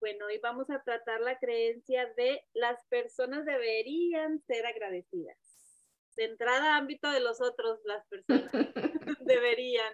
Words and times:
Bueno, 0.00 0.26
hoy 0.26 0.38
vamos 0.42 0.70
a 0.70 0.82
tratar 0.82 1.20
la 1.20 1.38
creencia 1.38 2.10
de 2.16 2.42
las 2.54 2.82
personas 2.86 3.44
deberían 3.44 4.40
ser 4.46 4.64
agradecidas. 4.64 5.36
De 6.16 6.24
entrada 6.24 6.76
ámbito 6.76 7.10
de 7.10 7.20
los 7.20 7.42
otros, 7.42 7.80
las 7.84 8.06
personas 8.06 8.50
deberían. 9.26 9.92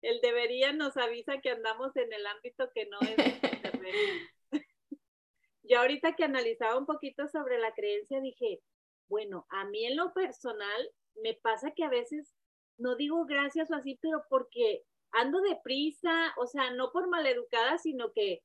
El 0.00 0.20
deberían 0.20 0.78
nos 0.78 0.96
avisa 0.96 1.40
que 1.40 1.50
andamos 1.50 1.96
en 1.96 2.12
el 2.12 2.24
ámbito 2.26 2.70
que 2.72 2.86
no 2.86 2.98
es 3.00 3.16
deberían. 3.16 4.28
Yo 5.64 5.80
ahorita 5.80 6.14
que 6.14 6.24
analizaba 6.24 6.78
un 6.78 6.86
poquito 6.86 7.26
sobre 7.26 7.58
la 7.58 7.72
creencia 7.72 8.20
dije, 8.20 8.60
bueno, 9.08 9.46
a 9.50 9.64
mí 9.64 9.84
en 9.86 9.96
lo 9.96 10.12
personal 10.12 10.90
me 11.16 11.34
pasa 11.34 11.72
que 11.72 11.84
a 11.84 11.88
veces 11.88 12.32
no 12.78 12.94
digo 12.94 13.26
gracias 13.26 13.70
o 13.70 13.74
así, 13.74 13.98
pero 14.00 14.24
porque 14.28 14.84
ando 15.12 15.40
deprisa, 15.40 16.32
o 16.36 16.46
sea, 16.46 16.70
no 16.70 16.92
por 16.92 17.08
maleducada, 17.08 17.78
sino 17.78 18.12
que, 18.12 18.42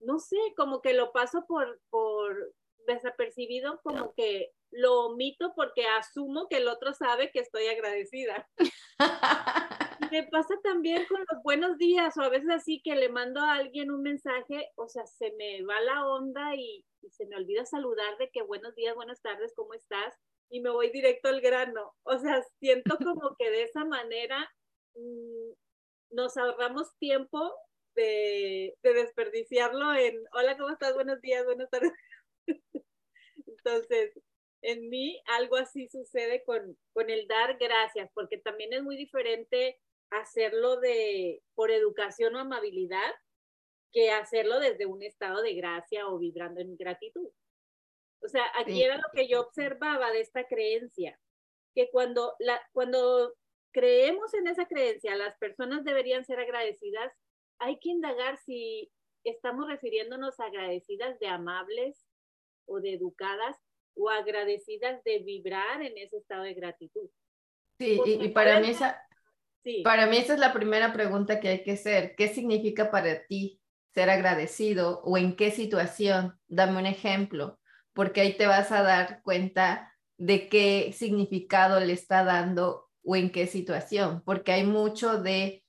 no 0.00 0.18
sé, 0.18 0.36
como 0.56 0.80
que 0.80 0.94
lo 0.94 1.12
paso 1.12 1.44
por, 1.46 1.80
por 1.90 2.54
desapercibido, 2.86 3.80
como 3.82 4.14
que 4.14 4.52
lo 4.70 5.06
omito 5.06 5.52
porque 5.54 5.86
asumo 5.86 6.48
que 6.48 6.58
el 6.58 6.68
otro 6.68 6.92
sabe 6.92 7.30
que 7.30 7.40
estoy 7.40 7.66
agradecida. 7.66 8.48
me 10.12 10.22
pasa 10.24 10.54
también 10.62 11.06
con 11.06 11.20
los 11.20 11.42
buenos 11.42 11.78
días 11.78 12.16
o 12.16 12.22
a 12.22 12.28
veces 12.28 12.50
así 12.50 12.80
que 12.82 12.96
le 12.96 13.08
mando 13.08 13.40
a 13.40 13.54
alguien 13.54 13.90
un 13.90 14.02
mensaje, 14.02 14.70
o 14.76 14.88
sea, 14.88 15.06
se 15.06 15.32
me 15.32 15.62
va 15.64 15.80
la 15.80 16.06
onda 16.06 16.54
y, 16.54 16.84
y 17.02 17.10
se 17.10 17.26
me 17.26 17.36
olvida 17.36 17.64
saludar 17.64 18.16
de 18.18 18.30
que 18.30 18.42
buenos 18.42 18.74
días, 18.74 18.94
buenas 18.94 19.20
tardes, 19.22 19.52
¿cómo 19.54 19.74
estás? 19.74 20.14
Y 20.50 20.60
me 20.60 20.70
voy 20.70 20.90
directo 20.90 21.28
al 21.28 21.40
grano. 21.40 21.94
O 22.04 22.18
sea, 22.18 22.42
siento 22.58 22.96
como 22.98 23.36
que 23.38 23.50
de 23.50 23.64
esa 23.64 23.84
manera 23.84 24.50
mmm, 24.94 25.52
nos 26.10 26.36
ahorramos 26.36 26.96
tiempo 26.98 27.54
de, 27.98 28.76
de, 28.80 28.94
desperdiciarlo 28.94 29.92
en, 29.94 30.22
hola, 30.32 30.56
¿cómo 30.56 30.70
estás? 30.70 30.94
Buenos 30.94 31.20
días, 31.20 31.44
buenas 31.44 31.68
tardes. 31.68 31.92
Entonces, 33.46 34.12
en 34.62 34.88
mí 34.88 35.20
algo 35.26 35.56
así 35.56 35.88
sucede 35.88 36.44
con, 36.44 36.78
con 36.92 37.10
el 37.10 37.26
dar 37.26 37.58
gracias, 37.58 38.08
porque 38.14 38.38
también 38.38 38.72
es 38.72 38.84
muy 38.84 38.96
diferente 38.96 39.80
hacerlo 40.10 40.78
de 40.78 41.42
por 41.54 41.72
educación 41.72 42.36
o 42.36 42.38
amabilidad 42.38 43.12
que 43.92 44.12
hacerlo 44.12 44.60
desde 44.60 44.86
un 44.86 45.02
estado 45.02 45.42
de 45.42 45.54
gracia 45.54 46.06
o 46.06 46.18
vibrando 46.18 46.60
en 46.60 46.76
gratitud. 46.76 47.28
O 48.20 48.28
sea, 48.28 48.44
aquí 48.54 48.74
sí. 48.74 48.82
era 48.82 48.96
lo 48.96 49.10
que 49.12 49.26
yo 49.26 49.40
observaba 49.40 50.12
de 50.12 50.20
esta 50.20 50.44
creencia, 50.44 51.18
que 51.74 51.90
cuando, 51.90 52.36
la, 52.38 52.60
cuando 52.72 53.34
creemos 53.72 54.32
en 54.34 54.46
esa 54.46 54.66
creencia, 54.66 55.16
las 55.16 55.36
personas 55.38 55.84
deberían 55.84 56.24
ser 56.24 56.38
agradecidas, 56.38 57.12
hay 57.58 57.78
que 57.78 57.90
indagar 57.90 58.38
si 58.38 58.90
estamos 59.24 59.68
refiriéndonos 59.68 60.38
a 60.40 60.46
agradecidas 60.46 61.18
de 61.18 61.28
amables 61.28 62.06
o 62.66 62.80
de 62.80 62.94
educadas 62.94 63.56
o 63.94 64.10
agradecidas 64.10 65.02
de 65.04 65.18
vibrar 65.20 65.82
en 65.82 65.98
ese 65.98 66.18
estado 66.18 66.44
de 66.44 66.54
gratitud. 66.54 67.10
Sí, 67.78 68.00
y, 68.04 68.24
y, 68.24 68.28
para 68.28 68.60
mí 68.60 68.70
esa, 68.70 69.00
sí. 69.62 69.82
para 69.82 70.06
mí 70.06 70.16
esa 70.16 70.34
es 70.34 70.40
la 70.40 70.52
primera 70.52 70.92
pregunta 70.92 71.40
que 71.40 71.48
hay 71.48 71.62
que 71.62 71.72
hacer. 71.72 72.14
¿Qué 72.16 72.28
significa 72.28 72.90
para 72.90 73.26
ti 73.26 73.60
ser 73.94 74.10
agradecido 74.10 75.00
o 75.04 75.18
en 75.18 75.36
qué 75.36 75.50
situación? 75.50 76.38
Dame 76.46 76.78
un 76.78 76.86
ejemplo, 76.86 77.58
porque 77.92 78.20
ahí 78.20 78.36
te 78.36 78.46
vas 78.46 78.72
a 78.72 78.82
dar 78.82 79.22
cuenta 79.22 79.92
de 80.16 80.48
qué 80.48 80.92
significado 80.92 81.80
le 81.80 81.92
está 81.92 82.24
dando 82.24 82.88
o 83.02 83.16
en 83.16 83.30
qué 83.30 83.46
situación, 83.46 84.22
porque 84.24 84.52
hay 84.52 84.64
mucho 84.64 85.22
de 85.22 85.64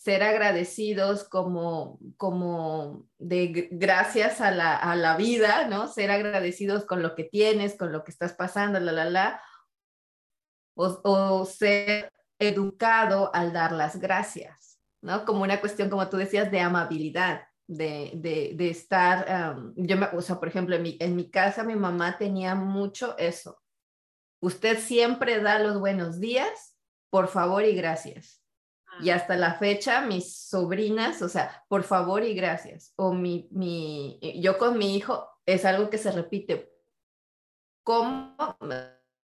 ser 0.00 0.22
agradecidos 0.22 1.24
como, 1.24 1.98
como 2.16 3.06
de 3.18 3.68
gracias 3.70 4.40
a 4.40 4.50
la, 4.50 4.74
a 4.74 4.96
la 4.96 5.14
vida, 5.18 5.68
¿no? 5.68 5.88
Ser 5.88 6.10
agradecidos 6.10 6.86
con 6.86 7.02
lo 7.02 7.14
que 7.14 7.24
tienes, 7.24 7.76
con 7.76 7.92
lo 7.92 8.02
que 8.02 8.10
estás 8.10 8.32
pasando, 8.32 8.80
la, 8.80 8.92
la, 8.92 9.04
la, 9.04 9.42
o, 10.74 11.00
o 11.04 11.44
ser 11.44 12.10
educado 12.38 13.30
al 13.34 13.52
dar 13.52 13.72
las 13.72 14.00
gracias, 14.00 14.78
¿no? 15.02 15.26
Como 15.26 15.42
una 15.42 15.60
cuestión, 15.60 15.90
como 15.90 16.08
tú 16.08 16.16
decías, 16.16 16.50
de 16.50 16.60
amabilidad, 16.60 17.42
de, 17.66 18.12
de, 18.14 18.52
de 18.54 18.70
estar, 18.70 19.54
um, 19.54 19.74
yo 19.76 19.98
me, 19.98 20.06
o 20.14 20.22
sea, 20.22 20.40
por 20.40 20.48
ejemplo, 20.48 20.76
en 20.76 20.82
mi, 20.82 20.96
en 20.98 21.14
mi 21.14 21.30
casa 21.30 21.62
mi 21.62 21.76
mamá 21.76 22.16
tenía 22.16 22.54
mucho 22.54 23.18
eso. 23.18 23.60
Usted 24.40 24.78
siempre 24.78 25.42
da 25.42 25.58
los 25.58 25.78
buenos 25.78 26.20
días, 26.20 26.78
por 27.10 27.28
favor 27.28 27.66
y 27.66 27.74
gracias. 27.74 28.39
Y 29.00 29.10
hasta 29.10 29.36
la 29.36 29.54
fecha, 29.54 30.02
mis 30.02 30.48
sobrinas, 30.48 31.22
o 31.22 31.28
sea, 31.28 31.64
por 31.68 31.84
favor 31.84 32.22
y 32.24 32.34
gracias. 32.34 32.92
O 32.96 33.12
mi, 33.12 33.48
mi, 33.50 34.18
yo 34.42 34.58
con 34.58 34.76
mi 34.76 34.96
hijo 34.96 35.28
es 35.46 35.64
algo 35.64 35.88
que 35.88 35.98
se 35.98 36.12
repite. 36.12 36.70
¿Cómo? 37.82 38.36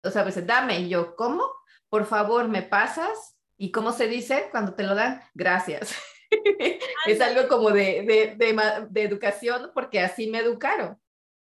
O 0.04 0.10
sea, 0.10 0.22
a 0.22 0.26
veces, 0.26 0.48
dame, 0.48 0.80
y 0.80 0.90
yo, 0.90 1.16
¿cómo? 1.16 1.44
Por 1.90 2.06
favor, 2.06 2.48
me 2.48 2.62
pasas. 2.62 3.38
¿Y 3.58 3.72
cómo 3.72 3.92
se 3.92 4.08
dice 4.08 4.48
cuando 4.52 4.74
te 4.74 4.84
lo 4.84 4.96
dan? 4.96 5.22
Gracias. 5.34 5.94
es 7.08 7.22
algo 7.22 7.48
como 7.48 7.72
de, 7.72 8.04
de, 8.04 8.36
de, 8.38 8.88
de, 8.90 9.04
educación, 9.04 9.72
porque 9.74 10.00
así 10.00 10.30
me 10.30 10.40
educaron. 10.40 11.00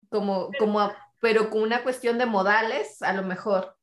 Como, 0.09 0.49
como, 0.57 0.91
pero 1.19 1.49
con 1.49 1.61
una 1.61 1.83
cuestión 1.83 2.17
de 2.17 2.25
modales, 2.25 3.01
a 3.01 3.13
lo 3.13 3.23
mejor. 3.23 3.74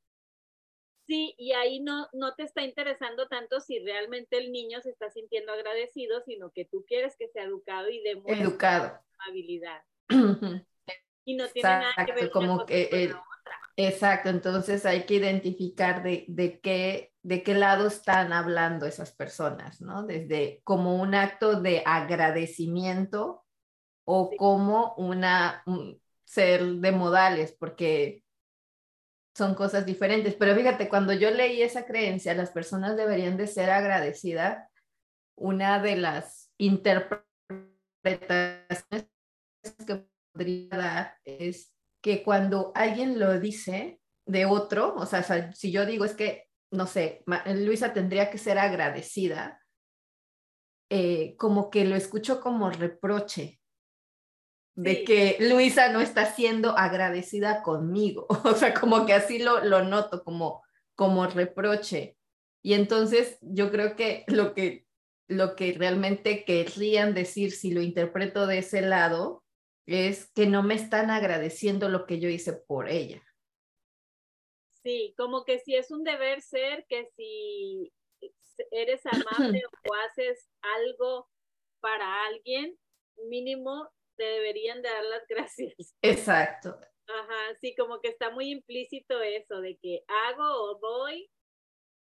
Sí, 1.12 1.34
y 1.36 1.52
ahí 1.52 1.78
no, 1.80 2.08
no 2.14 2.34
te 2.36 2.44
está 2.44 2.62
interesando 2.62 3.28
tanto 3.28 3.60
si 3.60 3.78
realmente 3.80 4.38
el 4.38 4.50
niño 4.50 4.80
se 4.80 4.88
está 4.88 5.10
sintiendo 5.10 5.52
agradecido, 5.52 6.22
sino 6.22 6.50
que 6.52 6.64
tú 6.64 6.86
quieres 6.88 7.16
que 7.18 7.28
sea 7.28 7.44
educado 7.44 7.90
y 7.90 8.02
demuestre 8.02 8.42
educado. 8.42 8.98
habilidad. 9.28 9.82
y 11.26 11.34
no 11.34 11.48
tiene 11.48 11.68
exacto, 11.68 11.86
nada 11.86 12.06
que 12.06 12.12
ver 12.14 12.30
como 12.30 12.56
con 12.56 12.66
que 12.66 12.88
el, 12.90 13.14
Exacto, 13.76 14.30
entonces 14.30 14.86
hay 14.86 15.04
que 15.04 15.16
identificar 15.16 16.02
de, 16.02 16.24
de, 16.28 16.60
qué, 16.60 17.12
de 17.20 17.42
qué 17.42 17.52
lado 17.56 17.88
están 17.88 18.32
hablando 18.32 18.86
esas 18.86 19.12
personas, 19.12 19.82
¿no? 19.82 20.04
Desde 20.04 20.62
como 20.64 20.96
un 20.96 21.14
acto 21.14 21.60
de 21.60 21.82
agradecimiento 21.84 23.44
o 24.06 24.28
sí. 24.30 24.36
como 24.38 24.94
una 24.96 25.62
un 25.66 26.00
ser 26.24 26.64
de 26.64 26.92
modales, 26.92 27.52
porque 27.52 28.21
son 29.36 29.54
cosas 29.54 29.86
diferentes. 29.86 30.34
Pero 30.34 30.54
fíjate, 30.54 30.88
cuando 30.88 31.12
yo 31.12 31.30
leí 31.30 31.62
esa 31.62 31.86
creencia, 31.86 32.34
las 32.34 32.50
personas 32.50 32.96
deberían 32.96 33.36
de 33.36 33.46
ser 33.46 33.70
agradecidas. 33.70 34.68
Una 35.36 35.80
de 35.80 35.96
las 35.96 36.52
interpretaciones 36.58 39.08
que 39.86 40.06
podría 40.32 40.76
dar 40.76 41.16
es 41.24 41.72
que 42.02 42.22
cuando 42.22 42.72
alguien 42.74 43.18
lo 43.18 43.38
dice 43.38 44.00
de 44.26 44.44
otro, 44.44 44.94
o 44.94 45.06
sea, 45.06 45.52
si 45.52 45.72
yo 45.72 45.86
digo 45.86 46.04
es 46.04 46.14
que, 46.14 46.48
no 46.70 46.86
sé, 46.86 47.24
Luisa 47.46 47.92
tendría 47.92 48.30
que 48.30 48.38
ser 48.38 48.58
agradecida, 48.58 49.60
eh, 50.90 51.36
como 51.36 51.70
que 51.70 51.84
lo 51.84 51.96
escucho 51.96 52.40
como 52.40 52.70
reproche, 52.70 53.61
de 54.74 55.04
que 55.04 55.36
Luisa 55.40 55.92
no 55.92 56.00
está 56.00 56.26
siendo 56.26 56.76
agradecida 56.78 57.62
conmigo, 57.62 58.26
o 58.44 58.54
sea, 58.54 58.72
como 58.74 59.06
que 59.06 59.12
así 59.12 59.38
lo, 59.38 59.64
lo 59.64 59.84
noto, 59.84 60.24
como, 60.24 60.62
como 60.94 61.26
reproche. 61.26 62.16
Y 62.62 62.74
entonces 62.74 63.38
yo 63.40 63.70
creo 63.70 63.96
que 63.96 64.24
lo 64.28 64.54
que 64.54 64.86
lo 65.28 65.56
que 65.56 65.72
realmente 65.72 66.44
querrían 66.44 67.14
decir 67.14 67.52
si 67.52 67.72
lo 67.72 67.80
interpreto 67.80 68.46
de 68.46 68.58
ese 68.58 68.82
lado 68.82 69.42
es 69.86 70.30
que 70.32 70.46
no 70.46 70.62
me 70.62 70.74
están 70.74 71.10
agradeciendo 71.10 71.88
lo 71.88 72.06
que 72.06 72.20
yo 72.20 72.28
hice 72.28 72.52
por 72.52 72.88
ella. 72.88 73.22
Sí, 74.82 75.14
como 75.16 75.44
que 75.44 75.58
si 75.60 75.74
es 75.74 75.90
un 75.90 76.04
deber 76.04 76.42
ser, 76.42 76.86
que 76.88 77.08
si 77.16 77.92
eres 78.70 79.02
amable 79.06 79.62
o 79.88 79.94
haces 80.06 80.48
algo 80.60 81.28
para 81.80 82.26
alguien, 82.26 82.76
mínimo 83.28 83.90
te 84.16 84.24
deberían 84.24 84.82
de 84.82 84.88
dar 84.88 85.04
las 85.04 85.22
gracias. 85.28 85.94
Exacto. 86.02 86.78
Ajá, 87.06 87.56
sí, 87.60 87.74
como 87.76 88.00
que 88.00 88.08
está 88.08 88.30
muy 88.30 88.50
implícito 88.50 89.20
eso 89.20 89.60
de 89.60 89.76
que 89.78 90.04
hago 90.06 90.44
o 90.44 90.78
doy 90.78 91.30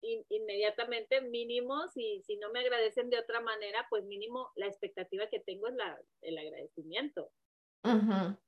in, 0.03 0.25
inmediatamente 0.29 1.21
mínimo, 1.21 1.89
si, 1.89 2.23
si 2.27 2.37
no 2.37 2.51
me 2.51 2.61
agradecen 2.61 3.11
de 3.11 3.19
otra 3.19 3.41
manera, 3.41 3.87
pues 3.91 4.05
mínimo 4.05 4.53
la 4.57 4.67
expectativa 4.67 5.27
que 5.29 5.41
tengo 5.41 5.69
es 5.69 5.75
la, 5.75 5.99
el 6.23 6.39
agradecimiento. 6.39 7.31
Uh 7.85 7.89
-huh. 7.89 8.39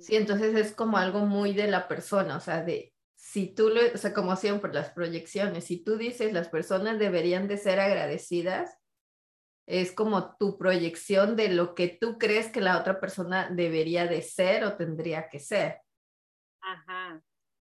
Sí, 0.00 0.16
entonces 0.16 0.54
es 0.54 0.74
como 0.74 0.96
algo 0.96 1.20
muy 1.20 1.52
de 1.52 1.68
la 1.68 1.86
persona, 1.86 2.36
o 2.36 2.40
sea, 2.40 2.62
de 2.62 2.94
si 3.14 3.54
tú 3.54 3.68
lo, 3.68 3.80
o 3.92 3.96
sea, 3.96 4.14
como 4.14 4.36
siempre, 4.36 4.72
las 4.72 4.90
proyecciones, 4.90 5.64
si 5.64 5.82
tú 5.82 5.96
dices 5.96 6.32
las 6.32 6.48
personas 6.48 6.98
deberían 6.98 7.48
de 7.48 7.58
ser 7.58 7.80
agradecidas, 7.80 8.78
es 9.66 9.92
como 9.92 10.36
tu 10.36 10.56
proyección 10.58 11.36
de 11.36 11.48
lo 11.48 11.74
que 11.74 11.88
tú 11.88 12.18
crees 12.18 12.50
que 12.50 12.60
la 12.60 12.78
otra 12.80 13.00
persona 13.00 13.50
debería 13.50 14.06
de 14.06 14.22
ser 14.22 14.64
o 14.64 14.76
tendría 14.76 15.28
que 15.28 15.40
ser. 15.40 15.80
Ajá. 16.60 17.22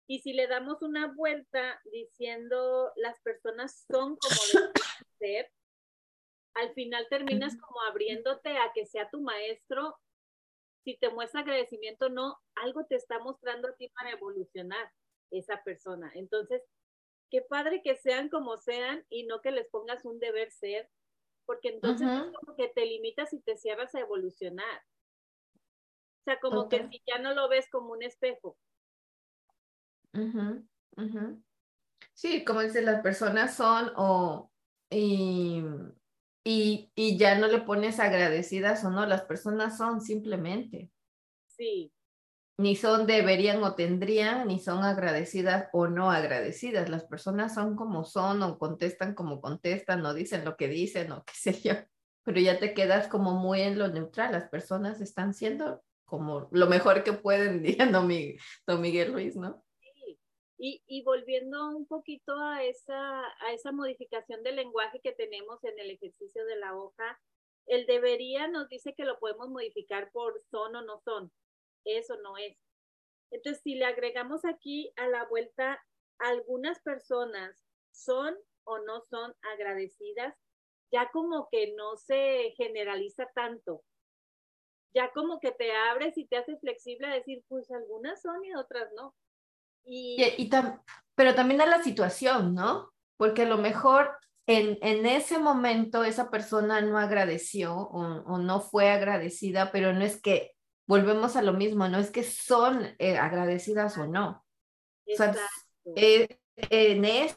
Y 0.07 0.21
si 0.21 0.33
le 0.33 0.47
damos 0.47 0.83
una 0.83 1.13
vuelta 1.13 1.81
diciendo 1.91 2.93
las 2.97 3.21
personas 3.23 3.85
son 3.91 4.17
como 4.17 4.41
deben 4.53 4.73
ser, 5.19 5.51
al 6.55 6.73
final 6.75 7.07
terminas 7.11 7.57
como 7.57 7.83
abriéndote 7.83 8.57
a 8.57 8.73
que 8.75 8.87
sea 8.87 9.11
tu 9.11 9.21
maestro 9.21 9.99
si 10.85 10.97
te 10.97 11.11
muestra 11.11 11.41
agradecimiento 11.41 12.07
o 12.07 12.11
no, 12.11 12.39
algo 12.55 12.87
te 12.87 12.95
está 12.95 13.19
mostrando 13.19 13.69
a 13.69 13.75
ti 13.75 13.89
para 13.89 14.13
evolucionar 14.13 14.93
esa 15.33 15.61
persona. 15.65 16.13
Entonces, 16.15 16.63
qué 17.29 17.43
padre 17.43 17.83
que 17.83 17.97
sean 17.97 18.29
como 18.29 18.57
sean 18.57 19.05
y 19.09 19.27
no 19.27 19.41
que 19.41 19.51
les 19.51 19.69
pongas 19.69 20.05
un 20.05 20.21
deber 20.21 20.53
ser, 20.53 20.89
porque 21.47 21.69
entonces 21.69 22.09
es 22.09 22.33
como 22.39 22.57
que 22.57 22.69
te 22.69 22.85
limitas 22.85 23.33
y 23.33 23.41
te 23.41 23.57
cierras 23.57 23.95
a 23.95 24.01
evolucionar. 24.01 24.83
O 26.21 26.25
sea, 26.25 26.41
como 26.41 26.69
que 26.69 26.87
si 26.89 27.03
ya 27.07 27.19
no 27.19 27.35
lo 27.35 27.49
ves 27.49 27.69
como 27.71 27.93
un 27.93 28.03
espejo. 28.03 28.59
Sí, 32.13 32.45
como 32.45 32.63
dices, 32.63 32.85
las 32.85 33.03
personas 33.03 33.55
son 33.55 33.93
o 33.97 34.51
y, 34.91 35.63
y, 36.45 36.91
y 36.95 37.19
ya 37.19 37.39
no 37.39 37.47
le 37.47 37.61
pones 37.61 38.01
agradecidas 38.01 38.85
o 38.85 38.91
no, 38.91 39.07
las 39.07 39.23
personas 39.23 39.77
son 39.77 40.01
simplemente. 40.01 40.91
Sí, 41.47 41.93
ni 42.59 42.75
son 42.75 43.07
deberían 43.07 43.63
o 43.63 43.75
tendrían, 43.75 44.49
ni 44.49 44.59
son 44.61 44.83
agradecidas 44.83 45.69
o 45.73 45.89
no 45.89 46.11
agradecidas. 46.11 46.89
Las 46.89 47.05
personas 47.05 47.55
son 47.55 47.77
como 47.77 48.05
son 48.05 48.43
o 48.43 48.59
contestan 48.59 49.15
como 49.15 49.41
contestan 49.41 50.05
o 50.07 50.15
dicen 50.15 50.45
lo 50.45 50.57
que 50.57 50.69
dicen 50.69 51.13
o 51.13 51.25
qué 51.25 51.35
sé 51.35 51.53
yo, 51.61 51.75
pero 52.23 52.41
ya 52.41 52.59
te 52.59 52.73
quedas 52.73 53.09
como 53.09 53.35
muy 53.35 53.61
en 53.61 53.79
lo 53.79 53.89
neutral. 53.89 54.33
Las 54.33 54.49
personas 54.49 55.01
están 55.01 55.35
siendo 55.35 55.83
como 56.07 56.49
lo 56.51 56.67
mejor 56.67 57.05
que 57.05 57.13
pueden, 57.13 57.63
diría 57.63 57.87
don 57.87 58.07
Miguel, 58.07 59.13
Ruiz, 59.13 59.37
¿no? 59.37 59.63
Y, 60.59 60.83
y 60.87 61.03
volviendo 61.03 61.69
un 61.69 61.87
poquito 61.87 62.35
a 62.39 62.65
esa, 62.65 63.21
a 63.21 63.53
esa 63.53 63.73
modificación 63.73 64.43
del 64.43 64.57
lenguaje 64.57 65.01
que 65.03 65.13
tenemos 65.13 65.63
en 65.65 65.79
el 65.79 65.91
ejercicio 65.91 66.47
de 66.47 66.57
la 66.57 66.75
hoja, 66.75 67.21
el 67.67 67.85
debería 67.85 68.49
nos 68.49 68.67
dice 68.71 68.95
que 68.95 69.05
lo 69.05 69.19
podemos 69.19 69.51
modificar 69.51 70.11
por 70.13 70.41
son 70.51 70.75
o 70.77 70.83
no 70.83 70.99
son 71.05 71.31
eso 71.87 72.17
no 72.23 72.37
es. 72.37 72.57
Entonces, 73.31 73.63
si 73.63 73.75
le 73.75 73.87
agregamos 73.87 74.45
aquí 74.45 74.93
a 74.97 75.09
la 75.09 75.25
vuelta, 75.27 75.83
algunas 76.19 76.81
personas 76.81 77.65
son 77.93 78.37
o 78.65 78.79
no 78.79 79.01
son 79.03 79.35
agradecidas, 79.55 80.35
ya 80.93 81.11
como 81.13 81.49
que 81.51 81.75
no 81.77 81.97
se 81.97 82.53
generaliza 82.57 83.27
tanto. 83.35 83.83
Ya 84.95 85.13
como 85.13 85.41
que 85.41 85.53
te 85.53 85.73
abres 85.73 86.17
y 86.17 86.27
te 86.27 86.37
haces 86.37 86.61
flexible 86.61 87.07
a 87.07 87.15
decir, 87.15 87.45
pues 87.49 87.71
algunas 87.71 88.23
son 88.23 88.45
y 88.45 88.55
otras 88.55 88.89
no. 88.97 89.15
Y, 89.85 90.51
pero 91.15 91.35
también 91.35 91.61
a 91.61 91.67
la 91.67 91.83
situación, 91.83 92.55
¿no? 92.55 92.91
Porque 93.17 93.43
a 93.43 93.49
lo 93.49 93.59
mejor 93.59 94.17
en, 94.47 94.79
en 94.81 95.07
ese 95.07 95.39
momento 95.39 96.03
esa 96.03 96.31
persona 96.31 96.81
no 96.81 96.99
agradeció 96.99 97.75
o 97.75 98.39
no 98.39 98.61
fue 98.61 98.91
agradecida, 98.91 99.71
pero 99.71 99.93
no 99.93 100.05
es 100.05 100.21
que 100.21 100.56
volvemos 100.87 101.37
a 101.37 101.43
lo 101.43 101.53
mismo, 101.53 101.89
no 101.89 101.99
es 101.99 102.11
que 102.11 102.23
son 102.23 102.95
eh, 102.99 103.17
agradecidas 103.17 103.99
o 103.99 104.07
no. 104.07 104.45
O 105.07 105.17
sea, 105.17 105.35
eh, 105.95 106.39
en 106.57 107.05
ese 107.05 107.37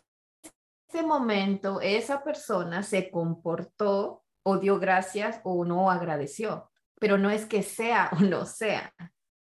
momento 1.03 1.81
esa 1.81 2.23
persona 2.23 2.83
se 2.83 3.11
comportó 3.11 4.23
o 4.43 4.57
dio 4.57 4.79
gracias 4.79 5.41
o 5.43 5.65
no 5.65 5.91
agradeció, 5.91 6.71
pero 6.99 7.17
no 7.17 7.29
es 7.29 7.45
que 7.45 7.63
sea 7.63 8.09
o 8.19 8.23
no 8.23 8.45
sea. 8.45 8.93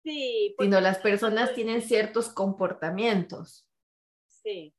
Sí. 0.04 0.54
Sino 0.58 0.80
las 0.80 0.98
personas 0.98 1.54
tienen 1.54 1.80
ciertos 1.82 2.28
comportamientos. 2.28 3.66
Sí. 4.26 4.74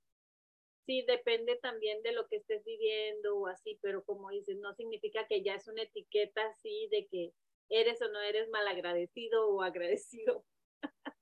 Sí, 0.85 1.05
depende 1.07 1.55
también 1.61 2.03
de 2.03 2.11
lo 2.11 2.27
que 2.27 2.37
estés 2.37 2.61
viviendo 2.65 3.37
o 3.37 3.47
así, 3.47 3.79
pero 3.81 4.03
como 4.03 4.29
dices, 4.31 4.57
no 4.57 4.73
significa 4.73 5.25
que 5.27 5.41
ya 5.41 5.55
es 5.55 5.65
una 5.69 5.83
etiqueta 5.83 6.41
así 6.47 6.89
de 6.91 7.07
que 7.07 7.33
eres 7.69 8.01
o 8.01 8.07
no 8.09 8.21
eres 8.21 8.49
malagradecido 8.49 9.49
o 9.49 9.61
agradecido. 9.61 10.45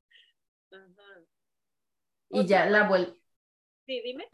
Y 2.33 2.47
ya 2.47 2.65
la 2.65 2.87
vuelta. 2.87 3.13
Sí, 3.85 4.01
dime. 4.01 4.29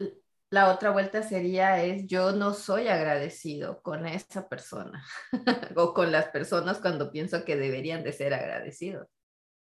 La 0.50 0.72
otra 0.72 0.90
vuelta 0.90 1.22
sería 1.22 1.82
es 1.84 2.06
yo 2.06 2.32
no 2.32 2.54
soy 2.54 2.88
agradecido 2.88 3.82
con 3.82 4.06
esa 4.06 4.48
persona 4.48 5.04
o 5.76 5.92
con 5.92 6.10
las 6.10 6.28
personas 6.28 6.80
cuando 6.80 7.10
pienso 7.10 7.44
que 7.44 7.56
deberían 7.56 8.02
de 8.02 8.12
ser 8.12 8.32
agradecidos. 8.32 9.08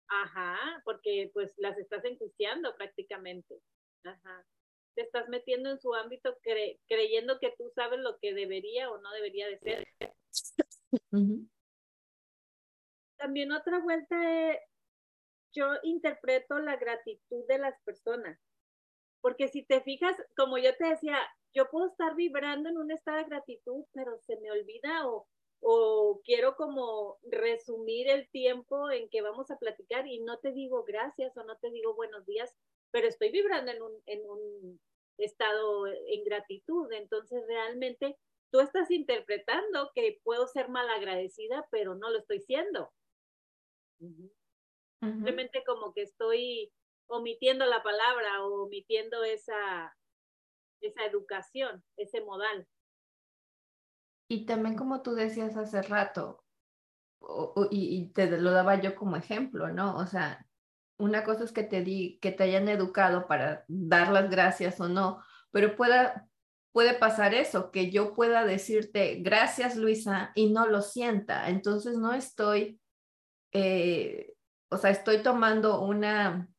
Ajá, 0.08 0.82
porque 0.84 1.30
pues 1.34 1.54
las 1.58 1.78
estás 1.78 2.04
enjuiciando 2.04 2.76
prácticamente. 2.76 3.60
Ajá. 4.04 4.46
Te 4.96 5.04
estás 5.04 5.30
metiendo 5.30 5.70
en 5.70 5.80
su 5.80 5.94
ámbito 5.94 6.36
creyendo 6.88 7.40
que 7.40 7.54
tú 7.58 7.72
sabes 7.76 8.00
lo 8.00 8.18
que 8.20 8.34
debería 8.34 8.90
o 8.90 9.00
no 9.00 9.12
debería 9.12 9.48
de 9.48 9.60
ser. 9.60 9.88
También 13.22 13.52
otra 13.52 13.78
vuelta 13.78 14.50
es, 14.50 14.58
yo 15.54 15.68
interpreto 15.84 16.58
la 16.58 16.76
gratitud 16.78 17.46
de 17.48 17.60
las 17.60 17.80
personas, 17.84 18.40
porque 19.22 19.48
si 19.48 19.64
te 19.64 19.82
fijas, 19.82 20.16
como 20.36 20.58
yo 20.58 20.76
te 20.76 20.88
decía, 20.88 21.20
yo 21.54 21.70
puedo 21.70 21.86
estar 21.86 22.16
vibrando 22.16 22.70
en 22.70 22.80
un 22.80 22.90
estado 22.90 23.18
de 23.18 23.26
gratitud, 23.26 23.86
pero 23.94 24.18
se 24.22 24.38
me 24.38 24.50
olvida 24.50 25.08
o, 25.08 25.28
quiero 26.24 26.56
como 26.56 27.20
resumir 27.22 28.10
el 28.10 28.28
tiempo 28.32 28.90
en 28.90 29.08
que 29.10 29.22
vamos 29.22 29.52
a 29.52 29.60
platicar 29.60 30.08
y 30.08 30.20
no 30.22 30.40
te 30.40 30.52
digo 30.52 30.84
gracias 30.84 31.38
o 31.38 31.44
no 31.44 31.56
te 31.58 31.70
digo 31.70 31.94
buenos 31.94 32.26
días, 32.26 32.52
pero 32.90 33.08
estoy 33.08 33.30
vibrando 33.30 33.72
en 33.72 33.84
un, 33.84 33.92
en 34.08 34.28
un 34.28 34.80
estado 35.20 35.86
en 35.86 36.24
gratitud. 36.24 36.92
Entonces 36.92 37.46
realmente 37.46 38.18
tú 38.52 38.62
estás 38.62 38.90
interpretando 38.90 39.92
que 39.94 40.20
puedo 40.24 40.48
ser 40.48 40.70
malagradecida, 40.70 41.68
pero 41.70 41.94
no 41.94 42.10
lo 42.10 42.18
estoy 42.18 42.42
siendo. 42.42 42.92
Simplemente 45.02 45.64
como 45.66 45.94
que 45.94 46.04
estoy 46.04 46.72
omitiendo 47.08 47.66
la 47.66 47.84
palabra 47.84 48.44
o 48.44 48.64
omitiendo 48.64 49.24
esa, 49.24 49.96
esa 50.82 51.06
educación, 51.06 51.84
ese 51.98 52.22
modal. 52.22 52.68
Y 54.28 54.46
también 54.46 54.76
como 54.76 55.02
tú 55.02 55.14
decías 55.14 55.58
hace 55.58 55.82
rato, 55.82 56.44
y, 57.70 58.08
te 58.14 58.40
lo 58.40 58.52
daba 58.52 58.82
yo 58.82 58.96
como 58.96 59.16
ejemplo, 59.16 59.70
¿no? 59.70 59.98
O 59.98 60.08
sea, 60.08 60.46
una 60.98 61.24
cosa 61.24 61.44
es 61.44 61.52
que 61.52 61.64
te 61.64 61.82
di, 61.82 62.20
que 62.22 62.32
te 62.32 62.44
hayan 62.44 62.68
educado 62.68 63.28
para 63.28 63.66
dar 63.68 64.12
las 64.12 64.30
gracias 64.30 64.80
o 64.80 64.88
no, 64.88 65.24
pero 65.52 65.76
pueda, 65.76 66.28
puede 66.72 66.94
pasar 66.94 67.34
eso, 67.34 67.72
que 67.72 67.92
yo 67.92 68.14
pueda 68.14 68.46
decirte 68.46 69.16
gracias 69.16 69.76
Luisa 69.76 70.32
y 70.36 70.52
no 70.52 70.68
lo 70.68 70.82
sienta. 70.82 71.50
Entonces 71.50 71.98
no 71.98 72.14
estoy 72.14 72.81
eh, 73.52 74.34
o 74.70 74.78
sea, 74.78 74.92
estoy 74.92 75.22
tomando 75.22 75.82
una, 75.82 76.50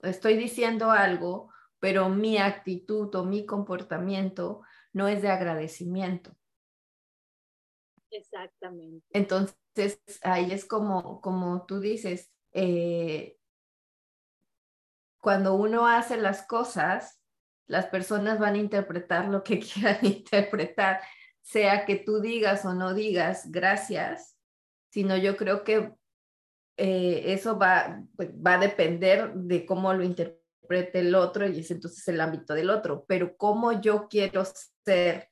estoy 0.00 0.36
diciendo 0.36 0.90
algo, 0.90 1.50
pero 1.78 2.08
mi 2.08 2.38
actitud 2.38 3.14
o 3.14 3.24
mi 3.24 3.46
comportamiento 3.46 4.62
no 4.92 5.08
es 5.08 5.22
de 5.22 5.30
agradecimiento. 5.30 6.36
Exactamente. 8.10 9.06
Entonces, 9.10 10.00
ahí 10.22 10.52
es 10.52 10.64
como, 10.64 11.20
como 11.20 11.64
tú 11.64 11.80
dices, 11.80 12.30
eh, 12.52 13.38
cuando 15.20 15.54
uno 15.54 15.86
hace 15.86 16.16
las 16.16 16.46
cosas, 16.46 17.22
las 17.66 17.86
personas 17.86 18.38
van 18.38 18.54
a 18.54 18.58
interpretar 18.58 19.28
lo 19.28 19.44
que 19.44 19.60
quieran 19.60 20.04
interpretar, 20.04 21.00
sea 21.40 21.86
que 21.86 21.96
tú 21.96 22.20
digas 22.20 22.64
o 22.64 22.74
no 22.74 22.94
digas 22.94 23.50
gracias, 23.50 24.36
sino 24.90 25.16
yo 25.16 25.36
creo 25.36 25.64
que 25.64 25.94
eh, 26.82 27.34
eso 27.34 27.58
va, 27.58 28.02
pues, 28.16 28.30
va 28.34 28.54
a 28.54 28.58
depender 28.58 29.34
de 29.34 29.66
cómo 29.66 29.92
lo 29.92 30.02
interprete 30.02 31.00
el 31.00 31.14
otro 31.14 31.46
y 31.46 31.60
es 31.60 31.70
entonces 31.70 32.08
el 32.08 32.22
ámbito 32.22 32.54
del 32.54 32.70
otro, 32.70 33.04
pero 33.06 33.36
cómo 33.36 33.82
yo 33.82 34.08
quiero 34.08 34.44
ser 34.82 35.28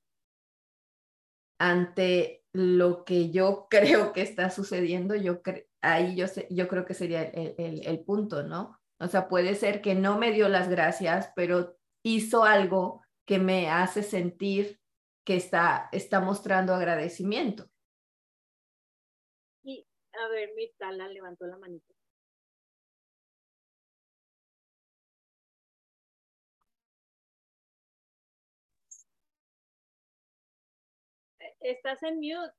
ante 1.58 2.44
lo 2.52 3.02
que 3.06 3.30
yo 3.30 3.66
creo 3.70 4.12
que 4.12 4.20
está 4.20 4.50
sucediendo, 4.50 5.14
yo 5.14 5.40
ahí 5.80 6.16
yo, 6.16 6.26
yo 6.50 6.68
creo 6.68 6.84
que 6.84 6.92
sería 6.92 7.22
el, 7.22 7.54
el, 7.56 7.86
el 7.86 8.00
punto, 8.00 8.42
¿no? 8.42 8.78
O 9.00 9.06
sea, 9.06 9.26
puede 9.28 9.54
ser 9.54 9.80
que 9.80 9.94
no 9.94 10.18
me 10.18 10.32
dio 10.32 10.50
las 10.50 10.68
gracias, 10.68 11.32
pero 11.34 11.78
hizo 12.02 12.44
algo 12.44 13.02
que 13.24 13.38
me 13.38 13.70
hace 13.70 14.02
sentir 14.02 14.80
que 15.24 15.36
está, 15.36 15.88
está 15.92 16.20
mostrando 16.20 16.74
agradecimiento. 16.74 17.70
A 20.22 20.28
ver, 20.28 20.52
Mirtala 20.54 21.08
levantó 21.08 21.46
la 21.46 21.56
manita. 21.56 21.94
Estás 31.60 32.02
en 32.02 32.16
mute. 32.20 32.52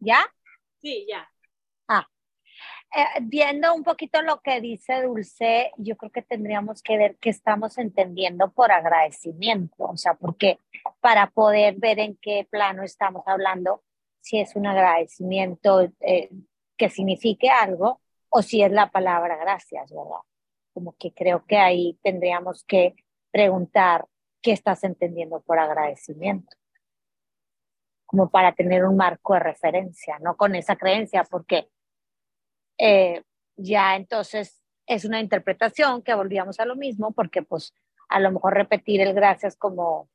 ¿Ya? 0.00 0.20
Sí, 0.80 1.06
ya. 1.08 1.28
Ah, 1.88 2.06
eh, 2.96 3.20
viendo 3.22 3.74
un 3.74 3.84
poquito 3.84 4.22
lo 4.22 4.40
que 4.42 4.60
dice 4.60 5.02
Dulce, 5.02 5.72
yo 5.78 5.96
creo 5.96 6.12
que 6.12 6.22
tendríamos 6.22 6.82
que 6.82 6.98
ver 6.98 7.16
qué 7.20 7.30
estamos 7.30 7.78
entendiendo 7.78 8.50
por 8.52 8.72
agradecimiento, 8.72 9.76
o 9.84 9.96
sea, 9.98 10.14
porque 10.14 10.60
para 11.00 11.30
poder 11.30 11.76
ver 11.78 12.00
en 12.00 12.16
qué 12.18 12.46
plano 12.50 12.84
estamos 12.84 13.24
hablando, 13.26 13.84
si 14.28 14.38
es 14.40 14.56
un 14.56 14.66
agradecimiento 14.66 15.80
eh, 16.00 16.28
que 16.76 16.90
signifique 16.90 17.48
algo 17.48 18.02
o 18.28 18.42
si 18.42 18.62
es 18.62 18.70
la 18.70 18.90
palabra 18.90 19.38
gracias, 19.38 19.90
¿verdad? 19.90 20.20
Como 20.74 20.94
que 20.98 21.14
creo 21.14 21.46
que 21.46 21.56
ahí 21.56 21.98
tendríamos 22.02 22.62
que 22.64 22.94
preguntar 23.30 24.04
qué 24.42 24.52
estás 24.52 24.84
entendiendo 24.84 25.40
por 25.40 25.58
agradecimiento, 25.58 26.54
como 28.04 28.28
para 28.28 28.52
tener 28.52 28.84
un 28.84 28.98
marco 28.98 29.32
de 29.32 29.40
referencia, 29.40 30.18
no 30.18 30.36
con 30.36 30.54
esa 30.54 30.76
creencia, 30.76 31.24
porque 31.24 31.70
eh, 32.76 33.22
ya 33.56 33.96
entonces 33.96 34.62
es 34.86 35.06
una 35.06 35.20
interpretación 35.20 36.02
que 36.02 36.12
volvíamos 36.12 36.60
a 36.60 36.66
lo 36.66 36.76
mismo, 36.76 37.12
porque 37.12 37.42
pues 37.42 37.72
a 38.10 38.20
lo 38.20 38.30
mejor 38.30 38.52
repetir 38.52 39.00
el 39.00 39.14
gracias 39.14 39.56
como 39.56 40.10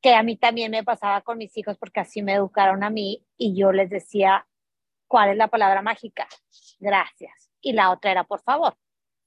que 0.00 0.14
a 0.14 0.22
mí 0.22 0.36
también 0.36 0.70
me 0.70 0.84
pasaba 0.84 1.20
con 1.20 1.38
mis 1.38 1.56
hijos 1.56 1.76
porque 1.78 2.00
así 2.00 2.22
me 2.22 2.34
educaron 2.34 2.82
a 2.82 2.90
mí 2.90 3.26
y 3.36 3.54
yo 3.54 3.72
les 3.72 3.90
decía, 3.90 4.46
¿cuál 5.06 5.30
es 5.30 5.36
la 5.36 5.48
palabra 5.48 5.82
mágica? 5.82 6.26
Gracias. 6.78 7.50
Y 7.60 7.72
la 7.72 7.90
otra 7.90 8.10
era, 8.10 8.24
por 8.24 8.40
favor, 8.40 8.76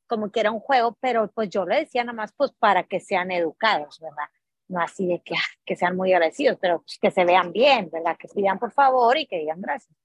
como 0.08 0.32
que 0.32 0.40
era 0.40 0.52
un 0.52 0.60
juego, 0.60 0.98
pero 1.00 1.32
pues 1.32 1.50
yo 1.50 1.66
le 1.66 1.78
decía 1.78 2.04
nada 2.04 2.16
más 2.16 2.34
pues 2.34 2.52
para 2.54 2.84
que 2.84 3.00
sean 3.00 3.32
educados, 3.32 4.00
¿verdad? 4.00 4.30
No 4.68 4.82
así 4.82 5.08
de 5.08 5.22
que, 5.22 5.36
que 5.66 5.76
sean 5.76 5.96
muy 5.96 6.14
agradecidos, 6.14 6.58
pero 6.60 6.80
pues, 6.80 6.98
que 7.00 7.12
se 7.12 7.26
vean 7.26 7.52
bien, 7.52 7.90
¿verdad? 7.92 8.18
Que 8.18 8.28
pidan 8.28 8.60
por 8.60 8.72
favor 8.72 9.18
y 9.18 9.28
que 9.28 9.40
digan 9.40 9.62
gracias. 9.62 9.96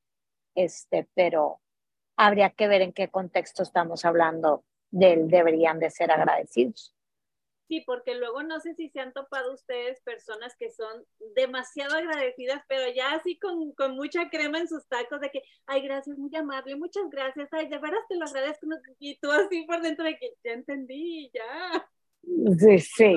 Este, 0.55 1.09
pero 1.15 1.61
habría 2.17 2.51
que 2.51 2.69
ver 2.69 2.83
en 2.83 2.93
qué 2.93 3.09
contexto 3.09 3.63
estamos 3.63 4.05
hablando 4.05 4.65
del 4.91 5.29
deberían 5.29 5.79
de 5.79 5.91
ser 5.91 6.11
agradecidos. 6.11 6.95
Sí, 7.69 7.83
porque 7.83 8.15
luego 8.15 8.43
no 8.43 8.61
sé 8.61 8.75
si 8.75 8.89
se 8.89 9.01
han 9.01 9.13
topado 9.13 9.53
ustedes 9.53 10.01
personas 10.01 10.57
que 10.57 10.71
son 10.71 11.05
demasiado 11.37 11.97
agradecidas, 11.97 12.63
pero 12.67 12.91
ya 12.91 13.13
así 13.13 13.39
con, 13.39 13.73
con, 13.73 13.95
mucha 13.95 14.31
crema 14.31 14.59
en 14.59 14.69
sus 14.69 14.87
tacos 14.89 15.21
de 15.21 15.31
que, 15.31 15.43
ay, 15.67 15.83
gracias, 15.83 16.17
muy 16.17 16.35
amable, 16.35 16.77
muchas 16.77 17.11
gracias, 17.11 17.51
ay, 17.53 17.69
de 17.69 17.77
veras 17.77 18.01
te 18.09 18.17
lo 18.17 18.25
agradezco, 18.25 18.67
y 18.99 19.19
tú 19.19 19.31
así 19.31 19.67
por 19.67 19.83
dentro 19.83 20.07
de 20.07 20.19
que 20.19 20.33
ya 20.43 20.53
entendí, 20.53 21.31
ya. 21.35 21.91
Sí, 22.59 22.79
sí, 22.97 23.17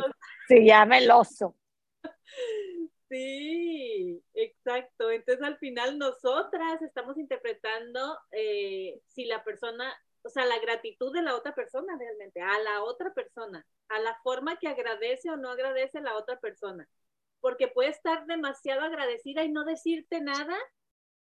sí, 0.49 0.65
ya 0.65 0.85
meloso. 0.85 1.55
Sí, 3.11 4.23
exacto. 4.33 5.11
Entonces 5.11 5.43
al 5.43 5.57
final 5.57 5.97
nosotras 5.97 6.81
estamos 6.81 7.17
interpretando 7.17 8.17
eh, 8.31 9.01
si 9.05 9.25
la 9.25 9.43
persona, 9.43 9.93
o 10.23 10.29
sea, 10.29 10.45
la 10.45 10.59
gratitud 10.59 11.13
de 11.13 11.21
la 11.21 11.35
otra 11.35 11.53
persona 11.53 11.97
realmente, 11.97 12.41
a 12.41 12.59
la 12.59 12.83
otra 12.83 13.13
persona 13.13 13.65
a 13.91 13.99
la 13.99 14.17
forma 14.23 14.57
que 14.57 14.67
agradece 14.67 15.29
o 15.29 15.37
no 15.37 15.49
agradece 15.49 16.01
la 16.01 16.15
otra 16.15 16.39
persona. 16.39 16.87
Porque 17.41 17.67
puede 17.67 17.89
estar 17.89 18.25
demasiado 18.25 18.81
agradecida 18.81 19.43
y 19.43 19.51
no 19.51 19.65
decirte 19.65 20.21
nada 20.21 20.57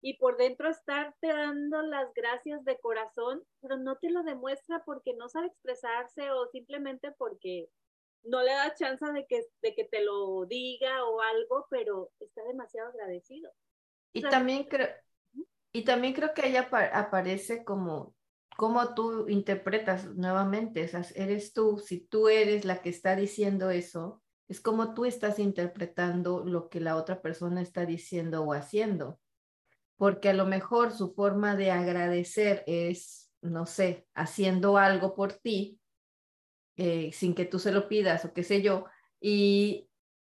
y 0.01 0.17
por 0.17 0.37
dentro 0.37 0.69
estarte 0.69 1.27
dando 1.27 1.81
las 1.81 2.13
gracias 2.13 2.63
de 2.65 2.77
corazón, 2.79 3.43
pero 3.61 3.77
no 3.77 3.97
te 3.97 4.09
lo 4.09 4.23
demuestra 4.23 4.83
porque 4.85 5.13
no 5.13 5.29
sabe 5.29 5.47
expresarse 5.47 6.29
o 6.31 6.47
simplemente 6.47 7.11
porque 7.17 7.69
no 8.23 8.43
le 8.43 8.51
da 8.51 8.75
chance 8.75 9.05
de 9.13 9.25
que, 9.25 9.45
de 9.61 9.73
que 9.73 9.85
te 9.85 10.03
lo 10.03 10.45
diga 10.45 11.05
o 11.05 11.21
algo, 11.21 11.67
pero 11.69 12.11
está 12.19 12.43
demasiado 12.43 12.89
agradecido. 12.89 13.51
Y 14.13 14.21
también 14.21 14.65
creo, 14.65 14.89
y 15.71 15.83
también 15.83 16.13
creo 16.13 16.33
que 16.33 16.47
ella 16.47 16.67
aparece 16.93 17.63
como 17.63 18.16
cómo 18.57 18.95
tú 18.95 19.29
interpretas 19.29 20.15
nuevamente, 20.15 20.83
o 20.83 20.87
sea, 20.87 21.05
eres 21.15 21.53
tú, 21.53 21.77
si 21.77 21.99
tú 21.99 22.27
eres 22.27 22.65
la 22.65 22.81
que 22.81 22.89
está 22.89 23.15
diciendo 23.15 23.69
eso, 23.69 24.23
es 24.47 24.59
como 24.59 24.95
tú 24.95 25.05
estás 25.05 25.37
interpretando 25.37 26.43
lo 26.43 26.67
que 26.67 26.79
la 26.79 26.95
otra 26.95 27.21
persona 27.21 27.61
está 27.61 27.85
diciendo 27.85 28.43
o 28.43 28.53
haciendo. 28.53 29.19
Porque 29.95 30.29
a 30.29 30.33
lo 30.33 30.45
mejor 30.45 30.91
su 30.91 31.13
forma 31.13 31.55
de 31.55 31.69
agradecer 31.69 32.63
es, 32.65 33.31
no 33.41 33.67
sé, 33.67 34.07
haciendo 34.15 34.77
algo 34.77 35.15
por 35.15 35.33
ti, 35.33 35.79
eh, 36.77 37.11
sin 37.13 37.35
que 37.35 37.45
tú 37.45 37.59
se 37.59 37.71
lo 37.71 37.87
pidas 37.87 38.25
o 38.25 38.33
qué 38.33 38.43
sé 38.43 38.61
yo, 38.61 38.85
y 39.19 39.87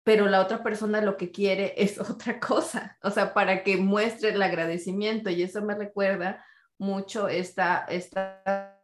pero 0.04 0.26
la 0.28 0.42
otra 0.42 0.64
persona 0.64 1.02
lo 1.02 1.18
que 1.18 1.32
quiere 1.32 1.74
es 1.78 2.00
otra 2.10 2.40
cosa, 2.40 2.98
o 3.04 3.12
sea, 3.12 3.36
para 3.36 3.64
que 3.64 3.78
muestre 3.78 4.30
el 4.30 4.42
agradecimiento. 4.42 5.30
Y 5.30 5.44
eso 5.44 5.62
me 5.62 5.76
recuerda 5.76 6.44
mucho 6.80 7.28
esta, 7.28 7.86
estas 7.86 8.76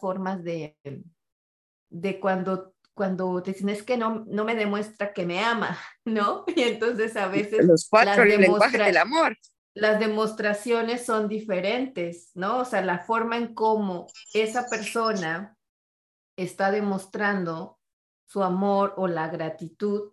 formas 0.00 0.42
de, 0.44 0.76
de 1.90 2.20
cuando, 2.20 2.74
cuando 2.94 3.42
te 3.42 3.52
dicen 3.52 3.68
es 3.68 3.82
que 3.82 3.96
no, 3.96 4.24
no 4.26 4.44
me 4.44 4.54
demuestra 4.54 5.12
que 5.12 5.26
me 5.26 5.40
ama, 5.40 5.78
¿no? 6.04 6.44
Y 6.54 6.62
entonces 6.62 7.16
a 7.16 7.28
veces... 7.28 7.64
Los 7.64 7.88
cuatro 7.88 8.24
lenguajes 8.24 8.78
del 8.78 8.96
amor. 8.96 9.36
Las 9.74 9.98
demostraciones 9.98 11.06
son 11.06 11.28
diferentes, 11.28 12.30
¿no? 12.34 12.58
O 12.58 12.64
sea, 12.64 12.82
la 12.82 12.98
forma 12.98 13.38
en 13.38 13.54
cómo 13.54 14.06
esa 14.34 14.66
persona 14.68 15.56
está 16.36 16.70
demostrando 16.70 17.78
su 18.26 18.42
amor 18.42 18.94
o 18.96 19.08
la 19.08 19.28
gratitud 19.28 20.12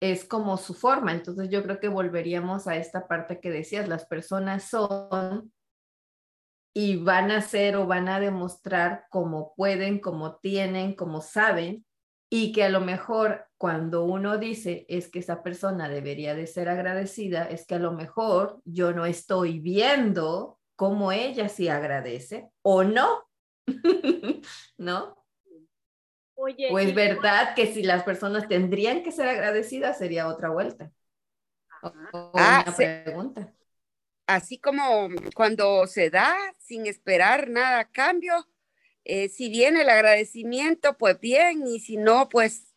es 0.00 0.24
como 0.24 0.56
su 0.56 0.74
forma. 0.74 1.12
Entonces 1.12 1.48
yo 1.50 1.62
creo 1.62 1.80
que 1.80 1.88
volveríamos 1.88 2.66
a 2.68 2.76
esta 2.76 3.08
parte 3.08 3.40
que 3.40 3.50
decías, 3.50 3.88
las 3.88 4.06
personas 4.06 4.64
son 4.64 5.52
y 6.78 6.94
van 6.94 7.32
a 7.32 7.38
hacer 7.38 7.74
o 7.74 7.88
van 7.88 8.08
a 8.08 8.20
demostrar 8.20 9.06
como 9.10 9.52
pueden, 9.56 9.98
como 9.98 10.36
tienen, 10.36 10.94
como 10.94 11.20
saben, 11.22 11.84
y 12.30 12.52
que 12.52 12.62
a 12.62 12.68
lo 12.68 12.80
mejor 12.80 13.48
cuando 13.56 14.04
uno 14.04 14.38
dice 14.38 14.86
es 14.88 15.08
que 15.08 15.18
esa 15.18 15.42
persona 15.42 15.88
debería 15.88 16.36
de 16.36 16.46
ser 16.46 16.68
agradecida, 16.68 17.46
es 17.46 17.66
que 17.66 17.74
a 17.74 17.80
lo 17.80 17.90
mejor 17.94 18.60
yo 18.64 18.92
no 18.92 19.06
estoy 19.06 19.58
viendo 19.58 20.60
cómo 20.76 21.10
ella 21.10 21.48
sí 21.48 21.66
agradece 21.66 22.48
o 22.62 22.84
no, 22.84 23.24
¿no? 24.78 25.26
Oye, 26.36 26.68
o 26.70 26.78
es 26.78 26.94
verdad 26.94 27.56
que 27.56 27.66
si 27.66 27.82
las 27.82 28.04
personas 28.04 28.46
tendrían 28.46 29.02
que 29.02 29.10
ser 29.10 29.26
agradecidas 29.26 29.98
sería 29.98 30.28
otra 30.28 30.50
vuelta. 30.50 30.92
ah, 31.82 32.62
una 32.64 32.76
pregunta 32.76 33.52
así 34.28 34.58
como 34.58 35.08
cuando 35.34 35.86
se 35.86 36.10
da 36.10 36.36
sin 36.58 36.86
esperar 36.86 37.48
nada 37.48 37.80
a 37.80 37.90
cambio, 37.90 38.46
eh, 39.04 39.30
si 39.30 39.48
viene 39.48 39.82
el 39.82 39.88
agradecimiento, 39.88 40.96
pues 40.98 41.18
bien, 41.18 41.66
y 41.66 41.80
si 41.80 41.96
no, 41.96 42.28
pues, 42.28 42.74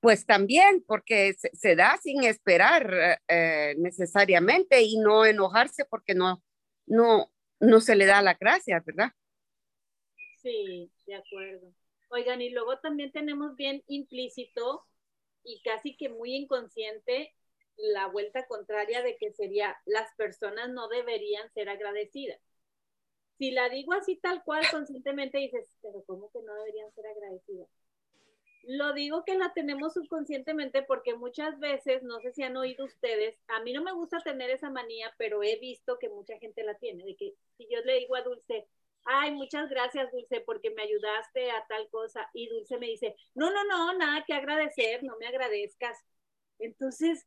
pues 0.00 0.26
también, 0.26 0.84
porque 0.86 1.34
se, 1.54 1.74
da 1.74 1.96
sin 1.96 2.24
esperar 2.24 3.18
eh, 3.26 3.74
necesariamente 3.78 4.82
y 4.82 4.98
no 4.98 5.24
enojarse 5.24 5.86
porque 5.86 6.14
no, 6.14 6.42
no, 6.84 7.32
no 7.58 7.80
se 7.80 7.96
le 7.96 8.04
da 8.04 8.20
la 8.20 8.34
gracia, 8.34 8.82
¿verdad? 8.84 9.12
Sí, 10.42 10.92
de 11.06 11.14
acuerdo. 11.14 11.72
Oigan, 12.10 12.42
y 12.42 12.50
luego 12.50 12.78
también 12.80 13.10
tenemos 13.12 13.56
bien 13.56 13.82
implícito 13.86 14.84
y 15.42 15.62
casi 15.62 15.96
que 15.96 16.10
muy 16.10 16.34
inconsciente 16.34 17.34
la 17.76 18.06
vuelta 18.08 18.46
contraria 18.46 19.02
de 19.02 19.16
que 19.16 19.32
sería 19.32 19.76
las 19.84 20.12
personas 20.16 20.70
no 20.70 20.88
deberían 20.88 21.50
ser 21.52 21.68
agradecidas. 21.68 22.40
Si 23.38 23.50
la 23.50 23.68
digo 23.68 23.92
así 23.92 24.16
tal 24.16 24.42
cual, 24.44 24.62
conscientemente 24.70 25.38
dices, 25.38 25.68
pero 25.82 26.02
¿cómo 26.06 26.30
que 26.30 26.40
no 26.42 26.54
deberían 26.54 26.92
ser 26.92 27.06
agradecidas? 27.06 27.68
Lo 28.66 28.94
digo 28.94 29.24
que 29.24 29.36
la 29.36 29.52
tenemos 29.52 29.92
subconscientemente 29.92 30.82
porque 30.82 31.14
muchas 31.14 31.58
veces, 31.58 32.02
no 32.02 32.20
sé 32.20 32.32
si 32.32 32.42
han 32.42 32.56
oído 32.56 32.86
ustedes, 32.86 33.36
a 33.48 33.60
mí 33.62 33.74
no 33.74 33.82
me 33.82 33.92
gusta 33.92 34.20
tener 34.20 34.48
esa 34.48 34.70
manía, 34.70 35.12
pero 35.18 35.42
he 35.42 35.56
visto 35.56 35.98
que 35.98 36.08
mucha 36.08 36.38
gente 36.38 36.64
la 36.64 36.74
tiene, 36.78 37.04
de 37.04 37.14
que 37.14 37.34
si 37.58 37.68
yo 37.68 37.80
le 37.84 37.98
digo 37.98 38.16
a 38.16 38.22
Dulce, 38.22 38.66
ay, 39.04 39.32
muchas 39.32 39.68
gracias 39.68 40.10
Dulce 40.12 40.40
porque 40.40 40.70
me 40.70 40.82
ayudaste 40.82 41.50
a 41.50 41.66
tal 41.66 41.90
cosa, 41.90 42.30
y 42.32 42.48
Dulce 42.48 42.78
me 42.78 42.86
dice, 42.86 43.14
no, 43.34 43.50
no, 43.50 43.64
no, 43.64 43.98
nada 43.98 44.24
que 44.26 44.32
agradecer, 44.32 45.04
no 45.04 45.18
me 45.18 45.26
agradezcas. 45.26 45.98
Entonces, 46.58 47.26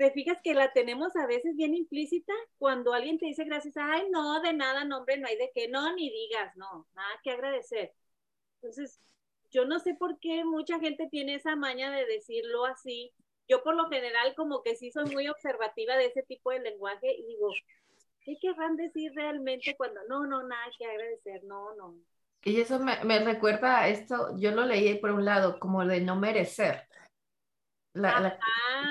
te 0.00 0.10
fijas 0.12 0.40
que 0.42 0.54
la 0.54 0.72
tenemos 0.72 1.14
a 1.14 1.26
veces 1.26 1.54
bien 1.56 1.74
implícita 1.74 2.32
cuando 2.56 2.94
alguien 2.94 3.18
te 3.18 3.26
dice 3.26 3.44
gracias, 3.44 3.76
ay, 3.76 4.08
no, 4.10 4.40
de 4.40 4.54
nada, 4.54 4.82
no, 4.84 5.00
no 5.00 5.26
hay 5.26 5.36
de 5.36 5.50
qué, 5.54 5.68
no, 5.68 5.94
ni 5.94 6.10
digas, 6.10 6.56
no, 6.56 6.88
nada 6.94 7.20
que 7.22 7.32
agradecer. 7.32 7.92
Entonces, 8.54 8.98
yo 9.50 9.66
no 9.66 9.78
sé 9.78 9.92
por 9.92 10.18
qué 10.18 10.42
mucha 10.42 10.80
gente 10.80 11.06
tiene 11.10 11.34
esa 11.34 11.54
maña 11.54 11.90
de 11.90 12.06
decirlo 12.06 12.64
así. 12.64 13.12
Yo 13.46 13.62
por 13.62 13.76
lo 13.76 13.90
general 13.90 14.34
como 14.36 14.62
que 14.62 14.74
sí 14.74 14.90
soy 14.90 15.04
muy 15.10 15.28
observativa 15.28 15.94
de 15.98 16.06
ese 16.06 16.22
tipo 16.22 16.50
de 16.50 16.60
lenguaje 16.60 17.12
y 17.12 17.26
digo, 17.26 17.52
¿qué 18.22 18.38
querrán 18.40 18.76
decir 18.76 19.12
realmente 19.14 19.76
cuando 19.76 20.00
no, 20.08 20.24
no, 20.24 20.42
nada 20.44 20.64
que 20.78 20.86
agradecer, 20.86 21.44
no, 21.44 21.74
no? 21.76 21.94
Y 22.42 22.58
eso 22.58 22.78
me, 22.78 23.04
me 23.04 23.18
recuerda 23.18 23.86
esto, 23.86 24.34
yo 24.38 24.52
lo 24.52 24.64
leí 24.64 24.94
por 24.94 25.10
un 25.10 25.26
lado, 25.26 25.60
como 25.60 25.84
de 25.84 26.00
no 26.00 26.16
merecer 26.16 26.88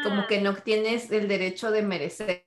como 0.03 0.27
que 0.27 0.41
no 0.41 0.55
tienes 0.55 1.11
el 1.11 1.27
derecho 1.27 1.71
de 1.71 1.81
merecer. 1.81 2.45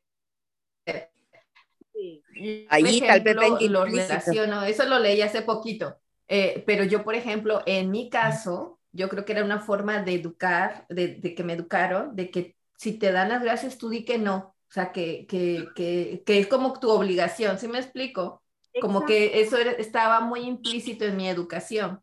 Ahí 2.68 3.00
tal 3.00 3.20
vez 3.20 3.36
lo 3.70 3.84
relaciono, 3.84 4.62
eso 4.62 4.84
lo 4.86 4.98
leí 4.98 5.22
hace 5.22 5.42
poquito, 5.42 5.96
eh, 6.26 6.64
pero 6.66 6.84
yo, 6.84 7.04
por 7.04 7.14
ejemplo, 7.14 7.62
en 7.66 7.90
mi 7.90 8.10
caso, 8.10 8.80
yo 8.90 9.08
creo 9.08 9.24
que 9.24 9.32
era 9.32 9.44
una 9.44 9.60
forma 9.60 10.02
de 10.02 10.14
educar, 10.14 10.86
de, 10.88 11.34
que 11.34 11.44
me 11.44 11.52
educaron, 11.52 12.16
de 12.16 12.30
que 12.30 12.56
si 12.76 12.98
te 12.98 13.12
dan 13.12 13.28
las 13.28 13.42
gracias, 13.42 13.78
tú 13.78 13.88
di 13.88 14.04
que 14.04 14.18
no. 14.18 14.54
O 14.68 14.72
sea, 14.72 14.90
que, 14.90 15.26
que, 15.26 15.68
que, 15.76 16.22
que 16.24 16.38
es 16.38 16.46
como 16.46 16.78
tu 16.80 16.90
obligación, 16.90 17.58
¿sí 17.58 17.68
me 17.68 17.78
explico? 17.78 18.42
Como 18.80 19.04
que 19.04 19.40
eso 19.40 19.58
estaba 19.58 20.20
muy 20.20 20.40
implícito 20.40 21.04
en 21.04 21.16
mi 21.16 21.28
educación. 21.28 22.02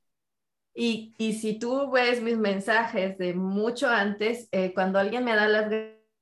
Y, 0.82 1.14
y, 1.18 1.34
si 1.34 1.60
tú 1.60 1.92
ves 1.92 2.22
mis 2.22 2.38
mensajes 2.38 3.18
de 3.18 3.34
mucho 3.34 3.90
antes, 3.90 4.48
eh, 4.54 4.74
cuando 4.74 4.98
alguien 4.98 5.26
me 5.26 5.36
da 5.36 5.50
las 5.50 5.70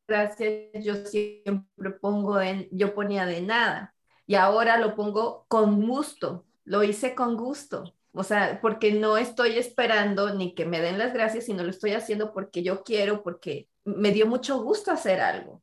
gracias, 0.08 0.84
yo 0.84 0.96
siempre 0.96 1.92
pongo 2.02 2.42
en, 2.42 2.68
yo 2.72 2.96
ponía 2.96 3.28
de 3.28 3.42
nada. 3.42 3.94
Y 4.26 4.34
ahora 4.34 4.80
lo 4.80 4.96
pongo 4.96 5.46
con 5.48 5.86
gusto, 5.86 6.48
lo 6.66 6.82
hice 6.84 7.14
con 7.14 7.38
gusto. 7.38 7.94
O 8.14 8.24
sea, 8.24 8.60
porque 8.60 8.94
no 8.94 9.18
estoy 9.18 9.60
esperando 9.60 10.34
ni 10.34 10.56
que 10.56 10.66
me 10.66 10.82
den 10.82 10.98
las 10.98 11.14
gracias, 11.14 11.46
sino 11.46 11.64
lo 11.64 11.70
estoy 11.70 11.92
haciendo 11.94 12.34
porque 12.34 12.64
yo 12.64 12.84
quiero, 12.84 13.22
porque 13.22 13.70
me 13.86 14.12
dio 14.12 14.26
mucho 14.26 14.60
gusto 14.64 14.90
hacer 14.92 15.22
algo 15.22 15.62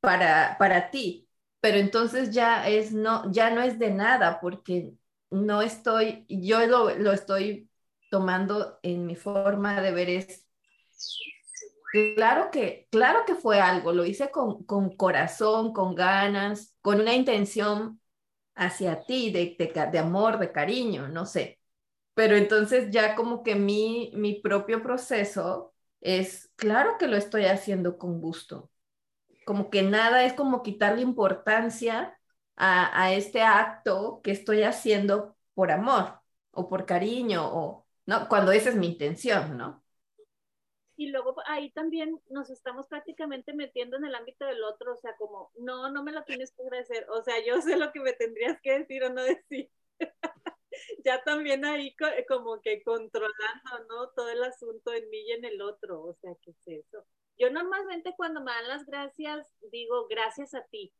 para, 0.00 0.56
para 0.58 0.90
ti. 0.92 1.28
Pero 1.60 1.78
entonces 1.78 2.30
ya 2.32 2.68
es 2.68 2.92
no, 2.92 3.30
ya 3.32 3.50
no 3.50 3.60
es 3.62 3.80
de 3.80 3.90
nada, 3.90 4.40
porque 4.40 4.92
no 5.30 5.62
estoy, 5.62 6.26
yo 6.28 6.64
lo, 6.68 6.94
lo 6.96 7.12
estoy 7.12 7.69
tomando 8.10 8.78
en 8.82 9.06
mi 9.06 9.16
forma 9.16 9.80
de 9.80 9.92
ver 9.92 10.10
es, 10.10 10.46
claro 12.14 12.50
que, 12.50 12.88
claro 12.90 13.24
que 13.26 13.34
fue 13.34 13.60
algo, 13.60 13.92
lo 13.92 14.04
hice 14.04 14.30
con, 14.30 14.64
con 14.64 14.96
corazón, 14.96 15.72
con 15.72 15.94
ganas, 15.94 16.76
con 16.80 17.00
una 17.00 17.14
intención 17.14 18.00
hacia 18.54 19.04
ti, 19.06 19.32
de, 19.32 19.56
de, 19.58 19.90
de 19.90 19.98
amor, 19.98 20.38
de 20.38 20.52
cariño, 20.52 21.08
no 21.08 21.26
sé. 21.26 21.60
Pero 22.14 22.36
entonces 22.36 22.90
ya 22.92 23.16
como 23.16 23.42
que 23.42 23.56
mi, 23.56 24.12
mi 24.14 24.40
propio 24.40 24.82
proceso 24.82 25.74
es, 26.00 26.50
claro 26.56 26.98
que 26.98 27.08
lo 27.08 27.16
estoy 27.16 27.46
haciendo 27.46 27.98
con 27.98 28.20
gusto, 28.20 28.70
como 29.46 29.70
que 29.70 29.82
nada 29.82 30.24
es 30.24 30.34
como 30.34 30.62
quitarle 30.62 31.02
importancia 31.02 32.18
a, 32.56 33.02
a 33.04 33.12
este 33.14 33.42
acto 33.42 34.20
que 34.22 34.32
estoy 34.32 34.62
haciendo 34.62 35.36
por 35.54 35.70
amor 35.72 36.20
o 36.52 36.68
por 36.68 36.86
cariño 36.86 37.48
o, 37.52 37.79
¿no? 38.06 38.28
Cuando 38.28 38.52
esa 38.52 38.70
es 38.70 38.76
mi 38.76 38.88
intención, 38.88 39.56
¿no? 39.56 39.82
y 41.00 41.06
luego 41.06 41.34
ahí 41.46 41.70
también 41.70 42.20
nos 42.28 42.50
estamos 42.50 42.86
prácticamente 42.86 43.54
metiendo 43.54 43.96
en 43.96 44.04
el 44.04 44.14
ámbito 44.14 44.44
del 44.44 44.62
otro, 44.62 44.92
o 44.92 44.96
sea, 44.98 45.16
como, 45.16 45.50
no, 45.58 45.90
no 45.90 46.02
me 46.02 46.12
lo 46.12 46.24
tienes 46.24 46.52
que 46.52 46.62
agradecer, 46.62 47.08
o 47.08 47.22
sea, 47.22 47.42
yo 47.42 47.58
sé 47.62 47.78
lo 47.78 47.90
que 47.90 48.00
me 48.00 48.12
tendrías 48.12 48.60
que 48.60 48.80
decir 48.80 49.04
o 49.04 49.08
no 49.08 49.22
decir. 49.22 49.70
ya 51.04 51.24
también 51.24 51.64
ahí 51.64 51.96
como 52.28 52.60
que 52.60 52.82
controlando, 52.82 53.84
¿no? 53.88 54.10
Todo 54.10 54.28
el 54.28 54.44
asunto 54.44 54.92
en 54.92 55.08
mí 55.08 55.20
y 55.22 55.32
en 55.32 55.46
el 55.46 55.62
otro, 55.62 56.02
o 56.02 56.12
sea, 56.20 56.34
¿qué 56.42 56.50
es 56.50 56.68
eso? 56.68 57.06
Yo 57.38 57.48
normalmente 57.48 58.12
cuando 58.14 58.42
me 58.42 58.52
dan 58.52 58.68
las 58.68 58.84
gracias, 58.84 59.50
digo, 59.72 60.06
gracias 60.06 60.52
a 60.52 60.66
ti. 60.66 60.92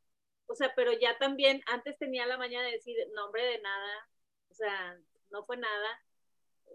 O 0.47 0.55
sea, 0.55 0.73
pero 0.75 0.93
ya 0.93 1.15
también, 1.19 1.61
antes 1.67 1.99
tenía 1.99 2.25
la 2.25 2.39
mañana 2.39 2.65
de 2.65 2.73
decir, 2.73 2.97
nombre 3.13 3.43
de 3.43 3.61
nada, 3.61 4.09
o 4.49 4.53
sea, 4.55 4.99
no 5.29 5.45
fue 5.45 5.57
nada, 5.57 6.01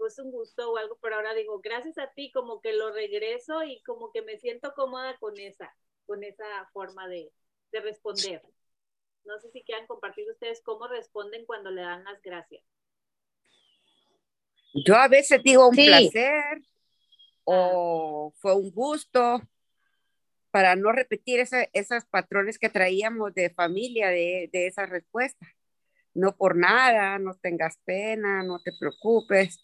es 0.07 0.19
un 0.19 0.31
gusto 0.31 0.71
o 0.71 0.76
algo, 0.76 0.99
pero 1.00 1.17
ahora 1.17 1.35
digo, 1.35 1.61
gracias 1.61 1.99
a 1.99 2.12
ti, 2.12 2.33
como 2.33 2.61
que 2.61 2.73
lo 2.73 2.93
regreso 2.93 3.62
y 3.62 3.83
como 3.83 4.11
que 4.12 4.23
me 4.23 4.38
siento 4.38 4.73
cómoda 4.75 5.17
con 5.19 5.38
esa, 5.38 5.75
con 6.07 6.25
esa 6.25 6.45
forma 6.73 7.09
de, 7.09 7.33
de 7.73 7.81
responder. 7.81 8.43
No 9.25 9.38
sé 9.41 9.50
si 9.50 9.62
quieran 9.62 9.87
compartir 9.87 10.29
ustedes 10.31 10.62
cómo 10.62 10.87
responden 10.87 11.47
cuando 11.47 11.71
le 11.71 11.83
dan 11.83 12.05
las 12.05 12.21
gracias. 12.23 12.65
Yo 14.85 14.95
a 14.95 15.09
veces 15.09 15.43
digo 15.43 15.69
un 15.69 15.75
placer 15.75 16.62
o 17.45 18.33
fue 18.37 18.55
un 18.55 18.71
gusto 18.71 19.41
para 20.50 20.76
no 20.76 20.93
repetir 20.93 21.41
esos 21.41 22.05
patrones 22.07 22.59
que 22.59 22.69
traíamos 22.69 23.35
de 23.35 23.50
familia 23.50 24.09
de, 24.09 24.49
de 24.53 24.67
esa 24.67 24.87
respuesta. 24.87 25.47
No 26.14 26.37
por 26.37 26.57
nada, 26.57 27.18
no 27.18 27.35
tengas 27.35 27.79
pena, 27.85 28.42
no 28.42 28.61
te 28.61 28.73
preocupes. 28.79 29.59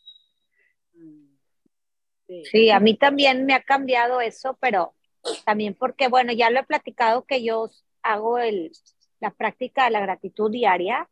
Sí. 2.51 2.71
a 2.71 2.81
mí 2.81 2.97
también 2.97 3.45
me 3.47 3.55
ha 3.55 3.63
cambiado 3.63 4.21
eso, 4.21 4.57
pero 4.61 4.95
también 5.45 5.75
porque, 5.75 6.09
bueno, 6.09 6.33
ya 6.33 6.51
lo 6.51 6.61
he 6.61 6.65
platicado 6.65 7.25
que 7.25 7.43
yo 7.43 7.71
hago 8.03 8.39
el, 8.39 8.73
la 9.21 9.31
práctica 9.31 9.85
de 9.85 9.91
la 9.91 10.01
gratitud 10.01 10.51
diaria 10.51 11.09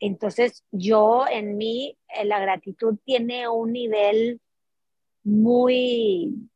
entonces, 0.00 0.64
yo 0.70 1.26
en 1.28 1.56
mí, 1.56 1.96
eh, 2.08 2.24
la 2.24 2.40
gratitud 2.40 2.98
tiene 3.04 3.48
un 3.48 3.72
nivel 3.72 4.40
muy, 5.24 6.48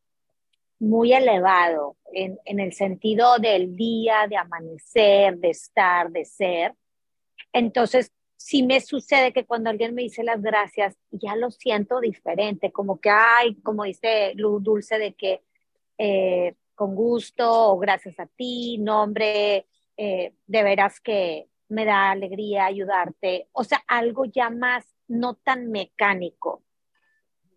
muy 0.78 1.12
elevado 1.12 1.96
en, 2.12 2.38
en, 2.44 2.60
el 2.60 2.72
sentido 2.72 3.38
del 3.38 3.74
día, 3.74 4.26
de 4.28 4.36
amanecer, 4.36 5.38
de 5.38 5.50
estar, 5.50 6.10
de 6.10 6.24
ser. 6.24 6.74
Entonces, 7.52 8.12
sí 8.42 8.64
me 8.64 8.80
sucede 8.80 9.32
que 9.32 9.44
cuando 9.44 9.70
alguien 9.70 9.94
me 9.94 10.02
dice 10.02 10.24
las 10.24 10.42
gracias, 10.42 10.96
ya 11.10 11.36
lo 11.36 11.50
siento 11.50 12.00
diferente, 12.00 12.72
como 12.72 13.00
que, 13.00 13.10
ay, 13.10 13.54
como 13.62 13.84
dice 13.84 14.32
Luz 14.34 14.62
Dulce, 14.62 14.98
de 14.98 15.14
que 15.14 15.42
eh, 15.96 16.56
con 16.74 16.94
gusto 16.96 17.72
o 17.72 17.78
gracias 17.78 18.18
a 18.18 18.26
ti, 18.26 18.78
nombre, 18.78 19.66
eh, 19.96 20.34
de 20.46 20.62
veras 20.62 21.00
que 21.00 21.48
me 21.68 21.84
da 21.84 22.10
alegría 22.10 22.66
ayudarte, 22.66 23.48
o 23.52 23.62
sea, 23.62 23.82
algo 23.86 24.24
ya 24.24 24.50
más 24.50 24.84
no 25.06 25.34
tan 25.34 25.70
mecánico, 25.70 26.64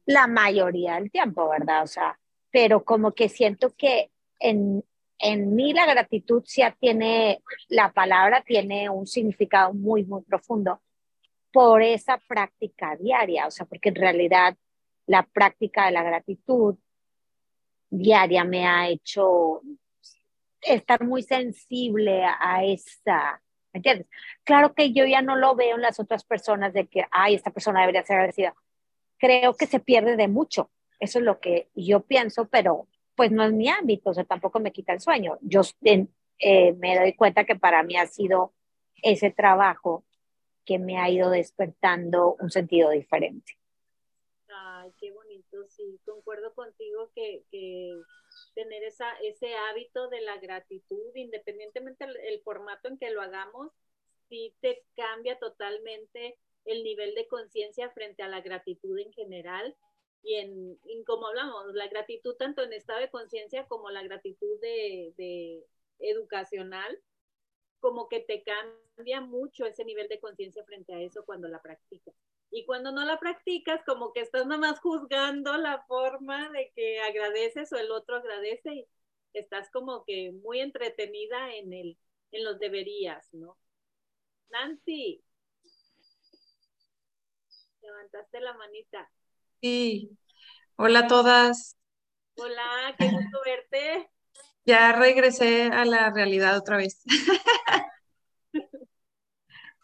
la 0.06 0.28
mayoría 0.28 0.96
del 0.96 1.10
tiempo, 1.10 1.50
¿verdad? 1.50 1.84
O 1.84 1.88
sea, 1.88 2.20
pero 2.52 2.86
como 2.86 3.14
que 3.14 3.28
siento 3.28 3.74
que 3.76 4.12
en, 4.40 4.86
en 5.18 5.56
mí 5.56 5.74
la 5.74 5.86
gratitud 5.86 6.44
ya 6.46 6.72
tiene, 6.72 7.42
la 7.70 7.92
palabra 7.92 8.42
tiene 8.42 8.90
un 8.90 9.08
significado 9.08 9.74
muy, 9.74 10.04
muy 10.04 10.22
profundo 10.24 10.82
por 11.52 11.82
esa 11.82 12.18
práctica 12.28 12.96
diaria, 12.98 13.48
o 13.48 13.52
sea, 13.52 13.66
porque 13.66 13.90
en 13.90 13.96
realidad 13.96 14.58
la 15.06 15.24
práctica 15.24 15.86
de 15.86 15.92
la 15.92 16.04
gratitud 16.04 16.76
diaria 17.90 18.44
me 18.44 18.68
ha 18.68 18.90
hecho 18.90 19.62
estar 20.62 21.04
muy 21.04 21.24
sensible 21.24 22.24
a 22.26 22.64
esa 22.66 23.42
entiendes? 23.76 24.08
Claro 24.44 24.74
que 24.74 24.94
yo 24.94 25.06
ya 25.06 25.22
no 25.22 25.36
lo 25.36 25.56
veo 25.56 25.76
en 25.76 25.82
las 25.82 26.00
otras 26.00 26.24
personas 26.24 26.74
de 26.74 26.88
que, 26.88 27.06
ay, 27.12 27.36
esta 27.36 27.52
persona 27.52 27.82
debería 27.82 28.04
ser 28.04 28.18
agradecida. 28.18 28.56
Creo 29.18 29.56
que 29.56 29.68
se 29.68 29.80
pierde 29.80 30.16
de 30.16 30.28
mucho. 30.28 30.72
Eso 31.00 31.20
es 31.20 31.26
lo 31.26 31.40
que 31.40 31.70
yo 31.76 32.02
pienso, 32.02 32.48
pero 32.48 32.88
pues 33.16 33.32
no 33.32 33.44
es 33.44 33.54
mi 33.54 33.70
ámbito, 33.70 34.10
o 34.10 34.14
sea, 34.14 34.24
tampoco 34.26 34.60
me 34.60 34.72
quita 34.72 34.94
el 34.94 35.00
sueño. 35.00 35.38
Yo 35.42 35.62
eh, 35.84 36.74
me 36.74 37.00
doy 37.00 37.14
cuenta 37.14 37.46
que 37.46 37.56
para 37.56 37.84
mí 37.84 37.96
ha 37.96 38.08
sido 38.08 38.54
ese 39.02 39.32
trabajo 39.32 40.04
que 40.66 40.80
me 40.80 40.98
ha 40.98 41.10
ido 41.10 41.30
despertando 41.30 42.36
un 42.40 42.50
sentido 42.50 42.90
diferente. 42.90 43.54
Ay, 44.50 44.92
qué 45.00 45.12
bonito, 45.12 45.68
sí, 45.70 46.00
concuerdo 46.06 46.54
contigo 46.54 47.12
que, 47.14 47.44
que 47.52 48.02
tener 48.54 48.84
esa, 48.84 49.12
ese 49.24 49.54
hábito 49.56 50.10
de 50.10 50.22
la 50.22 50.38
gratitud, 50.38 51.16
independientemente 51.16 52.06
del 52.08 52.42
formato 52.42 52.88
en 52.88 52.98
que 52.98 53.12
lo 53.12 53.22
hagamos, 53.22 53.72
sí 54.30 54.56
te 54.62 54.84
cambia 54.96 55.38
totalmente 55.38 56.38
el 56.66 56.84
nivel 56.84 57.14
de 57.14 57.28
conciencia 57.28 57.90
frente 57.92 58.24
a 58.24 58.28
la 58.28 58.42
gratitud 58.42 58.98
en 58.98 59.14
general 59.14 59.76
y 60.24 60.36
en, 60.36 60.80
como 61.06 61.28
hablamos, 61.28 61.74
la 61.74 61.88
gratitud 61.88 62.36
tanto 62.36 62.64
en 62.64 62.74
estado 62.74 63.00
de 63.00 63.10
conciencia 63.10 63.68
como 63.68 63.90
la 63.92 64.04
gratitud 64.04 64.60
de, 64.60 65.64
educacional, 66.00 67.00
como 67.80 68.10
que 68.10 68.20
te 68.20 68.44
cambia 68.44 69.22
mucho 69.22 69.66
ese 69.66 69.86
nivel 69.86 70.08
de 70.08 70.20
conciencia 70.20 70.64
frente 70.66 70.94
a 70.94 71.02
eso 71.02 71.26
cuando 71.26 71.48
la 71.48 71.62
practicas. 71.62 72.16
Y 72.52 72.66
cuando 72.66 72.92
no 72.92 73.06
la 73.06 73.20
practicas, 73.20 73.84
como 73.86 74.14
que 74.14 74.22
estás 74.22 74.46
nada 74.46 74.60
más 74.60 74.80
juzgando 74.80 75.58
la 75.58 75.84
forma 75.88 76.50
de 76.52 76.72
que 76.76 77.00
agradeces 77.02 77.72
o 77.74 77.78
el 77.78 77.92
otro 77.92 78.16
agradece 78.16 78.74
y 78.74 78.88
estás 79.34 79.70
como 79.72 80.06
que 80.06 80.32
muy 80.32 80.60
entretenida 80.60 81.54
en, 81.56 81.74
el, 81.74 81.98
en 82.32 82.44
los 82.44 82.60
deberías, 82.60 83.34
¿no? 83.34 83.58
Nancy, 84.50 85.24
levantaste 87.82 88.40
la 88.40 88.54
manita. 88.54 89.12
Sí, 89.66 90.16
hola 90.76 91.00
a 91.00 91.08
todas. 91.08 91.76
Hola, 92.38 92.96
qué 93.00 93.10
gusto 93.10 93.40
verte. 93.44 94.12
Ya 94.64 94.92
regresé 94.92 95.64
a 95.64 95.86
la 95.86 96.12
realidad 96.12 96.56
otra 96.56 96.78
vez. 96.78 97.02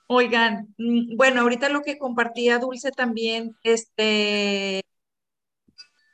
Oigan, 0.08 0.76
mm, 0.78 1.16
bueno, 1.18 1.42
ahorita 1.42 1.70
lo 1.70 1.82
que 1.82 1.98
compartía 1.98 2.60
Dulce 2.60 2.92
también, 2.92 3.56
este, 3.64 4.84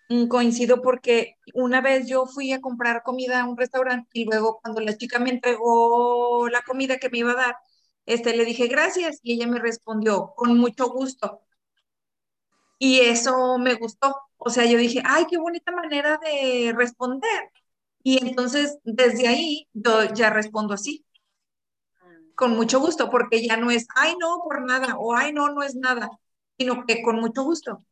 mm, 0.09 0.27
coincido 0.27 0.81
porque 0.81 1.35
una 1.53 1.81
vez 1.81 2.07
yo 2.07 2.25
fui 2.25 2.51
a 2.53 2.61
comprar 2.61 3.03
comida 3.03 3.41
a 3.41 3.45
un 3.49 3.57
restaurante 3.57 4.09
y 4.13 4.25
luego 4.25 4.59
cuando 4.61 4.81
la 4.81 4.95
chica 4.97 5.19
me 5.19 5.29
entregó 5.31 6.47
la 6.49 6.61
comida 6.63 6.97
que 6.97 7.09
me 7.09 7.19
iba 7.19 7.31
a 7.31 7.35
dar, 7.35 7.55
este, 8.05 8.35
le 8.35 8.45
dije 8.45 8.67
gracias 8.67 9.19
y 9.23 9.33
ella 9.33 9.47
me 9.47 9.59
respondió 9.59 10.33
con 10.35 10.57
mucho 10.57 10.89
gusto. 10.89 11.46
Y 12.79 12.99
eso 13.01 13.57
me 13.57 13.75
gustó. 13.75 14.15
O 14.37 14.49
sea, 14.49 14.65
yo 14.65 14.77
dije, 14.77 15.01
ay, 15.05 15.25
qué 15.29 15.37
bonita 15.37 15.71
manera 15.71 16.19
de 16.23 16.73
responder. 16.75 17.51
Y 18.03 18.25
entonces, 18.25 18.77
desde 18.83 19.27
ahí, 19.27 19.67
yo 19.73 20.05
ya 20.13 20.29
respondo 20.29 20.73
así, 20.73 21.05
con 22.35 22.55
mucho 22.55 22.79
gusto, 22.79 23.09
porque 23.09 23.45
ya 23.45 23.57
no 23.57 23.71
es, 23.71 23.87
ay, 23.95 24.15
no, 24.19 24.41
por 24.43 24.63
nada, 24.63 24.95
o 24.97 25.15
ay, 25.15 25.33
no, 25.33 25.49
no 25.49 25.63
es 25.63 25.75
nada, 25.75 26.09
sino 26.57 26.85
que 26.85 27.01
con 27.01 27.19
mucho 27.19 27.43
gusto. 27.43 27.83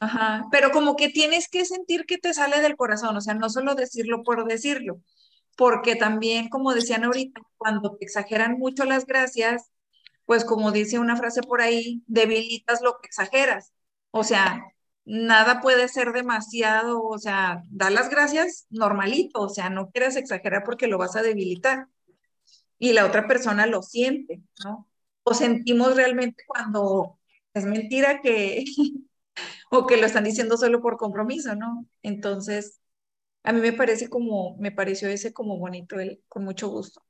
Ajá, 0.00 0.46
pero 0.50 0.70
como 0.72 0.96
que 0.96 1.08
tienes 1.08 1.48
que 1.48 1.64
sentir 1.64 2.04
que 2.06 2.18
te 2.18 2.34
sale 2.34 2.60
del 2.60 2.76
corazón, 2.76 3.16
o 3.16 3.20
sea, 3.20 3.34
no 3.34 3.48
solo 3.48 3.74
decirlo 3.74 4.22
por 4.24 4.46
decirlo, 4.46 5.00
porque 5.56 5.96
también, 5.96 6.48
como 6.48 6.74
decían 6.74 7.04
ahorita, 7.04 7.40
cuando 7.56 7.96
te 7.96 8.04
exageran 8.04 8.58
mucho 8.58 8.84
las 8.84 9.06
gracias, 9.06 9.70
pues 10.26 10.44
como 10.44 10.72
dice 10.72 10.98
una 10.98 11.16
frase 11.16 11.42
por 11.42 11.60
ahí, 11.62 12.02
debilitas 12.06 12.82
lo 12.82 12.98
que 13.00 13.06
exageras. 13.06 13.72
O 14.12 14.22
sea, 14.24 14.64
nada 15.04 15.60
puede 15.60 15.88
ser 15.88 16.12
demasiado, 16.12 17.02
o 17.02 17.18
sea, 17.18 17.62
da 17.70 17.90
las 17.90 18.08
gracias 18.08 18.66
normalito, 18.70 19.40
o 19.40 19.48
sea, 19.48 19.70
no 19.70 19.90
quieras 19.90 20.16
exagerar 20.16 20.62
porque 20.64 20.86
lo 20.86 20.98
vas 20.98 21.16
a 21.16 21.22
debilitar. 21.22 21.88
Y 22.78 22.92
la 22.92 23.06
otra 23.06 23.26
persona 23.26 23.66
lo 23.66 23.82
siente, 23.82 24.42
¿no? 24.64 24.88
O 25.24 25.34
sentimos 25.34 25.96
realmente 25.96 26.44
cuando 26.46 27.18
es 27.54 27.64
mentira 27.64 28.20
que, 28.20 28.64
o 29.70 29.86
que 29.86 29.96
lo 29.96 30.06
están 30.06 30.24
diciendo 30.24 30.56
solo 30.56 30.80
por 30.82 30.96
compromiso, 30.96 31.54
¿no? 31.56 31.86
Entonces, 32.02 32.80
a 33.44 33.52
mí 33.52 33.60
me 33.60 33.72
parece 33.72 34.08
como, 34.08 34.56
me 34.58 34.72
pareció 34.72 35.08
ese 35.08 35.32
como 35.32 35.58
bonito, 35.58 35.98
el, 35.98 36.22
con 36.28 36.44
mucho 36.44 36.68
gusto. 36.68 37.02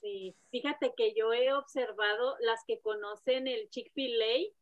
Sí, 0.00 0.36
fíjate 0.50 0.92
que 0.96 1.14
yo 1.14 1.32
he 1.32 1.52
observado 1.52 2.36
las 2.40 2.60
que 2.66 2.80
conocen 2.80 3.46
el 3.46 3.68
Chick-fil-A. 3.70 4.52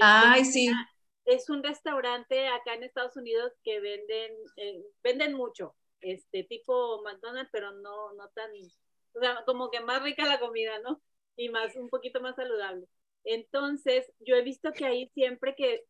Ay, 0.00 0.44
sí. 0.44 0.70
Es 1.24 1.48
un 1.48 1.62
restaurante 1.62 2.48
acá 2.48 2.74
en 2.74 2.82
Estados 2.82 3.16
Unidos 3.16 3.52
que 3.62 3.80
venden, 3.80 4.32
eh, 4.56 4.82
venden 5.02 5.34
mucho, 5.34 5.74
este 6.00 6.44
tipo 6.44 7.02
McDonald's, 7.02 7.50
pero 7.52 7.72
no, 7.72 8.12
no 8.14 8.28
tan, 8.30 8.50
o 9.14 9.20
sea, 9.20 9.44
como 9.46 9.70
que 9.70 9.80
más 9.80 10.02
rica 10.02 10.26
la 10.26 10.40
comida, 10.40 10.78
¿no? 10.80 11.00
Y 11.36 11.48
más, 11.48 11.76
un 11.76 11.88
poquito 11.88 12.20
más 12.20 12.36
saludable. 12.36 12.86
Entonces, 13.24 14.10
yo 14.18 14.34
he 14.34 14.42
visto 14.42 14.72
que 14.72 14.84
ahí 14.84 15.10
siempre 15.14 15.54
que 15.54 15.84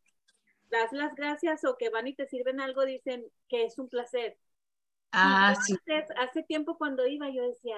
das 0.69 0.91
las 0.91 1.15
gracias 1.15 1.65
o 1.65 1.77
que 1.77 1.89
van 1.89 2.07
y 2.07 2.15
te 2.15 2.27
sirven 2.27 2.59
algo, 2.59 2.85
dicen 2.85 3.25
que 3.49 3.65
es 3.65 3.77
un 3.77 3.89
placer. 3.89 4.37
Ah, 5.11 5.55
sí. 5.55 5.77
hace 6.17 6.43
tiempo 6.43 6.77
cuando 6.77 7.05
iba, 7.05 7.29
yo 7.29 7.47
decía, 7.47 7.77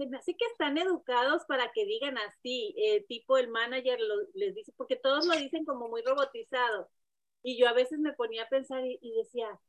se 0.00 0.06
me 0.06 0.16
hace 0.16 0.34
que 0.34 0.46
están 0.46 0.78
educados 0.78 1.44
para 1.44 1.70
que 1.72 1.84
digan 1.84 2.16
así, 2.16 2.74
eh, 2.78 3.04
tipo 3.06 3.36
el 3.36 3.48
manager 3.48 3.98
les 4.32 4.54
dice, 4.54 4.72
porque 4.78 4.96
todos 4.96 5.26
lo 5.26 5.36
dicen 5.36 5.66
como 5.66 5.88
muy 5.88 6.00
robotizado. 6.00 6.88
Y 7.42 7.58
yo 7.58 7.68
a 7.68 7.74
veces 7.74 7.98
me 7.98 8.14
ponía 8.14 8.44
a 8.44 8.48
pensar 8.48 8.82
y, 8.86 8.98
y 9.02 9.12
decía, 9.12 9.60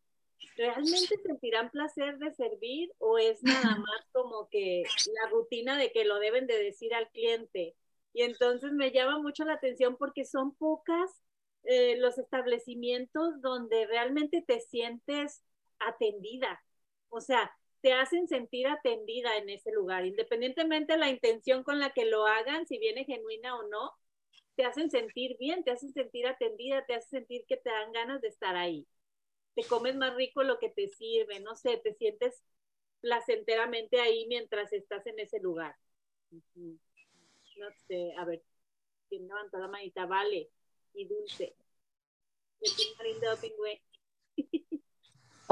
¿realmente 0.55 1.17
sentirán 1.17 1.69
placer 1.69 2.17
de 2.17 2.31
servir 2.33 2.93
o 2.97 3.17
es 3.17 3.43
nada 3.43 3.75
más 3.85 4.05
como 4.13 4.47
que 4.49 4.83
la 5.21 5.29
rutina 5.29 5.77
de 5.77 5.91
que 5.91 6.05
lo 6.05 6.17
deben 6.19 6.47
de 6.47 6.63
decir 6.63 6.93
al 6.93 7.09
cliente? 7.09 7.75
Y 8.13 8.23
entonces 8.23 8.71
me 8.71 8.91
llama 8.91 9.19
mucho 9.19 9.43
la 9.43 9.53
atención 9.53 9.97
porque 9.97 10.23
son 10.23 10.55
pocas 10.55 11.11
eh, 11.63 11.97
los 11.97 12.17
establecimientos 12.17 13.41
donde 13.41 13.85
realmente 13.85 14.41
te 14.41 14.61
sientes 14.61 15.43
atendida. 15.79 16.63
O 17.09 17.19
sea, 17.19 17.51
te 17.81 17.93
hacen 17.93 18.27
sentir 18.27 18.67
atendida 18.67 19.37
en 19.37 19.49
ese 19.49 19.71
lugar, 19.71 20.05
independientemente 20.05 20.93
de 20.93 20.99
la 20.99 21.09
intención 21.09 21.63
con 21.63 21.79
la 21.79 21.91
que 21.91 22.05
lo 22.05 22.25
hagan, 22.27 22.67
si 22.67 22.77
viene 22.77 23.05
genuina 23.05 23.57
o 23.57 23.67
no, 23.67 23.91
te 24.55 24.65
hacen 24.65 24.91
sentir 24.91 25.37
bien, 25.39 25.63
te 25.63 25.71
hacen 25.71 25.93
sentir 25.93 26.27
atendida, 26.27 26.85
te 26.85 26.93
hacen 26.93 27.21
sentir 27.21 27.45
que 27.47 27.57
te 27.57 27.69
dan 27.69 27.91
ganas 27.91 28.21
de 28.21 28.27
estar 28.27 28.55
ahí. 28.55 28.87
Te 29.55 29.63
comes 29.65 29.95
más 29.95 30.15
rico 30.15 30.43
lo 30.43 30.59
que 30.59 30.69
te 30.69 30.87
sirve, 30.89 31.39
no 31.39 31.55
sé, 31.55 31.77
te 31.77 31.93
sientes 31.95 32.43
placenteramente 33.01 33.99
ahí 33.99 34.27
mientras 34.27 34.71
estás 34.73 35.05
en 35.07 35.19
ese 35.19 35.39
lugar. 35.39 35.75
No 37.57 37.69
sé, 37.87 38.13
a 38.17 38.25
ver, 38.25 38.41
¿quién 39.09 39.27
levantó 39.27 39.57
la 39.59 39.67
manita? 39.67 40.05
Vale 40.05 40.49
y 40.93 41.05
dulce. 41.07 41.55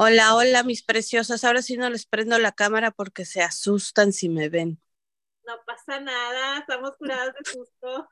Hola, 0.02 0.34
hola, 0.34 0.64
mis 0.64 0.82
preciosas. 0.82 1.44
Ahora 1.44 1.62
sí 1.62 1.76
no 1.76 1.90
les 1.90 2.06
prendo 2.06 2.40
la 2.40 2.54
cámara 2.54 2.92
porque 2.92 3.26
se 3.26 3.42
asustan 3.42 4.14
si 4.14 4.30
me 4.30 4.48
ven. 4.48 4.82
No 5.46 5.56
pasa 5.66 6.00
nada, 6.00 6.60
estamos 6.60 6.96
curadas 6.96 7.34
de 7.34 7.52
susto. 7.52 8.08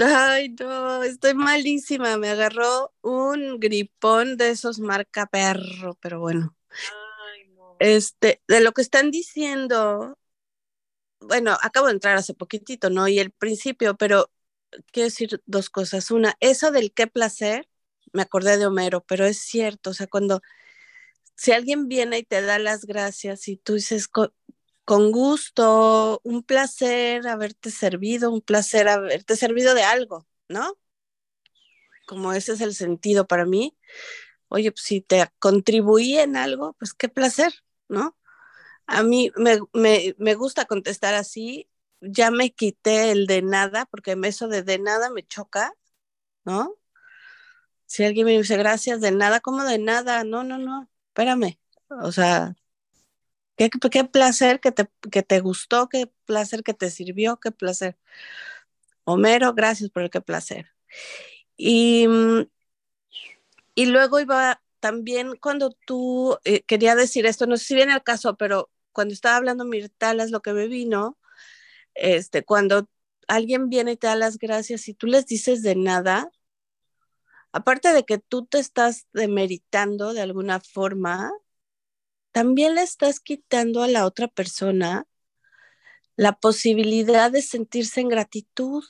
Ay, 0.00 0.50
no, 0.50 1.02
estoy 1.02 1.34
malísima. 1.34 2.16
Me 2.18 2.28
agarró 2.28 2.94
un 3.00 3.58
gripón 3.58 4.36
de 4.36 4.50
esos 4.50 4.78
marca 4.78 5.26
perro, 5.26 5.98
pero 6.00 6.20
bueno. 6.20 6.56
Ay, 7.32 7.48
no. 7.48 7.74
Este, 7.80 8.40
de 8.46 8.60
lo 8.60 8.70
que 8.70 8.82
están 8.82 9.10
diciendo, 9.10 10.16
bueno, 11.18 11.58
acabo 11.62 11.88
de 11.88 11.94
entrar 11.94 12.16
hace 12.16 12.34
poquitito, 12.34 12.90
¿no? 12.90 13.08
Y 13.08 13.18
el 13.18 13.32
principio, 13.32 13.96
pero 13.96 14.30
quiero 14.92 15.08
decir 15.08 15.42
dos 15.46 15.68
cosas. 15.68 16.12
Una, 16.12 16.36
eso 16.38 16.70
del 16.70 16.92
qué 16.92 17.08
placer, 17.08 17.68
me 18.12 18.22
acordé 18.22 18.56
de 18.56 18.66
Homero, 18.66 19.02
pero 19.04 19.26
es 19.26 19.40
cierto, 19.40 19.90
o 19.90 19.94
sea, 19.94 20.06
cuando, 20.06 20.42
si 21.38 21.52
alguien 21.52 21.88
viene 21.88 22.18
y 22.18 22.24
te 22.24 22.42
da 22.42 22.58
las 22.58 22.84
gracias 22.84 23.48
y 23.48 23.56
tú 23.56 23.74
dices, 23.74 24.08
con, 24.08 24.32
gusto, 25.12 26.20
un 26.24 26.42
placer 26.42 27.26
haberte 27.28 27.70
servido, 27.70 28.30
un 28.30 28.42
placer 28.42 28.88
haberte 28.88 29.36
servido 29.36 29.74
de 29.74 29.84
algo, 29.84 30.26
¿no? 30.48 30.76
Como 32.06 32.32
ese 32.32 32.52
es 32.52 32.60
el 32.60 32.74
sentido 32.74 33.26
para 33.26 33.46
mí. 33.46 33.76
Oye, 34.48 34.72
pues 34.72 34.82
si 34.82 35.00
te 35.00 35.26
contribuí 35.38 36.18
en 36.18 36.36
algo, 36.36 36.74
pues 36.78 36.94
qué 36.94 37.08
placer, 37.08 37.52
¿no? 37.88 38.18
A 38.86 39.02
mí 39.02 39.32
me, 39.36 39.58
me, 39.72 40.14
me 40.18 40.34
gusta 40.34 40.66
contestar 40.66 41.14
así 41.14 41.70
ya 42.00 42.30
me 42.30 42.50
quité 42.52 43.10
el 43.12 43.26
de 43.26 43.42
nada, 43.42 43.86
porque 43.86 44.16
eso 44.24 44.48
de 44.48 44.62
de 44.62 44.78
nada 44.78 45.10
me 45.10 45.26
choca, 45.26 45.72
¿no? 46.44 46.76
Si 47.86 48.04
alguien 48.04 48.26
me 48.26 48.36
dice 48.38 48.56
gracias 48.56 49.00
de 49.00 49.10
nada, 49.12 49.40
¿cómo 49.40 49.64
de 49.64 49.78
nada? 49.78 50.24
No, 50.24 50.44
no, 50.44 50.58
no, 50.58 50.88
espérame. 51.18 51.58
O 52.02 52.12
sea, 52.12 52.54
qué, 53.56 53.70
qué 53.70 54.04
placer 54.04 54.60
que 54.60 54.72
te, 54.72 54.88
que 55.10 55.22
te 55.22 55.40
gustó, 55.40 55.88
qué 55.88 56.10
placer 56.26 56.62
que 56.62 56.74
te 56.74 56.90
sirvió, 56.90 57.38
qué 57.40 57.50
placer. 57.50 57.98
Homero, 59.04 59.54
gracias 59.54 59.90
por 59.90 60.02
el 60.02 60.10
qué 60.10 60.20
placer. 60.20 60.66
Y, 61.56 62.06
y 63.74 63.86
luego 63.86 64.20
iba 64.20 64.60
también 64.80 65.36
cuando 65.40 65.70
tú 65.70 66.38
eh, 66.44 66.62
quería 66.62 66.94
decir 66.94 67.26
esto, 67.26 67.46
no 67.46 67.56
sé 67.56 67.64
si 67.64 67.74
viene 67.74 67.92
al 67.92 68.02
caso, 68.04 68.36
pero 68.36 68.70
cuando 68.92 69.14
estaba 69.14 69.36
hablando 69.36 69.64
Mirtalas, 69.64 70.30
lo 70.30 70.40
que 70.40 70.52
me 70.52 70.68
vino 70.68 71.18
este, 71.94 72.44
cuando 72.44 72.88
alguien 73.28 73.68
viene 73.70 73.92
y 73.92 73.96
te 73.96 74.06
da 74.08 74.16
las 74.16 74.38
gracias 74.38 74.88
y 74.88 74.94
tú 74.94 75.06
les 75.08 75.26
dices 75.26 75.62
de 75.62 75.76
nada, 75.76 76.30
aparte 77.52 77.92
de 77.92 78.04
que 78.04 78.18
tú 78.18 78.46
te 78.46 78.58
estás 78.58 79.06
demeritando 79.12 80.12
de 80.12 80.20
alguna 80.22 80.60
forma, 80.60 81.32
también 82.32 82.74
le 82.74 82.82
estás 82.82 83.20
quitando 83.20 83.82
a 83.82 83.88
la 83.88 84.06
otra 84.06 84.28
persona 84.28 85.06
la 86.16 86.32
posibilidad 86.38 87.30
de 87.30 87.42
sentirse 87.42 88.00
en 88.00 88.08
gratitud. 88.08 88.84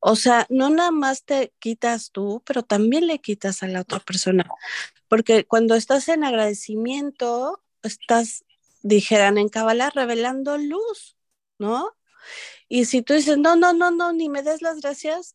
O 0.00 0.16
sea, 0.16 0.46
no 0.48 0.70
nada 0.70 0.90
más 0.90 1.24
te 1.24 1.52
quitas 1.58 2.10
tú, 2.10 2.42
pero 2.46 2.62
también 2.62 3.06
le 3.06 3.20
quitas 3.20 3.62
a 3.62 3.68
la 3.68 3.82
otra 3.82 4.00
persona. 4.00 4.46
Porque 5.08 5.46
cuando 5.46 5.74
estás 5.74 6.08
en 6.08 6.24
agradecimiento, 6.24 7.62
estás, 7.82 8.44
dijeran 8.82 9.38
en 9.38 9.48
Kabbalah, 9.50 9.90
revelando 9.90 10.56
luz, 10.56 11.16
¿no? 11.58 11.96
Y 12.68 12.86
si 12.86 13.02
tú 13.02 13.14
dices, 13.14 13.38
no, 13.38 13.56
no, 13.56 13.72
no, 13.72 13.90
no, 13.90 14.12
ni 14.12 14.28
me 14.28 14.42
des 14.42 14.62
las 14.62 14.80
gracias, 14.80 15.34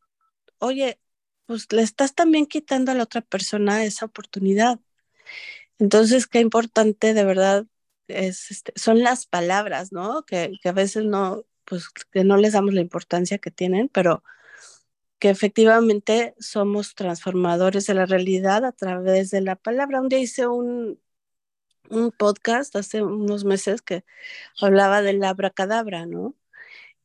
oye, 0.60 1.00
pues 1.46 1.72
le 1.72 1.82
estás 1.84 2.16
también 2.16 2.46
quitando 2.46 2.92
a 2.92 2.96
la 2.96 3.04
otra 3.04 3.22
persona 3.22 3.84
esa 3.86 4.06
oportunidad. 4.06 4.80
Entonces, 5.80 6.28
qué 6.28 6.40
importante 6.40 7.14
de 7.14 7.26
verdad 7.26 7.66
es, 8.08 8.52
este, 8.52 8.74
son 8.76 9.04
las 9.04 9.26
palabras, 9.26 9.92
¿no? 9.92 10.24
Que, 10.26 10.54
que, 10.62 10.70
a 10.70 10.72
veces 10.74 11.06
no, 11.06 11.46
pues 11.66 11.90
que 11.90 12.24
no 12.24 12.38
les 12.38 12.54
damos 12.54 12.74
la 12.74 12.82
importancia 12.82 13.38
que 13.40 13.52
tienen, 13.52 13.90
pero 13.90 14.24
que 15.20 15.30
efectivamente 15.30 16.36
somos 16.40 16.96
transformadores 16.96 17.88
de 17.88 17.94
la 17.96 18.06
realidad 18.06 18.66
a 18.66 18.74
través 18.74 19.32
de 19.32 19.42
la 19.42 19.56
palabra. 19.56 20.02
Un 20.02 20.10
día 20.10 20.20
hice 20.20 20.48
un, 20.48 21.00
un 21.90 22.12
podcast 22.12 22.76
hace 22.76 23.04
unos 23.04 23.46
meses 23.46 23.82
que 23.82 24.06
hablaba 24.62 25.02
del 25.02 25.24
abracadabra, 25.24 26.06
¿no? 26.06 26.36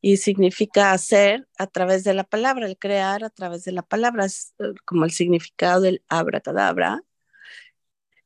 Y 0.01 0.19
significa 0.19 0.93
hacer 0.93 1.49
a 1.59 1.67
través 1.67 2.05
de 2.05 2.15
la 2.15 2.25
palabra, 2.25 2.67
el 2.67 2.79
crear 2.79 3.25
a 3.25 3.31
través 3.31 3.65
de 3.65 3.73
la 3.73 3.83
palabra, 3.83 4.25
es 4.27 4.55
eh, 4.59 4.75
como 4.85 5.05
el 5.05 5.11
significado 5.13 5.81
del 5.81 6.03
abracadabra. 6.09 7.03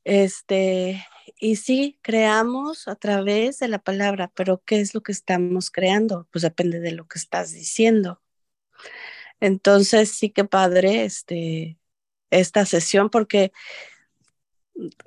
Este, 0.04 1.04
y 1.38 1.56
sí, 1.56 1.98
creamos 2.02 2.88
a 2.88 2.96
través 2.96 3.58
de 3.58 3.68
la 3.68 3.78
palabra, 3.78 4.30
pero 4.34 4.62
¿qué 4.64 4.80
es 4.80 4.94
lo 4.94 5.02
que 5.02 5.12
estamos 5.12 5.70
creando? 5.70 6.28
Pues 6.32 6.42
depende 6.42 6.80
de 6.80 6.92
lo 6.92 7.06
que 7.06 7.18
estás 7.18 7.52
diciendo. 7.52 8.20
Entonces, 9.40 10.10
sí 10.12 10.30
que 10.30 10.44
padre 10.44 11.04
este, 11.04 11.78
esta 12.30 12.66
sesión, 12.66 13.10
porque 13.10 13.52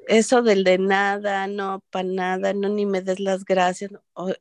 eso 0.08 0.42
del 0.42 0.64
de 0.64 0.78
nada, 0.78 1.48
no, 1.48 1.84
para 1.90 2.08
nada, 2.08 2.54
no, 2.54 2.70
ni 2.70 2.86
me 2.86 3.02
des 3.02 3.20
las 3.20 3.46
gracias. 3.46 3.92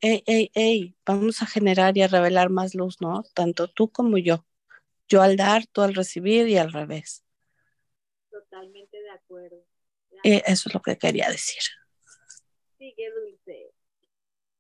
ey, 0.00 0.22
ey, 0.26 0.50
ey, 0.54 0.96
vamos 1.06 1.42
a 1.42 1.46
generar 1.46 1.96
y 1.96 2.02
a 2.02 2.08
revelar 2.08 2.50
más 2.50 2.74
luz, 2.74 3.00
¿no? 3.00 3.22
Tanto 3.34 3.68
tú 3.68 3.90
como 3.90 4.18
yo. 4.18 4.44
Yo 5.08 5.22
al 5.22 5.36
dar, 5.36 5.66
tú 5.66 5.82
al 5.82 5.94
recibir 5.94 6.48
y 6.48 6.56
al 6.56 6.72
revés. 6.72 7.24
Totalmente 8.30 9.00
de 9.00 9.10
acuerdo. 9.10 9.64
Eh, 10.24 10.42
eso 10.46 10.68
es 10.68 10.74
lo 10.74 10.80
que 10.80 10.96
quería 10.96 11.28
decir. 11.28 11.62
Sigue 12.78 13.10
dulce. 13.10 13.72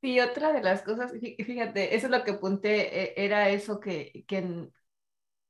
Sí, 0.02 0.20
otra 0.20 0.52
de 0.52 0.62
las 0.62 0.82
cosas, 0.82 1.12
fíjate, 1.12 1.96
eso 1.96 2.06
es 2.06 2.10
lo 2.10 2.22
que 2.24 2.32
apunté, 2.32 3.02
e, 3.02 3.24
era 3.24 3.48
eso 3.48 3.80
que, 3.80 4.24
que, 4.28 4.68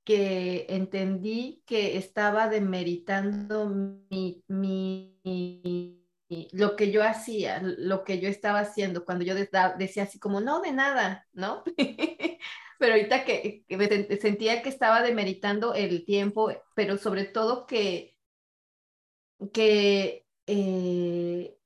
que 0.05 0.67
entendí 0.69 1.63
que 1.67 1.97
estaba 1.97 2.49
demeritando 2.49 3.69
mi, 3.69 4.45
mi, 4.49 6.05
lo 6.53 6.77
que 6.77 6.91
yo 6.91 7.03
hacía, 7.03 7.61
lo 7.63 8.05
que 8.05 8.21
yo 8.21 8.29
estaba 8.29 8.61
haciendo, 8.61 9.05
cuando 9.05 9.25
yo 9.25 9.35
decía 9.35 10.03
así 10.03 10.19
como, 10.19 10.41
no, 10.41 10.61
de 10.61 10.73
nada, 10.73 11.27
¿no? 11.33 11.63
pero 12.79 12.95
ahorita 12.95 13.25
que, 13.25 13.65
sentía 14.21 14.63
que 14.63 14.69
estaba 14.69 15.03
demeritando 15.03 15.75
el 15.75 16.05
tiempo, 16.05 16.53
pero 16.75 16.99
sobre 16.99 17.25
todo 17.25 17.67
que, 17.67 18.17
que, 19.53 20.27
eh, 20.47 21.57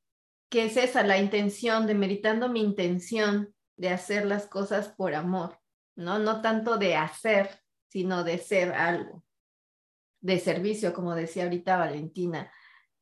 que 0.48 0.64
es 0.64 0.76
esa, 0.76 1.02
la 1.02 1.18
intención, 1.18 1.86
demeritando 1.86 2.48
mi 2.48 2.60
intención 2.60 3.54
de 3.76 3.90
hacer 3.90 4.26
las 4.26 4.46
cosas 4.46 4.88
por 4.88 5.14
amor, 5.14 5.58
¿no? 5.96 6.18
No 6.18 6.40
tanto 6.40 6.78
de 6.78 6.94
hacer, 6.96 7.62
sino 7.88 8.24
de 8.24 8.38
ser 8.38 8.72
algo, 8.72 9.24
de 10.20 10.38
servicio, 10.38 10.92
como 10.92 11.14
decía 11.14 11.44
ahorita 11.44 11.76
Valentina. 11.78 12.52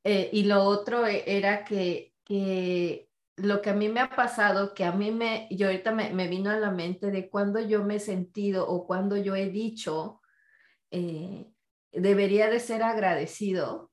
Eh, 0.05 0.31
y 0.33 0.45
lo 0.45 0.63
otro 0.63 1.07
e, 1.07 1.25
era 1.27 1.65
que, 1.65 2.15
que 2.25 3.11
lo 3.37 3.61
que 3.61 3.71
a 3.71 3.75
mí 3.75 3.89
me 3.89 4.01
ha 4.01 4.11
pasado, 4.11 4.75
que 4.75 4.85
a 4.85 4.93
mí 4.93 5.11
me, 5.11 5.49
yo 5.51 5.67
ahorita 5.67 5.93
me, 5.93 6.11
me 6.13 6.29
vino 6.29 6.51
a 6.51 6.59
la 6.59 6.71
mente 6.71 7.11
de 7.11 7.29
cuando 7.29 7.61
yo 7.61 7.85
me 7.85 7.97
he 7.97 8.01
sentido 8.01 8.69
o 8.69 8.87
cuando 8.87 9.17
yo 9.17 9.35
he 9.35 9.51
dicho, 9.51 10.21
eh, 10.91 11.51
debería 11.93 12.49
de 12.49 12.61
ser 12.61 12.83
agradecido. 12.83 13.91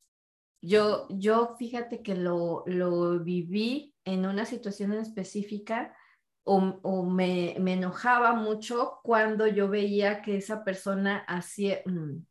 Yo, 0.62 1.08
yo 1.10 1.56
fíjate 1.58 2.02
que 2.02 2.16
lo, 2.16 2.64
lo 2.68 3.20
viví 3.20 3.96
en 4.06 4.26
una 4.26 4.46
situación 4.46 4.94
específica 4.94 5.96
o, 6.44 7.04
me, 7.04 7.56
enojaba 7.56 8.34
mucho 8.34 9.00
cuando 9.04 9.48
yo 9.48 9.70
veía 9.70 10.22
que 10.22 10.38
esa 10.38 10.64
persona 10.64 11.20
hacía, 11.28 11.82
mm, 11.86 12.26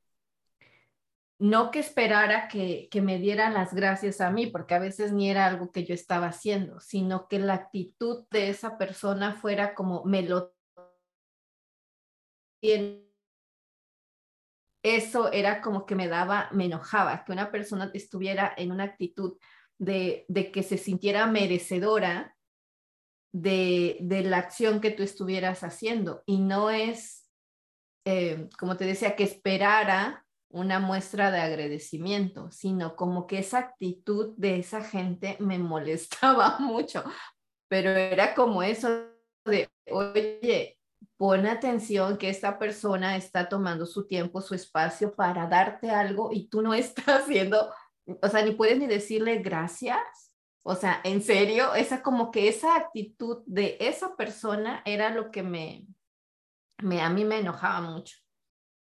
no 1.38 1.70
que 1.70 1.81
esperara 1.81 2.48
que, 2.48 2.88
que 2.90 3.03
me 3.03 3.18
dieran 3.18 3.55
las 3.55 3.75
gracias 3.75 4.20
a 4.20 4.31
mí, 4.31 4.46
porque 4.46 4.75
a 4.75 4.79
veces 4.79 5.12
ni 5.12 5.31
era 5.31 5.46
algo 5.46 5.72
que 5.72 5.85
yo 5.85 5.94
estaba 5.94 6.29
haciendo, 6.29 6.79
sino 6.81 7.27
que 7.29 7.38
la 7.38 7.55
actitud 7.55 8.27
de 8.31 8.51
esa 8.51 8.79
persona 8.79 9.35
fuera 9.35 9.75
como 9.75 10.05
me 10.05 10.22
lo 10.22 10.55
eso 14.83 15.33
era 15.33 15.61
como 15.61 15.85
que 15.85 15.96
me 15.96 16.07
daba, 16.09 16.48
me 16.53 16.66
enojaba, 16.66 17.25
que 17.25 17.33
una 17.33 17.51
persona 17.51 17.90
estuviera 17.92 18.53
en 18.57 18.70
una 18.70 18.85
actitud 18.85 19.37
de, 19.79 20.25
de 20.29 20.53
que 20.53 20.62
se 20.62 20.79
sintiera 20.79 21.27
merecedora 21.27 22.37
de, 23.33 24.23
la 24.25 24.38
acción 24.38 24.81
que 24.81 24.90
tú 24.90 25.03
estuvieras 25.03 25.64
haciendo. 25.64 26.23
Y 26.27 26.38
no 26.38 26.71
es, 26.71 27.31
eh, 28.05 28.49
como 28.59 28.77
te 28.77 28.85
decía, 28.85 29.16
que 29.16 29.25
esperara 29.25 30.25
una 30.51 30.79
muestra 30.79 31.31
de 31.31 31.40
agradecimiento, 31.40 32.51
sino 32.51 32.95
como 32.95 33.27
que 33.27 33.38
esa 33.38 33.59
actitud 33.59 34.35
de 34.37 34.59
esa 34.59 34.83
gente 34.83 35.37
me 35.40 35.59
molestaba 35.59 36.59
mucho, 36.59 37.03
pero 37.68 37.90
era 37.90 38.35
como 38.35 38.62
eso 38.62 39.07
de, 39.47 39.68
oye, 39.90 40.79
pon 41.16 41.47
atención 41.47 42.18
que 42.18 42.29
esta 42.29 42.59
persona 42.59 43.16
está 43.16 43.49
tomando 43.49 43.87
su 43.87 44.07
tiempo, 44.07 44.42
su 44.42 44.55
espacio 44.55 45.14
para 45.14 45.47
darte 45.47 45.90
algo 45.90 46.31
y 46.33 46.49
tú 46.49 46.61
no 46.62 46.75
estás 46.75 47.23
haciendo, 47.23 47.73
o 48.21 48.29
sea, 48.29 48.45
ni 48.45 48.53
puedes 48.53 48.79
ni 48.79 48.87
decirle 48.87 49.38
gracias 49.38 50.32
o 50.62 50.77
sea, 50.77 51.01
en 51.05 51.22
serio, 51.22 51.75
esa 51.75 52.03
como 52.03 52.31
que 52.31 52.48
esa 52.48 52.77
actitud 52.77 53.42
de 53.46 53.77
esa 53.81 54.16
persona 54.16 54.83
era 54.85 55.11
lo 55.11 55.31
que 55.31 55.42
me, 55.42 55.87
me 56.79 57.01
a 57.01 57.11
mí 57.11 57.25
me 57.25 57.38
enojaba 57.38 57.81
mucho, 57.81 58.16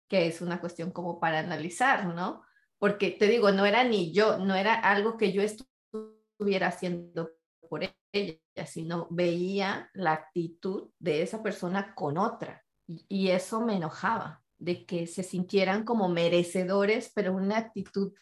que 0.09 0.27
es 0.27 0.41
una 0.41 0.59
cuestión 0.59 0.91
como 0.91 1.19
para 1.19 1.39
analizar, 1.39 2.07
¿no? 2.07 2.41
Porque 2.79 3.11
te 3.11 3.27
digo, 3.27 3.51
no 3.51 3.65
era 3.65 3.83
ni 3.83 4.11
yo, 4.11 4.39
no 4.39 4.55
era 4.55 4.73
algo 4.73 5.17
que 5.17 5.31
yo 5.31 5.43
estuviera 5.43 6.67
haciendo 6.67 7.31
por 7.69 7.83
ella, 8.11 8.39
sino 8.65 9.07
veía 9.11 9.91
la 9.93 10.13
actitud 10.13 10.89
de 10.97 11.21
esa 11.21 11.43
persona 11.43 11.93
con 11.93 12.17
otra 12.17 12.65
y, 12.87 13.05
y 13.07 13.29
eso 13.29 13.61
me 13.61 13.75
enojaba, 13.75 14.43
de 14.57 14.85
que 14.85 15.05
se 15.05 15.21
sintieran 15.21 15.83
como 15.83 16.09
merecedores, 16.09 17.11
pero 17.13 17.33
una 17.33 17.57
actitud 17.57 18.13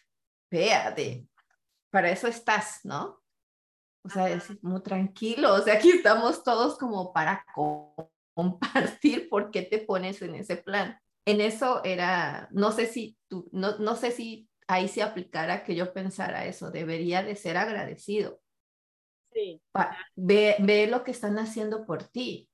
fea 0.50 0.90
de, 0.90 1.26
para 1.90 2.10
eso 2.10 2.28
estás, 2.28 2.80
¿no? 2.84 3.22
O 4.06 4.08
sea, 4.08 4.30
es 4.30 4.62
muy 4.62 4.80
tranquilo, 4.82 5.54
o 5.54 5.60
sea, 5.60 5.74
aquí 5.74 5.90
estamos 5.90 6.44
todos 6.44 6.78
como 6.78 7.12
para 7.12 7.44
compartir 8.34 9.28
por 9.28 9.50
qué 9.50 9.62
te 9.62 9.78
pones 9.78 10.22
en 10.22 10.36
ese 10.36 10.56
plan. 10.56 11.00
En 11.24 11.40
eso 11.40 11.82
era, 11.82 12.48
no 12.52 12.70
sé 12.70 12.86
si 12.86 13.18
tú, 13.26 13.48
no, 13.50 13.78
no 13.78 13.96
sé 13.96 14.12
si 14.12 14.48
ahí 14.68 14.86
se 14.86 15.02
aplicara 15.02 15.64
que 15.64 15.74
yo 15.74 15.92
pensara 15.92 16.44
eso, 16.44 16.70
debería 16.70 17.24
de 17.24 17.34
ser 17.34 17.56
agradecido. 17.56 18.40
Sí. 19.32 19.60
ve, 20.14 20.54
ve 20.60 20.86
lo 20.86 21.02
que 21.02 21.10
están 21.10 21.38
haciendo 21.38 21.84
por 21.84 22.04
ti 22.04 22.48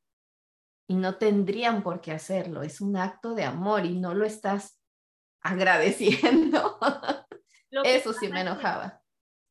y 0.88 0.94
no 0.94 1.16
tendrían 1.16 1.82
por 1.82 2.00
qué 2.00 2.12
hacerlo, 2.12 2.62
es 2.62 2.80
un 2.80 2.96
acto 2.96 3.34
de 3.34 3.44
amor 3.44 3.84
y 3.84 4.00
no 4.00 4.14
lo 4.14 4.24
estás 4.24 4.80
agradeciendo. 5.42 6.78
Eso 7.84 8.14
sí 8.14 8.28
me 8.28 8.40
enojaba. 8.40 9.01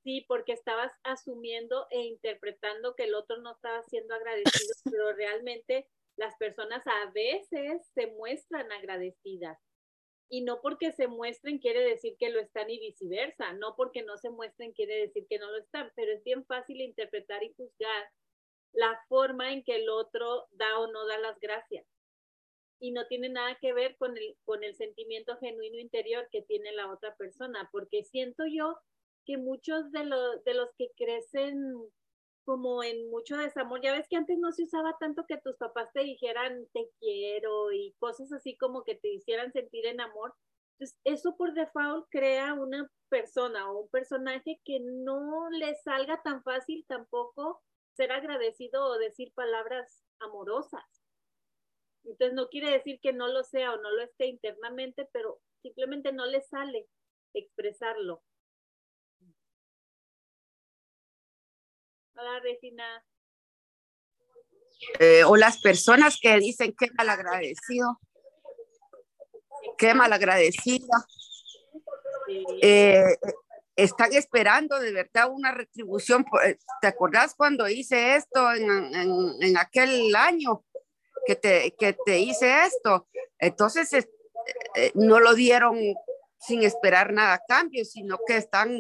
Sí, 0.03 0.25
porque 0.27 0.53
estabas 0.53 0.91
asumiendo 1.03 1.87
e 1.91 2.01
interpretando 2.01 2.95
que 2.95 3.03
el 3.03 3.13
otro 3.13 3.37
no 3.37 3.51
estaba 3.51 3.83
siendo 3.83 4.15
agradecido, 4.15 4.73
pero 4.85 5.13
realmente 5.13 5.87
las 6.17 6.35
personas 6.37 6.85
a 6.87 7.11
veces 7.11 7.87
se 7.93 8.07
muestran 8.07 8.71
agradecidas. 8.71 9.59
Y 10.29 10.41
no 10.41 10.61
porque 10.61 10.93
se 10.93 11.07
muestren 11.07 11.59
quiere 11.59 11.83
decir 11.83 12.15
que 12.17 12.29
lo 12.29 12.39
están 12.39 12.69
y 12.69 12.79
viceversa. 12.79 13.51
No 13.53 13.75
porque 13.75 14.01
no 14.01 14.17
se 14.17 14.29
muestren 14.29 14.71
quiere 14.71 14.95
decir 14.95 15.27
que 15.29 15.39
no 15.39 15.51
lo 15.51 15.57
están. 15.57 15.91
Pero 15.95 16.13
es 16.13 16.23
bien 16.23 16.45
fácil 16.45 16.79
interpretar 16.79 17.43
y 17.43 17.53
juzgar 17.53 18.09
la 18.71 18.97
forma 19.09 19.51
en 19.51 19.61
que 19.63 19.75
el 19.75 19.89
otro 19.89 20.47
da 20.51 20.79
o 20.79 20.87
no 20.87 21.05
da 21.05 21.17
las 21.17 21.37
gracias. 21.41 21.85
Y 22.79 22.91
no 22.91 23.07
tiene 23.07 23.27
nada 23.27 23.57
que 23.59 23.73
ver 23.73 23.97
con 23.97 24.17
el, 24.17 24.37
con 24.45 24.63
el 24.63 24.73
sentimiento 24.75 25.37
genuino 25.37 25.77
interior 25.79 26.27
que 26.31 26.41
tiene 26.41 26.71
la 26.71 26.89
otra 26.89 27.13
persona. 27.17 27.67
Porque 27.69 28.05
siento 28.05 28.45
yo 28.47 28.79
que 29.25 29.38
muchos 29.38 29.91
de, 29.91 30.05
los 30.05 30.43
de 30.43 30.53
los 30.53 30.69
que 30.77 30.91
crecen 30.97 31.73
como 32.43 32.84
en 32.84 33.10
mucho 33.10 33.38
desamor, 33.38 33.81
ya 33.81 33.93
ves 33.93 34.07
que 34.10 34.15
antes 34.17 34.38
no 34.39 34.51
se 34.51 34.63
usaba 34.63 34.97
tanto 34.99 35.25
que 35.27 35.38
tus 35.38 35.55
papás 35.57 35.89
te 35.93 36.01
dijeran 36.01 36.67
te 36.73 36.89
quiero 36.99 37.71
y 37.71 37.93
cosas 37.99 38.31
así 38.34 38.57
como 38.57 38.84
que 38.84 38.95
te 38.95 39.10
hicieran 39.10 39.51
sentir 39.51 39.86
en 39.86 40.01
amor. 40.01 40.34
Entonces, 40.73 40.99
eso 41.03 41.36
por 41.38 41.53
default 41.53 42.07
crea 42.10 42.53
una 42.55 42.89
persona 43.10 43.71
o 43.71 43.81
un 43.81 43.89
personaje 43.89 44.60
que 44.65 44.79
no 44.79 45.49
le 45.51 45.75
salga 45.75 46.21
tan 46.23 46.41
fácil 46.43 46.86
tampoco 46.88 47.62
ser 47.93 48.12
agradecido 48.12 48.86
o 48.86 48.97
decir 48.97 49.31
palabras 49.36 50.03
amorosas. 50.19 50.84
Entonces, 52.03 52.34
no 52.34 52.49
quiere 52.49 52.71
decir 52.71 52.99
que 52.99 53.13
no 53.13 53.27
lo 53.27 53.43
sea 53.43 53.73
o 53.73 53.77
no 53.77 53.91
lo 53.91 54.01
esté 54.01 54.25
internamente, 54.25 55.07
pero 55.13 55.39
simplemente 55.62 56.12
no 56.12 56.25
le 56.25 56.41
sale 56.41 56.88
expresarlo. 57.34 58.23
Hola, 62.21 62.39
Regina. 62.39 63.03
Eh, 64.99 65.23
o 65.23 65.36
las 65.36 65.60
personas 65.60 66.19
que 66.21 66.38
dicen 66.38 66.75
que 66.77 66.91
malagradecido, 66.93 67.99
qué 69.75 69.95
malagradecida. 69.95 71.07
Eh, 72.62 73.17
están 73.75 74.13
esperando 74.13 74.79
de 74.79 74.91
verdad 74.91 75.31
una 75.31 75.51
retribución. 75.51 76.23
Eh, 76.45 76.60
¿Te 76.79 76.88
acordás 76.88 77.34
cuando 77.34 77.67
hice 77.67 78.15
esto 78.15 78.53
en, 78.53 79.57
aquel 79.57 80.15
año 80.15 80.63
que 81.25 81.36
te, 81.36 81.73
que 81.75 81.97
te 82.05 82.19
hice 82.19 82.65
esto? 82.65 83.07
Entonces 83.39 84.07
no 84.93 85.19
lo 85.19 85.34
dieron 85.34 85.79
sin 86.39 86.62
esperar 86.62 87.13
nada 87.13 87.34
a 87.34 87.45
cambio, 87.47 87.84
sino 87.84 88.19
que 88.27 88.38
están 88.38 88.79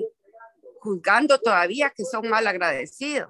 juzgando 0.81 1.39
todavía 1.39 1.91
que 1.95 2.03
son 2.03 2.27
mal 2.27 2.47
agradecidos. 2.47 3.29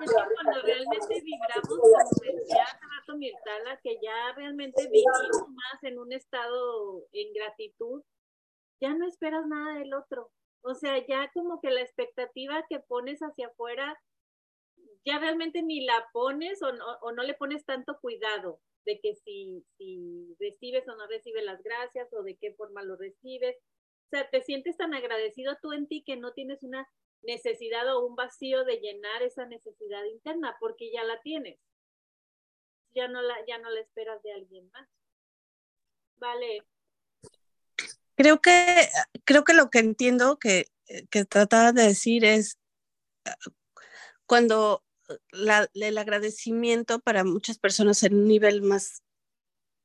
Es 0.00 0.10
que 0.10 0.34
cuando 0.34 0.62
realmente 0.62 1.20
vibramos, 1.22 1.68
como 1.68 1.98
decía 2.38 2.64
hace 2.64 2.78
rato 2.86 3.80
que 3.82 3.98
ya 4.02 4.32
realmente 4.36 4.86
vivimos 4.88 5.48
más 5.48 5.82
en 5.82 5.98
un 5.98 6.12
estado 6.12 7.06
en 7.12 7.32
gratitud, 7.32 8.02
ya 8.80 8.94
no 8.94 9.06
esperas 9.06 9.46
nada 9.46 9.78
del 9.78 9.94
otro. 9.94 10.30
O 10.62 10.74
sea, 10.74 11.04
ya 11.06 11.30
como 11.32 11.60
que 11.60 11.70
la 11.70 11.80
expectativa 11.80 12.64
que 12.68 12.80
pones 12.80 13.20
hacia 13.20 13.48
afuera, 13.48 13.98
ya 15.04 15.18
realmente 15.18 15.62
ni 15.62 15.84
la 15.84 16.06
pones 16.12 16.62
o 16.62 16.72
no, 16.72 16.84
o 17.00 17.12
no 17.12 17.22
le 17.22 17.34
pones 17.34 17.64
tanto 17.64 17.98
cuidado 18.00 18.60
de 18.84 19.00
que 19.00 19.14
si, 19.14 19.64
si 19.78 20.36
recibes 20.38 20.86
o 20.88 20.96
no 20.96 21.06
recibes 21.06 21.44
las 21.44 21.62
gracias 21.62 22.12
o 22.12 22.22
de 22.22 22.36
qué 22.36 22.52
forma 22.52 22.82
lo 22.82 22.96
recibes. 22.96 23.56
Sea, 24.12 24.28
te 24.28 24.42
sientes 24.42 24.76
tan 24.76 24.92
agradecido 24.92 25.56
tú 25.62 25.72
en 25.72 25.86
ti 25.88 26.04
que 26.04 26.16
no 26.16 26.34
tienes 26.34 26.62
una 26.62 26.86
necesidad 27.22 27.96
o 27.96 28.04
un 28.04 28.14
vacío 28.14 28.62
de 28.64 28.76
llenar 28.76 29.22
esa 29.22 29.46
necesidad 29.46 30.04
interna 30.04 30.54
porque 30.60 30.92
ya 30.92 31.02
la 31.02 31.18
tienes. 31.22 31.58
Ya 32.94 33.08
no 33.08 33.22
la, 33.22 33.34
ya 33.46 33.56
no 33.56 33.70
la 33.70 33.80
esperas 33.80 34.22
de 34.22 34.34
alguien 34.34 34.70
más. 34.70 34.86
Vale. 36.16 36.62
Creo 38.14 38.42
que, 38.42 38.86
creo 39.24 39.44
que 39.44 39.54
lo 39.54 39.70
que 39.70 39.78
entiendo 39.78 40.38
que, 40.38 40.66
que 41.08 41.24
trataba 41.24 41.72
de 41.72 41.84
decir 41.84 42.26
es 42.26 42.58
cuando 44.26 44.84
el 45.72 45.96
agradecimiento 45.96 47.00
para 47.00 47.24
muchas 47.24 47.58
personas 47.58 48.02
en 48.02 48.14
un 48.14 48.28
nivel 48.28 48.60
más 48.60 49.02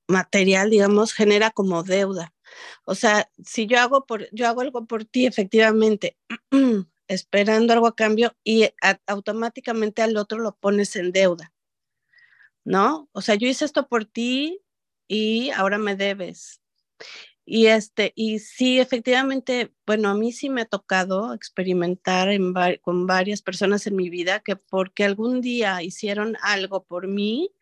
material, 0.09 0.69
digamos, 0.69 1.13
genera 1.13 1.49
como 1.49 1.83
deuda. 1.83 2.33
O 2.85 2.95
sea, 2.95 3.29
si 3.43 3.67
yo 3.67 3.79
hago, 3.79 4.05
por, 4.05 4.29
yo 4.31 4.47
hago 4.47 4.61
algo 4.61 4.85
por 4.85 5.05
ti, 5.05 5.25
efectivamente, 5.25 6.17
esperando 7.07 7.73
algo 7.73 7.87
a 7.87 7.95
cambio 7.95 8.35
y 8.43 8.69
automáticamente 9.05 10.01
al 10.01 10.17
otro 10.17 10.39
lo 10.39 10.55
pones 10.55 10.95
en 10.95 11.11
deuda, 11.11 11.53
¿no? 12.63 13.09
O 13.13 13.21
sea, 13.21 13.35
yo 13.35 13.47
hice 13.47 13.65
esto 13.65 13.87
por 13.87 14.05
ti 14.05 14.61
y 15.07 15.49
ahora 15.51 15.77
me 15.77 15.95
debes. 15.95 16.61
Y 17.49 17.67
este, 17.67 18.11
y 18.13 18.39
sí, 18.39 18.77
efectivamente, 18.77 19.73
bueno, 19.85 20.09
a 20.09 20.15
mí 20.15 20.33
sí 20.33 20.49
me 20.49 20.61
ha 20.63 20.65
tocado 20.65 21.33
experimentar 21.33 22.27
con 22.81 23.07
varias 23.07 23.41
personas 23.41 23.87
en 23.87 23.95
mi 23.95 24.09
vida 24.09 24.41
que 24.41 24.57
porque 24.57 25.05
algún 25.05 25.39
día 25.39 25.81
hicieron 25.81 26.35
algo 26.41 26.83
por 26.83 27.07
mí, 27.07 27.53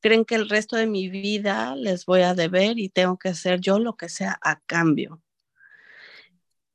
creen 0.00 0.24
que 0.24 0.34
el 0.34 0.48
resto 0.48 0.76
de 0.76 0.86
mi 0.86 1.08
vida 1.08 1.74
les 1.76 2.06
voy 2.06 2.22
a 2.22 2.34
deber 2.34 2.78
y 2.78 2.88
tengo 2.88 3.18
que 3.18 3.30
hacer 3.30 3.60
yo 3.60 3.78
lo 3.78 3.96
que 3.96 4.08
sea 4.08 4.38
a 4.42 4.60
cambio. 4.60 5.22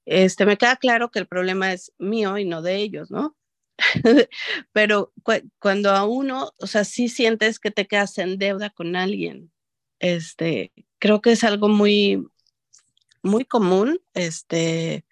Este, 0.05 0.45
me 0.45 0.57
queda 0.57 0.75
claro 0.75 1.09
que 1.09 1.19
el 1.19 1.27
problema 1.27 1.73
es 1.73 1.91
mío 1.97 2.37
y 2.37 2.45
no 2.45 2.61
de 2.61 2.75
ellos, 2.77 3.09
¿no? 3.09 3.35
Pero 4.71 5.11
cuando 5.59 5.91
a 5.91 6.05
uno, 6.05 6.51
o 6.59 6.67
sea, 6.67 6.83
sí 6.83 7.09
sientes 7.09 7.59
que 7.59 7.71
te 7.71 7.87
quedas 7.87 8.17
en 8.17 8.37
deuda 8.37 8.69
con 8.69 8.95
alguien, 8.95 9.51
este, 9.99 10.71
creo 10.99 11.21
que 11.21 11.31
es 11.31 11.43
algo 11.43 11.67
muy, 11.67 12.25
muy 13.23 13.45
común, 13.45 13.99
este, 14.13 15.05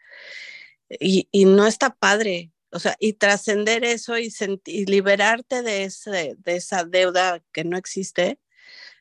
y, 0.99 1.27
no 1.45 1.67
está 1.67 1.95
padre. 1.95 2.51
O 2.73 2.79
sea, 2.79 2.95
y 2.99 3.13
trascender 3.13 3.83
eso 3.85 4.17
y, 4.17 4.33
y 4.65 4.85
liberarte 4.85 5.61
de, 5.61 5.83
ese, 5.83 6.35
de 6.37 6.55
esa 6.55 6.83
deuda 6.83 7.43
que 7.51 7.63
no 7.63 7.77
existe, 7.77 8.39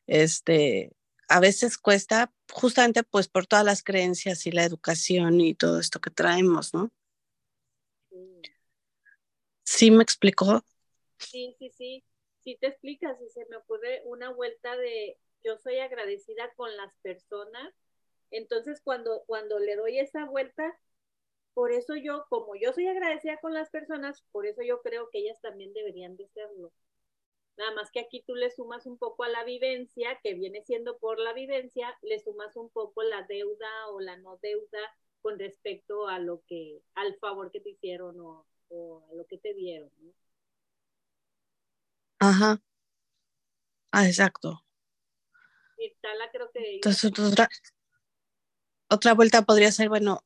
este, 0.06 0.92
a 1.28 1.40
veces 1.40 1.78
cuesta 1.78 2.32
justamente 2.52 3.02
pues 3.02 3.28
por 3.28 3.46
todas 3.46 3.64
las 3.64 3.82
creencias 3.82 4.46
y 4.46 4.52
la 4.52 4.64
educación 4.64 5.40
y 5.40 5.54
todo 5.54 5.80
esto 5.80 6.00
que 6.00 6.11
traemos, 6.11 6.74
¿no? 6.74 6.90
¿Sí 9.64 9.90
me 9.90 10.02
explicó? 10.02 10.64
Sí, 11.18 11.54
sí, 11.58 11.70
sí. 11.76 12.04
Sí 12.44 12.58
te 12.61 12.66
explicas 12.66 13.16
y 13.24 13.30
se 13.30 13.46
me 13.48 13.56
ocurre 13.56 14.02
una 14.04 14.30
vuelta 14.30 14.76
de 14.76 15.16
yo 15.44 15.56
soy 15.58 15.78
agradecida 15.78 16.52
con 16.56 16.76
las 16.76 16.92
personas 16.98 17.72
entonces, 18.32 18.80
cuando, 18.82 19.22
cuando 19.26 19.58
le 19.58 19.76
doy 19.76 19.98
esa 19.98 20.24
vuelta, 20.24 20.76
por 21.54 21.72
eso 21.72 21.94
yo, 21.96 22.26
como 22.28 22.54
yo 22.56 22.72
soy 22.72 22.86
agradecida 22.86 23.38
con 23.38 23.52
las 23.52 23.70
personas, 23.70 24.22
por 24.32 24.46
eso 24.46 24.62
yo 24.62 24.80
creo 24.82 25.08
que 25.10 25.18
ellas 25.18 25.40
también 25.40 25.72
deberían 25.72 26.16
de 26.16 26.28
serlo. 26.28 26.72
Nada 27.56 27.74
más 27.74 27.90
que 27.90 28.00
aquí 28.00 28.22
tú 28.26 28.34
le 28.34 28.50
sumas 28.50 28.86
un 28.86 28.96
poco 28.96 29.24
a 29.24 29.28
la 29.28 29.44
vivencia, 29.44 30.18
que 30.22 30.34
viene 30.34 30.62
siendo 30.62 30.98
por 30.98 31.18
la 31.18 31.34
vivencia, 31.34 31.96
le 32.00 32.18
sumas 32.18 32.56
un 32.56 32.70
poco 32.70 33.02
la 33.02 33.22
deuda 33.24 33.88
o 33.90 34.00
la 34.00 34.16
no 34.16 34.38
deuda 34.42 34.80
con 35.20 35.38
respecto 35.38 36.08
a 36.08 36.18
lo 36.18 36.42
que, 36.46 36.82
al 36.94 37.16
favor 37.16 37.50
que 37.50 37.60
te 37.60 37.70
hicieron 37.70 38.18
o, 38.20 38.46
a 39.10 39.14
lo 39.14 39.26
que 39.26 39.38
te 39.38 39.52
dieron. 39.54 39.90
Ajá. 42.18 42.60
Ah, 43.90 44.06
exacto. 44.06 44.64
creo 46.32 46.50
que... 46.52 46.76
Entonces, 46.76 47.12
otra, 47.18 47.48
otra 48.88 49.12
vuelta 49.12 49.42
podría 49.42 49.70
ser, 49.70 49.90
bueno, 49.90 50.24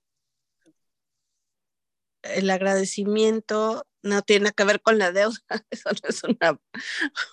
el 2.34 2.50
agradecimiento 2.50 3.86
no 4.02 4.22
tiene 4.22 4.52
que 4.52 4.64
ver 4.64 4.80
con 4.80 4.98
la 4.98 5.12
deuda, 5.12 5.38
eso 5.70 5.90
no 5.90 6.08
es 6.08 6.24
una, 6.24 6.60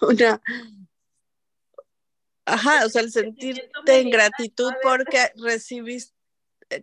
una 0.02 0.42
ajá, 2.46 2.86
o 2.86 2.90
sea, 2.90 3.02
el 3.02 3.12
sentirte 3.12 4.00
en 4.00 4.10
gratitud 4.10 4.72
porque 4.82 5.32
recibiste 5.38 6.14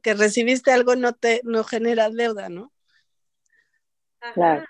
que 0.02 0.14
recibiste 0.14 0.70
algo 0.70 0.94
no 0.94 1.14
te 1.14 1.40
no 1.44 1.64
genera 1.64 2.10
deuda, 2.10 2.48
¿no? 2.48 2.72
claro. 4.34 4.64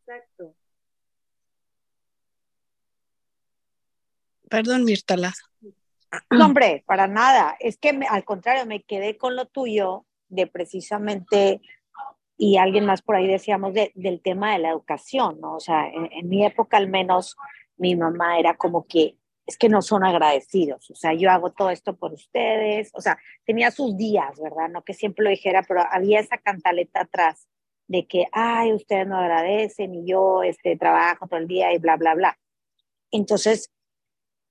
exacto. 0.00 0.54
Perdón, 4.48 4.84
Mirtala. 4.84 5.32
No, 6.30 6.46
hombre, 6.46 6.82
para 6.86 7.06
nada. 7.06 7.56
Es 7.60 7.76
que 7.76 7.90
al 8.08 8.24
contrario, 8.24 8.64
me 8.66 8.82
quedé 8.82 9.18
con 9.18 9.36
lo 9.36 9.46
tuyo 9.46 10.06
de 10.28 10.46
precisamente, 10.46 11.60
y 12.38 12.56
alguien 12.56 12.86
más 12.86 13.02
por 13.02 13.16
ahí 13.16 13.26
decíamos, 13.26 13.74
del 13.74 14.22
tema 14.22 14.52
de 14.52 14.60
la 14.60 14.70
educación, 14.70 15.40
¿no? 15.40 15.56
O 15.56 15.60
sea, 15.60 15.88
en, 15.88 16.28
mi 16.28 16.46
época 16.46 16.76
al 16.76 16.88
menos, 16.88 17.36
mi 17.76 17.96
mamá 17.96 18.38
era 18.38 18.56
como 18.56 18.86
que, 18.86 19.18
es 19.44 19.58
que 19.58 19.68
no 19.68 19.82
son 19.82 20.04
agradecidos, 20.04 20.88
o 20.90 20.94
sea, 20.94 21.12
yo 21.14 21.30
hago 21.30 21.50
todo 21.50 21.70
esto 21.70 21.96
por 21.96 22.12
ustedes, 22.12 22.90
o 22.94 23.00
sea, 23.00 23.18
tenía 23.44 23.72
sus 23.72 23.96
días, 23.96 24.38
¿verdad? 24.40 24.68
No 24.68 24.84
que 24.84 24.94
siempre 24.94 25.24
lo 25.24 25.30
dijera, 25.30 25.64
pero 25.66 25.82
había 25.90 26.20
esa 26.20 26.38
cantaleta 26.38 27.02
atrás 27.02 27.48
de 27.88 28.06
que, 28.06 28.26
ay, 28.30 28.72
ustedes 28.72 29.06
no 29.08 29.18
agradecen 29.18 29.94
y 29.94 30.06
yo 30.06 30.42
este, 30.44 30.76
trabajo 30.76 31.26
todo 31.26 31.40
el 31.40 31.48
día 31.48 31.72
y 31.72 31.78
bla, 31.78 31.96
bla, 31.96 32.14
bla. 32.14 32.38
Entonces, 33.10 33.72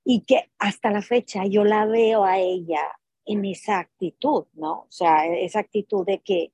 y 0.04 0.21
que 0.26 0.52
hasta 0.58 0.91
la 0.91 1.02
fecha 1.02 1.45
yo 1.45 1.63
la 1.63 1.86
veo 1.86 2.26
a 2.26 2.39
ella 2.39 2.82
en 3.26 3.45
esa 3.45 3.80
actitud, 3.80 4.45
¿no? 4.54 4.82
O 4.82 4.88
sea, 4.91 5.28
esa 5.28 5.60
actitud 5.60 6.06
de 6.06 6.19
que 6.19 6.52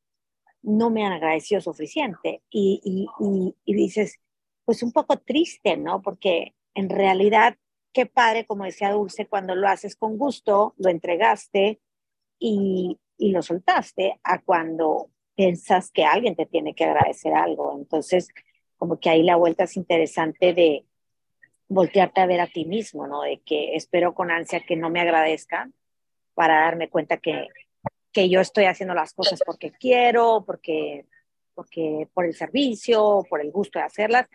no 0.64 0.90
me 0.90 1.06
han 1.06 1.14
agradecido 1.14 1.62
suficiente 1.62 2.42
y, 2.50 2.82
y, 2.84 3.56
y, 3.66 3.74
dices, 3.74 4.20
pues 4.66 4.82
un 4.84 4.92
poco 4.92 5.18
triste, 5.20 5.78
¿no? 5.78 6.02
Porque 6.02 6.56
en 6.74 6.90
realidad, 6.90 7.58
qué 7.94 8.06
padre, 8.06 8.46
como 8.46 8.64
decía 8.66 8.92
Dulce, 8.92 9.28
cuando 9.28 9.56
lo 9.56 9.68
haces 9.68 9.96
con 9.96 10.18
gusto, 10.18 10.74
lo 10.78 10.90
entregaste 10.90 11.80
y, 12.40 13.00
y 13.18 13.32
lo 13.32 13.42
soltaste, 13.42 14.20
a 14.24 14.42
cuando 14.42 15.10
piensas 15.36 15.92
que 15.92 16.06
alguien 16.06 16.36
te 16.36 16.46
tiene 16.46 16.74
que 16.74 16.86
agradecer 16.86 17.34
algo. 17.34 17.76
Entonces, 17.78 18.30
como 18.78 19.00
que 19.00 19.10
ahí 19.10 19.24
la 19.24 19.36
vuelta 19.36 19.66
es 19.66 19.78
interesante 19.78 20.54
de, 20.54 20.86
voltearte 21.74 22.22
a 22.22 22.26
ver 22.26 22.42
a 22.42 22.48
ti 22.48 22.66
mismo, 22.66 23.08
¿no? 23.08 23.22
De 23.22 23.42
que 23.46 23.76
espero 23.76 24.14
con 24.14 24.32
ansia 24.32 24.62
que 24.62 24.76
no 24.76 24.90
me 24.90 25.02
agradezcan 25.02 25.74
para 26.34 26.62
darme 26.62 26.90
cuenta 26.90 27.18
que, 27.18 27.48
que 28.14 28.30
yo 28.30 28.40
estoy 28.40 28.66
haciendo 28.66 28.94
las 28.94 29.14
cosas 29.14 29.42
porque 29.46 29.72
quiero, 29.72 30.44
porque, 30.46 31.06
porque 31.56 32.08
por 32.14 32.26
el 32.26 32.36
servicio, 32.36 33.26
por 33.30 33.42
el 33.42 33.52
gusto 33.52 33.80
de 33.80 33.86
hacerlas 33.86 34.28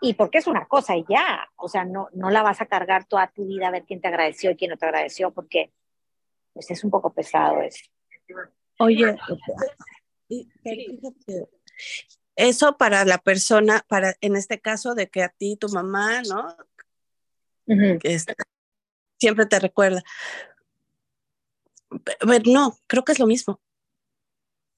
y 0.00 0.14
porque 0.14 0.38
es 0.38 0.46
una 0.48 0.66
cosa 0.66 0.96
y 0.96 1.04
ya, 1.08 1.48
o 1.56 1.68
sea, 1.68 1.84
no, 1.84 2.08
no 2.12 2.30
la 2.30 2.42
vas 2.42 2.60
a 2.60 2.66
cargar 2.66 3.06
toda 3.06 3.30
tu 3.32 3.46
vida 3.46 3.68
a 3.68 3.70
ver 3.70 3.84
quién 3.84 4.00
te 4.00 4.08
agradeció 4.08 4.50
y 4.50 4.56
quién 4.56 4.70
no 4.70 4.76
te 4.76 4.86
agradeció 4.86 5.30
porque 5.30 5.72
pues, 6.52 6.70
es 6.70 6.82
un 6.82 6.90
poco 6.90 7.12
pesado 7.14 7.62
eso. 7.62 7.84
Oye, 8.78 9.16
eso 12.34 12.76
para 12.76 13.04
la 13.04 13.18
persona, 13.18 13.84
para 13.88 14.14
en 14.20 14.36
este 14.36 14.60
caso 14.60 14.94
de 14.94 15.08
que 15.08 15.22
a 15.22 15.28
ti, 15.28 15.56
tu 15.56 15.68
mamá, 15.68 16.22
¿no? 16.22 16.56
siempre 19.18 19.46
te 19.46 19.60
recuerda. 19.60 20.02
No, 22.46 22.78
creo 22.86 23.04
que 23.04 23.12
es 23.12 23.18
lo 23.18 23.26
mismo. 23.26 23.60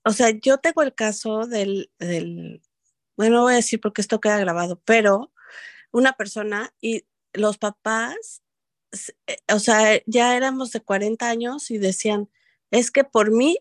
O 0.04 0.12
sea, 0.12 0.30
yo 0.30 0.58
tengo 0.58 0.82
el 0.82 0.94
caso 0.94 1.46
del, 1.46 1.90
del, 1.98 2.62
bueno, 3.16 3.42
voy 3.42 3.54
a 3.54 3.56
decir 3.56 3.80
porque 3.80 4.02
esto 4.02 4.20
queda 4.20 4.38
grabado, 4.38 4.80
pero 4.84 5.32
una 5.92 6.12
persona 6.12 6.74
y 6.80 7.06
los 7.32 7.58
papás, 7.58 8.42
eh, 9.26 9.36
o 9.52 9.58
sea, 9.58 10.00
ya 10.06 10.36
éramos 10.36 10.72
de 10.72 10.80
40 10.82 11.28
años 11.28 11.70
y 11.70 11.78
decían, 11.78 12.28
es 12.70 12.90
que 12.90 13.04
por 13.04 13.30
mí 13.30 13.58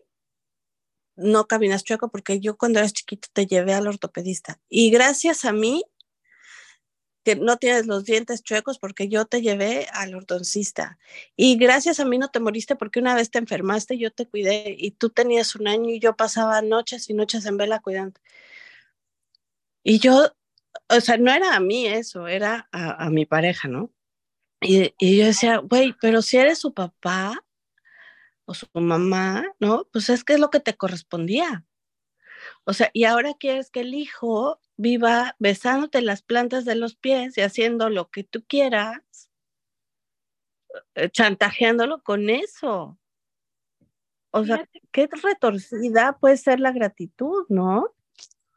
no 1.16 1.46
caminas 1.46 1.84
chueco 1.84 2.10
porque 2.10 2.40
yo 2.40 2.56
cuando 2.56 2.80
eras 2.80 2.92
chiquito 2.92 3.28
te 3.32 3.46
llevé 3.46 3.72
al 3.72 3.86
ortopedista 3.86 4.60
y 4.68 4.90
gracias 4.90 5.44
a 5.44 5.52
mí 5.52 5.84
no 7.40 7.56
tienes 7.56 7.86
los 7.86 8.04
dientes 8.04 8.42
chuecos 8.42 8.78
porque 8.78 9.08
yo 9.08 9.24
te 9.24 9.40
llevé 9.40 9.86
al 9.92 10.14
ortodoncista. 10.14 10.98
Y 11.36 11.56
gracias 11.56 12.00
a 12.00 12.04
mí 12.04 12.18
no 12.18 12.28
te 12.28 12.40
moriste 12.40 12.76
porque 12.76 13.00
una 13.00 13.14
vez 13.14 13.30
te 13.30 13.38
enfermaste, 13.38 13.98
yo 13.98 14.10
te 14.12 14.26
cuidé 14.26 14.76
y 14.78 14.92
tú 14.92 15.10
tenías 15.10 15.54
un 15.56 15.68
año 15.68 15.90
y 15.90 16.00
yo 16.00 16.16
pasaba 16.16 16.60
noches 16.62 17.08
y 17.10 17.14
noches 17.14 17.46
en 17.46 17.56
vela 17.56 17.80
cuidando. 17.80 18.20
Y 19.82 19.98
yo, 19.98 20.32
o 20.88 21.00
sea, 21.00 21.16
no 21.16 21.32
era 21.32 21.56
a 21.56 21.60
mí 21.60 21.86
eso, 21.86 22.28
era 22.28 22.68
a, 22.72 23.10
mi 23.10 23.26
pareja, 23.26 23.68
¿no? 23.68 23.90
Y, 24.60 24.94
y 24.98 25.18
yo 25.18 25.26
decía, 25.26 25.58
güey, 25.58 25.94
pero 26.00 26.22
si 26.22 26.36
eres 26.38 26.58
su 26.58 26.74
papá 26.74 27.44
o 28.46 28.54
su 28.54 28.66
mamá, 28.74 29.44
¿no? 29.60 29.86
Pues 29.92 30.08
es 30.10 30.24
que 30.24 30.34
es 30.34 30.40
lo 30.40 30.50
que 30.50 30.60
te 30.60 30.76
correspondía. 30.76 31.64
O 32.64 32.72
sea, 32.72 32.90
y 32.92 33.04
ahora 33.04 33.34
quieres 33.38 33.70
que 33.70 33.80
el 33.80 33.94
hijo 33.94 34.60
viva 34.76 35.36
besándote 35.38 36.02
las 36.02 36.22
plantas 36.22 36.64
de 36.64 36.74
los 36.74 36.96
pies 36.96 37.38
y 37.38 37.42
haciendo 37.42 37.90
lo 37.90 38.10
que 38.10 38.24
tú 38.24 38.44
quieras, 38.46 39.30
eh, 40.94 41.10
chantajeándolo 41.10 42.02
con 42.02 42.30
eso. 42.30 42.98
O 44.30 44.44
sea, 44.44 44.68
qué 44.90 45.08
retorcida 45.22 46.18
puede 46.18 46.36
ser 46.36 46.58
la 46.58 46.72
gratitud, 46.72 47.46
¿no? 47.48 47.94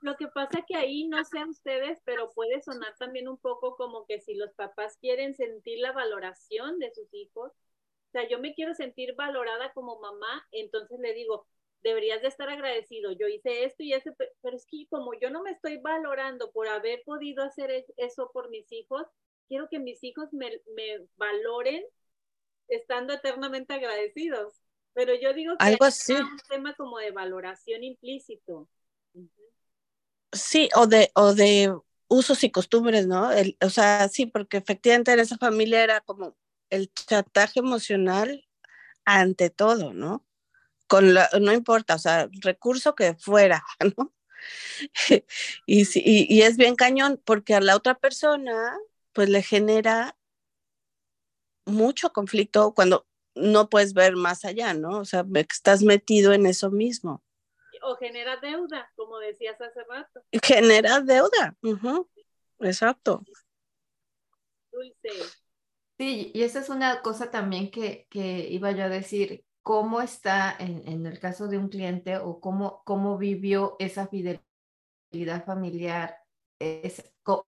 Lo 0.01 0.15
que 0.15 0.28
pasa 0.28 0.63
que 0.68 0.76
ahí 0.76 1.07
no 1.07 1.24
sé 1.24 1.43
ustedes, 1.45 1.99
pero 2.03 2.32
puede 2.32 2.61
sonar 2.61 2.95
también 2.97 3.28
un 3.28 3.38
poco 3.38 3.76
como 3.76 4.05
que 4.05 4.20
si 4.20 4.34
los 4.34 4.53
papás 4.53 4.97
quieren 4.99 5.36
sentir 5.36 5.80
la 5.80 5.91
valoración 5.91 6.80
de 6.80 6.91
sus 6.91 7.13
hijos, 7.13 7.51
o 7.51 8.11
sea, 8.11 8.28
yo 8.28 8.39
me 8.39 8.53
quiero 8.53 8.74
sentir 8.74 9.15
valorada 9.15 9.72
como 9.74 9.99
mamá, 9.99 10.47
entonces 10.51 10.99
le 10.99 11.13
digo, 11.13 11.45
deberías 11.88 12.21
de 12.21 12.27
estar 12.27 12.49
agradecido, 12.49 13.11
yo 13.13 13.27
hice 13.27 13.63
esto 13.63 13.83
y 13.83 13.93
eso, 13.93 14.11
pero 14.41 14.55
es 14.55 14.65
que 14.69 14.85
como 14.89 15.11
yo 15.21 15.29
no 15.29 15.41
me 15.41 15.51
estoy 15.51 15.77
valorando 15.77 16.51
por 16.51 16.67
haber 16.67 17.01
podido 17.05 17.43
hacer 17.43 17.85
eso 17.95 18.29
por 18.33 18.49
mis 18.49 18.71
hijos, 18.71 19.07
quiero 19.47 19.67
que 19.69 19.79
mis 19.79 20.03
hijos 20.03 20.29
me, 20.33 20.49
valoren 21.15 21.83
estando 22.67 23.13
eternamente 23.13 23.73
agradecidos. 23.73 24.53
Pero 24.93 25.13
yo 25.15 25.33
digo 25.33 25.55
que 25.57 25.65
Algo 25.65 25.85
así. 25.85 26.13
es 26.13 26.19
un 26.19 26.38
tema 26.49 26.75
como 26.75 26.97
de 26.97 27.11
valoración 27.11 27.83
implícito. 27.83 28.67
Sí, 30.33 30.69
o 30.75 30.88
de, 30.88 31.11
o 31.15 31.33
de 31.33 31.73
usos 32.09 32.43
y 32.43 32.51
costumbres, 32.51 33.07
¿no? 33.07 33.29
o 33.61 33.69
sea, 33.69 34.07
sí, 34.09 34.25
porque 34.25 34.57
efectivamente 34.57 35.11
en 35.11 35.19
esa 35.19 35.38
familia 35.38 35.83
era 35.83 36.01
como 36.01 36.38
el 36.69 36.91
chantaje 36.93 37.59
emocional 37.59 38.45
ante 39.05 39.49
todo, 39.49 39.93
¿no? 39.93 40.26
Con 40.88 41.13
la, 41.13 41.29
no 41.39 41.53
importa, 41.53 41.95
o 41.95 41.99
sea, 41.99 42.29
recurso 42.41 42.95
que 42.95 43.15
fuera, 43.15 43.63
¿no? 43.97 44.13
y, 45.65 45.85
y, 45.95 46.41
es 46.41 46.57
bien 46.57 46.75
cañón 46.75 47.21
porque 47.25 47.55
a 47.55 47.61
la 47.61 47.75
otra 47.75 47.95
persona 47.95 48.77
pues 49.13 49.29
le 49.29 49.41
genera 49.41 50.15
mucho 51.65 52.13
conflicto 52.13 52.73
cuando 52.73 53.07
no 53.35 53.69
puedes 53.69 53.93
ver 53.93 54.15
más 54.15 54.45
allá, 54.45 54.73
¿no? 54.73 54.99
O 54.99 55.05
sea, 55.05 55.25
estás 55.49 55.83
metido 55.83 56.33
en 56.33 56.45
eso 56.45 56.71
mismo. 56.71 57.23
O 57.81 57.95
genera 57.95 58.38
deuda, 58.38 58.91
como 58.95 59.19
decías 59.19 59.59
hace 59.61 59.83
rato. 59.83 60.23
Genera 60.43 60.99
deuda, 61.01 61.55
exacto. 62.59 63.23
Dulce. 64.71 65.09
Sí, 65.97 66.31
y 66.33 66.43
esa 66.43 66.59
es 66.59 66.69
una 66.69 67.01
cosa 67.01 67.31
también 67.31 67.71
que, 67.71 68.07
que 68.09 68.47
iba 68.49 68.71
yo 68.71 68.83
a 68.83 68.89
decir, 68.89 69.43
cómo 69.68 70.01
está 70.01 70.55
en, 70.59 71.05
el 71.05 71.20
caso 71.20 71.49
de 71.49 71.57
un 71.57 71.68
cliente 71.68 72.15
o 72.15 72.39
cómo, 72.39 72.84
cómo 72.86 73.18
vivió 73.18 73.76
esa 73.80 74.07
fidelidad 74.07 75.43
familiar 75.45 76.20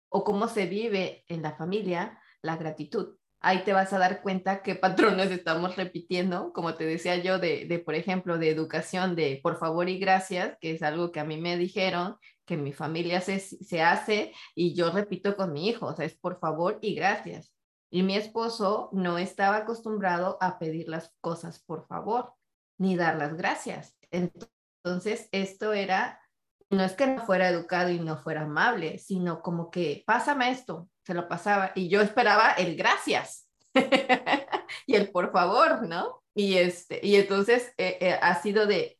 o 0.09 0.24
cómo 0.24 0.47
se 0.47 0.65
vive 0.65 1.26
en 1.28 1.43
la 1.43 1.55
familia 1.55 2.20
la 2.41 2.57
gratitud. 2.57 3.18
Ahí 3.39 3.63
te 3.63 3.72
vas 3.72 3.93
a 3.93 3.99
dar 3.99 4.24
cuenta 4.24 4.63
qué 4.63 4.74
patrones 4.74 5.30
estamos 5.30 5.76
repitiendo, 5.76 6.53
como 6.53 6.74
te 6.74 6.86
decía 6.86 7.18
yo, 7.18 7.38
de, 7.38 7.65
de, 7.68 7.78
por 7.78 7.93
ejemplo, 7.93 8.39
de 8.39 8.49
educación 8.49 9.15
de 9.15 9.39
por 9.43 9.59
favor 9.59 9.88
y 9.88 9.99
gracias, 9.99 10.57
que 10.59 10.72
es 10.72 10.82
algo 10.82 11.11
que 11.11 11.20
a 11.20 11.24
mí 11.24 11.38
me 11.38 11.55
dijeron, 11.55 12.18
que 12.47 12.57
mi 12.57 12.74
familia 12.74 13.22
se, 13.22 13.39
se 13.39 13.84
hace 13.84 14.34
y 14.55 14.74
yo 14.74 14.89
repito 14.89 15.36
con 15.38 15.53
mi 15.53 15.70
hijo, 15.70 15.86
o 15.86 15.95
sea, 15.95 16.07
es 16.07 16.15
por 16.15 16.39
favor 16.39 16.80
y 16.82 16.95
gracias. 16.95 17.57
Y 17.89 18.03
mi 18.03 18.15
esposo 18.15 18.89
no 18.91 19.17
estaba 19.17 19.57
acostumbrado 19.57 20.38
a 20.41 20.59
pedir 20.59 20.89
las 20.89 21.13
cosas 21.21 21.59
por 21.59 21.88
favor, 21.88 22.33
ni 22.77 22.95
dar 22.95 23.15
las 23.17 23.35
gracias. 23.35 23.97
Entonces, 24.11 25.29
esto 25.31 25.73
era, 25.73 26.21
no 26.69 26.83
es 26.83 26.93
que 26.93 27.07
no 27.07 27.25
fuera 27.25 27.49
educado 27.49 27.89
y 27.89 27.99
no 27.99 28.17
fuera 28.17 28.41
amable, 28.41 28.97
sino 28.97 29.41
como 29.41 29.71
que, 29.71 30.03
pásame 30.05 30.51
esto, 30.51 30.89
se 31.05 31.13
lo 31.13 31.27
pasaba. 31.27 31.71
Y 31.75 31.88
yo 31.88 32.01
esperaba 32.01 32.51
el 32.51 32.75
gracias 32.75 33.49
y 34.85 34.95
el 34.95 35.09
por 35.11 35.31
favor, 35.31 35.88
¿no? 35.88 36.23
Y, 36.35 36.57
este, 36.57 36.99
y 37.01 37.15
entonces 37.15 37.73
eh, 37.77 37.97
eh, 38.01 38.19
ha 38.21 38.41
sido 38.41 38.67
de 38.67 38.99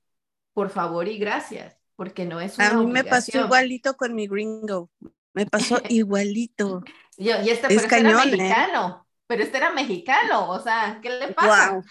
por 0.54 0.70
favor 0.70 1.08
y 1.08 1.20
gracias, 1.20 1.78
porque 1.96 2.26
no 2.26 2.42
es 2.42 2.58
una 2.58 2.70
A 2.70 2.74
mí 2.74 2.88
me 2.88 3.04
pasó 3.04 3.40
igualito 3.40 3.96
con 3.96 4.16
mi 4.16 4.28
gringo. 4.28 4.90
Me 5.38 5.46
pasó 5.46 5.80
igualito. 5.90 6.84
Yo, 7.16 7.40
y 7.44 7.52
este, 7.52 7.68
es 7.68 7.84
este 7.84 8.00
era 8.00 8.24
¿eh? 8.24 8.26
mexicano. 8.26 9.08
Pero 9.28 9.44
este 9.44 9.58
era 9.58 9.72
mexicano, 9.72 10.50
o 10.50 10.60
sea, 10.60 11.00
¿qué 11.00 11.12
le 11.12 11.28
pasa? 11.28 11.82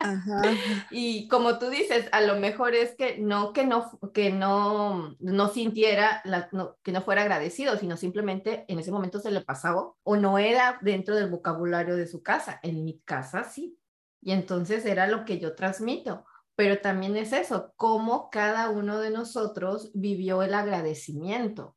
Ajá. 0.00 0.42
Y 0.90 1.28
como 1.28 1.60
tú 1.60 1.70
dices, 1.70 2.08
a 2.10 2.20
lo 2.22 2.34
mejor 2.34 2.74
es 2.74 2.96
que 2.96 3.16
no 3.18 3.52
que 3.52 3.64
no 3.64 4.00
que 4.12 4.32
no 4.32 5.14
no 5.20 5.48
sintiera 5.48 6.20
la, 6.24 6.50
que 6.82 6.90
no 6.90 7.02
fuera 7.02 7.22
agradecido, 7.22 7.76
sino 7.76 7.96
simplemente 7.96 8.64
en 8.66 8.80
ese 8.80 8.90
momento 8.90 9.20
se 9.20 9.30
le 9.30 9.42
pasaba 9.42 9.92
o 10.02 10.16
no 10.16 10.38
era 10.38 10.80
dentro 10.82 11.14
del 11.14 11.30
vocabulario 11.30 11.94
de 11.94 12.08
su 12.08 12.24
casa. 12.24 12.58
En 12.64 12.84
mi 12.84 12.98
casa 13.04 13.44
sí. 13.44 13.78
Y 14.20 14.32
entonces 14.32 14.84
era 14.84 15.06
lo 15.06 15.24
que 15.24 15.38
yo 15.38 15.54
transmito 15.54 16.24
pero 16.54 16.80
también 16.80 17.16
es 17.16 17.32
eso, 17.32 17.72
cómo 17.76 18.30
cada 18.30 18.70
uno 18.70 19.00
de 19.00 19.10
nosotros 19.10 19.90
vivió 19.94 20.42
el 20.42 20.54
agradecimiento, 20.54 21.76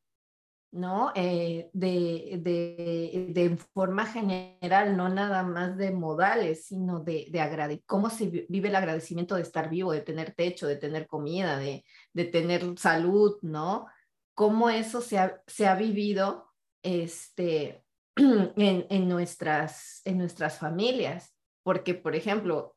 ¿no? 0.71 1.13
Eh, 1.15 1.69
de, 1.71 2.39
de, 2.41 3.31
de, 3.33 3.57
forma 3.73 4.05
general, 4.05 4.97
no 4.97 5.07
nada 5.07 5.43
más 5.43 5.77
de 5.77 5.91
modales, 5.91 6.65
sino 6.65 6.99
de, 6.99 7.27
de 7.31 7.83
cómo 7.85 8.09
se 8.09 8.45
vive 8.49 8.67
el 8.67 8.75
agradecimiento 8.75 9.35
de 9.35 9.43
estar 9.43 9.69
vivo, 9.69 9.93
de 9.93 10.01
tener 10.01 10.33
techo, 10.35 10.67
de 10.67 10.75
tener 10.75 11.07
comida, 11.07 11.57
de, 11.57 11.85
de 12.13 12.25
tener 12.25 12.77
salud, 12.77 13.37
¿no? 13.41 13.87
Cómo 14.33 14.69
eso 14.69 14.99
se 14.99 15.17
ha, 15.17 15.41
se 15.47 15.65
ha 15.65 15.75
vivido 15.75 16.51
este, 16.83 17.85
en, 18.17 18.85
en, 18.89 19.07
nuestras, 19.07 20.01
en 20.03 20.17
nuestras 20.17 20.59
familias. 20.59 21.33
Porque, 21.63 21.95
por 21.95 22.15
ejemplo, 22.15 22.74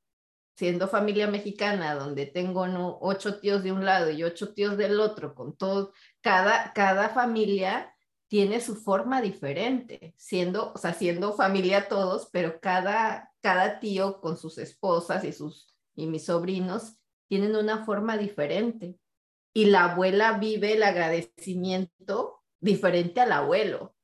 siendo 0.59 0.88
familia 0.88 1.28
mexicana, 1.28 1.94
donde 1.94 2.26
tengo 2.26 2.66
ocho 3.00 3.38
tíos 3.38 3.62
de 3.62 3.70
un 3.70 3.84
lado 3.84 4.11
y 4.11 4.24
ocho 4.24 4.54
tíos 4.54 4.76
del 4.76 4.98
otro, 4.98 5.32
con 5.32 5.56
todos, 5.56 5.90
cada, 6.20 6.72
cada 6.72 7.11
familia 7.11 7.94
tiene 8.26 8.61
su 8.61 8.74
forma 8.74 9.22
diferente, 9.22 10.14
siendo, 10.16 10.72
o 10.72 10.76
sea, 10.76 10.94
siendo 10.94 11.34
familia 11.34 11.86
todos, 11.86 12.28
pero 12.32 12.59
cada, 12.61 13.32
cada 13.40 13.78
tío 13.78 14.20
con 14.20 14.36
sus 14.36 14.59
esposas 14.59 15.22
y, 15.22 15.32
sus, 15.32 15.76
y 15.94 16.09
mis 16.09 16.24
sobrinos 16.24 16.98
tienen 17.28 17.54
una 17.54 17.84
forma 17.84 18.16
diferente. 18.18 18.98
Y 19.54 19.66
la 19.66 19.92
abuela 19.92 20.38
vive 20.38 20.72
el 20.72 20.82
agradecimiento 20.82 22.42
diferente 22.59 23.20
al 23.20 23.30
abuelo. 23.30 23.94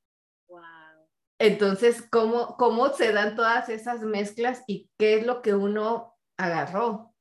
Entonces, 1.40 2.00
¿cómo, 2.12 2.56
¿cómo 2.56 2.90
se 2.90 3.12
dan 3.12 3.34
todas 3.34 3.68
esas 3.68 4.02
mezclas 4.02 4.62
y 4.68 4.88
qué 4.96 5.16
es 5.16 5.26
lo 5.26 5.42
que 5.42 5.52
uno 5.52 6.13
agarró. 6.36 7.14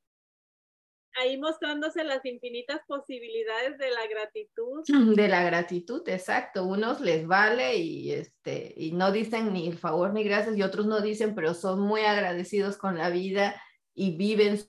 Ahí 1.16 1.38
mostrándose 1.38 2.04
las 2.04 2.26
infinitas 2.26 2.82
posibilidades 2.88 3.78
de 3.78 3.92
la 3.92 4.08
gratitud. 4.08 4.84
De 5.16 5.28
la 5.28 5.44
gratitud, 5.44 6.02
exacto. 6.08 6.66
Unos 6.66 7.02
les 7.02 7.28
vale 7.28 7.76
y, 7.76 8.12
este, 8.12 8.74
y 8.76 8.94
no 8.94 9.12
dicen 9.12 9.54
ni 9.54 9.68
el 9.68 9.78
favor 9.78 10.12
ni 10.12 10.24
gracias 10.24 10.58
y 10.58 10.64
otros 10.64 10.88
no 10.88 11.02
dicen, 11.02 11.36
pero 11.36 11.54
son 11.54 11.82
muy 11.82 12.02
agradecidos 12.02 12.78
con 12.78 12.98
la 12.98 13.10
vida 13.10 13.62
y 13.94 14.18
viven 14.18 14.60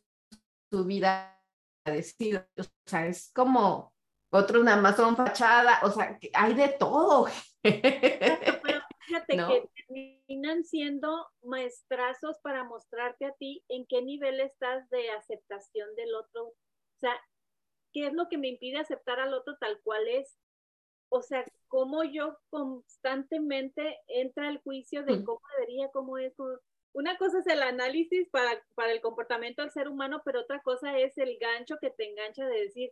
su 0.70 0.84
vida 0.84 1.40
agradecidos. 1.84 2.44
O 2.58 2.64
sea, 2.86 3.06
es 3.06 3.30
como 3.34 3.94
otros 4.30 4.64
nada 4.64 4.80
más 4.80 4.96
son 4.96 5.16
fachada, 5.16 5.78
o 5.82 5.90
sea, 5.90 6.18
hay 6.34 6.54
de 6.54 6.68
todo. 6.68 7.28
Fíjate 9.06 9.36
que 9.36 9.68
terminan 9.86 10.64
siendo 10.64 11.26
maestrazos 11.42 12.38
para 12.40 12.64
mostrarte 12.64 13.26
a 13.26 13.32
ti 13.32 13.62
en 13.68 13.86
qué 13.86 14.02
nivel 14.02 14.40
estás 14.40 14.88
de 14.90 15.10
aceptación 15.10 15.94
del 15.94 16.14
otro. 16.14 16.46
O 16.46 16.54
sea, 17.00 17.14
¿qué 17.92 18.06
es 18.06 18.12
lo 18.12 18.28
que 18.28 18.38
me 18.38 18.48
impide 18.48 18.78
aceptar 18.78 19.20
al 19.20 19.34
otro 19.34 19.56
tal 19.58 19.80
cual 19.82 20.08
es? 20.08 20.38
O 21.10 21.22
sea, 21.22 21.44
cómo 21.68 22.02
yo 22.04 22.38
constantemente 22.50 23.98
entra 24.08 24.48
el 24.48 24.58
juicio 24.58 25.04
de 25.04 25.24
cómo 25.24 25.40
debería, 25.58 25.90
cómo 25.92 26.18
es. 26.18 26.34
Una 26.92 27.18
cosa 27.18 27.40
es 27.40 27.46
el 27.46 27.62
análisis 27.62 28.28
para, 28.30 28.64
para 28.74 28.92
el 28.92 29.00
comportamiento 29.00 29.62
del 29.62 29.70
ser 29.70 29.88
humano, 29.88 30.22
pero 30.24 30.40
otra 30.40 30.60
cosa 30.62 30.98
es 30.98 31.16
el 31.18 31.38
gancho 31.38 31.76
que 31.80 31.90
te 31.90 32.08
engancha 32.08 32.46
de 32.46 32.60
decir, 32.60 32.90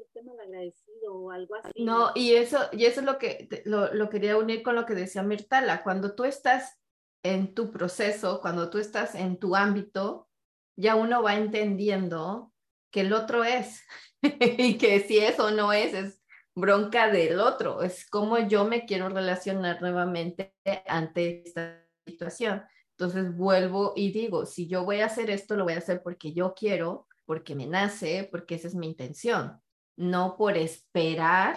este 0.00 0.22
malagradecido 0.22 1.14
o 1.14 1.30
algo 1.30 1.56
así. 1.56 1.82
No, 1.82 2.12
y 2.14 2.34
eso, 2.34 2.58
y 2.72 2.84
eso 2.84 3.00
es 3.00 3.06
lo 3.06 3.18
que 3.18 3.62
lo, 3.64 3.92
lo 3.92 4.08
quería 4.08 4.36
unir 4.36 4.62
con 4.62 4.74
lo 4.74 4.86
que 4.86 4.94
decía 4.94 5.22
Mirtala. 5.22 5.82
Cuando 5.82 6.14
tú 6.14 6.24
estás 6.24 6.78
en 7.22 7.54
tu 7.54 7.70
proceso, 7.70 8.40
cuando 8.40 8.70
tú 8.70 8.78
estás 8.78 9.14
en 9.14 9.38
tu 9.38 9.54
ámbito, 9.54 10.28
ya 10.76 10.96
uno 10.96 11.22
va 11.22 11.36
entendiendo 11.36 12.52
que 12.90 13.02
el 13.02 13.12
otro 13.12 13.44
es 13.44 13.82
y 14.22 14.78
que 14.78 15.00
si 15.00 15.18
es 15.18 15.38
o 15.38 15.50
no 15.50 15.72
es, 15.72 15.94
es 15.94 16.22
bronca 16.54 17.10
del 17.10 17.40
otro, 17.40 17.82
es 17.82 18.08
como 18.08 18.38
yo 18.38 18.64
me 18.64 18.84
quiero 18.84 19.08
relacionar 19.08 19.80
nuevamente 19.80 20.54
ante 20.86 21.42
esta 21.46 21.84
situación. 22.06 22.62
Entonces 22.98 23.34
vuelvo 23.34 23.94
y 23.96 24.12
digo, 24.12 24.46
si 24.46 24.68
yo 24.68 24.84
voy 24.84 25.00
a 25.00 25.06
hacer 25.06 25.30
esto, 25.30 25.56
lo 25.56 25.64
voy 25.64 25.72
a 25.72 25.78
hacer 25.78 26.02
porque 26.02 26.32
yo 26.32 26.54
quiero, 26.54 27.08
porque 27.24 27.54
me 27.54 27.66
nace, 27.66 28.28
porque 28.30 28.56
esa 28.56 28.68
es 28.68 28.74
mi 28.74 28.86
intención, 28.86 29.60
no 29.96 30.36
por 30.36 30.56
esperar, 30.56 31.56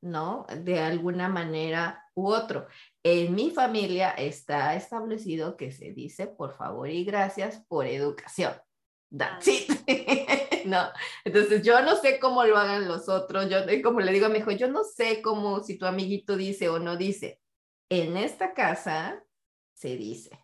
¿no? 0.00 0.46
De 0.62 0.80
alguna 0.80 1.28
manera 1.28 2.04
u 2.14 2.28
otro. 2.28 2.66
En 3.02 3.34
mi 3.34 3.50
familia 3.50 4.10
está 4.10 4.74
establecido 4.74 5.56
que 5.56 5.72
se 5.72 5.92
dice 5.92 6.26
por 6.26 6.56
favor 6.56 6.88
y 6.88 7.04
gracias 7.04 7.64
por 7.68 7.86
educación. 7.86 8.54
That's 9.16 9.46
it. 9.48 9.70
no. 10.66 10.88
Entonces 11.24 11.62
yo 11.62 11.80
no 11.82 11.96
sé 11.96 12.18
cómo 12.18 12.44
lo 12.44 12.56
hagan 12.56 12.88
los 12.88 13.08
otros. 13.08 13.48
Yo, 13.48 13.58
como 13.82 14.00
le 14.00 14.12
digo 14.12 14.26
a 14.26 14.28
mi 14.28 14.38
hijo, 14.38 14.50
yo 14.50 14.68
no 14.68 14.84
sé 14.84 15.22
cómo 15.22 15.62
si 15.62 15.78
tu 15.78 15.86
amiguito 15.86 16.36
dice 16.36 16.68
o 16.68 16.78
no 16.78 16.96
dice. 16.96 17.40
En 17.90 18.16
esta 18.16 18.54
casa 18.54 19.22
se 19.74 19.96
dice. 19.96 20.38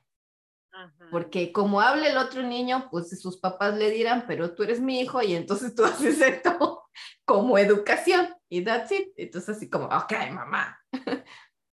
Porque 1.11 1.53
como 1.53 1.81
habla 1.81 2.09
el 2.09 2.17
otro 2.17 2.43
niño, 2.43 2.89
pues 2.91 3.21
sus 3.21 3.39
papás 3.39 3.77
le 3.77 3.91
dirán, 3.91 4.25
pero 4.27 4.55
tú 4.55 4.63
eres 4.63 4.81
mi 4.81 5.01
hijo 5.01 5.21
y 5.23 5.35
entonces 5.35 5.75
tú 5.75 5.85
haces 5.85 6.21
esto 6.21 6.80
como 7.25 7.59
educación. 7.59 8.29
Y 8.49 8.65
that's 8.65 8.93
it. 8.93 9.09
Entonces 9.17 9.57
así 9.57 9.71
como, 9.71 9.87
ok, 9.87 10.13
mamá. 10.33 10.79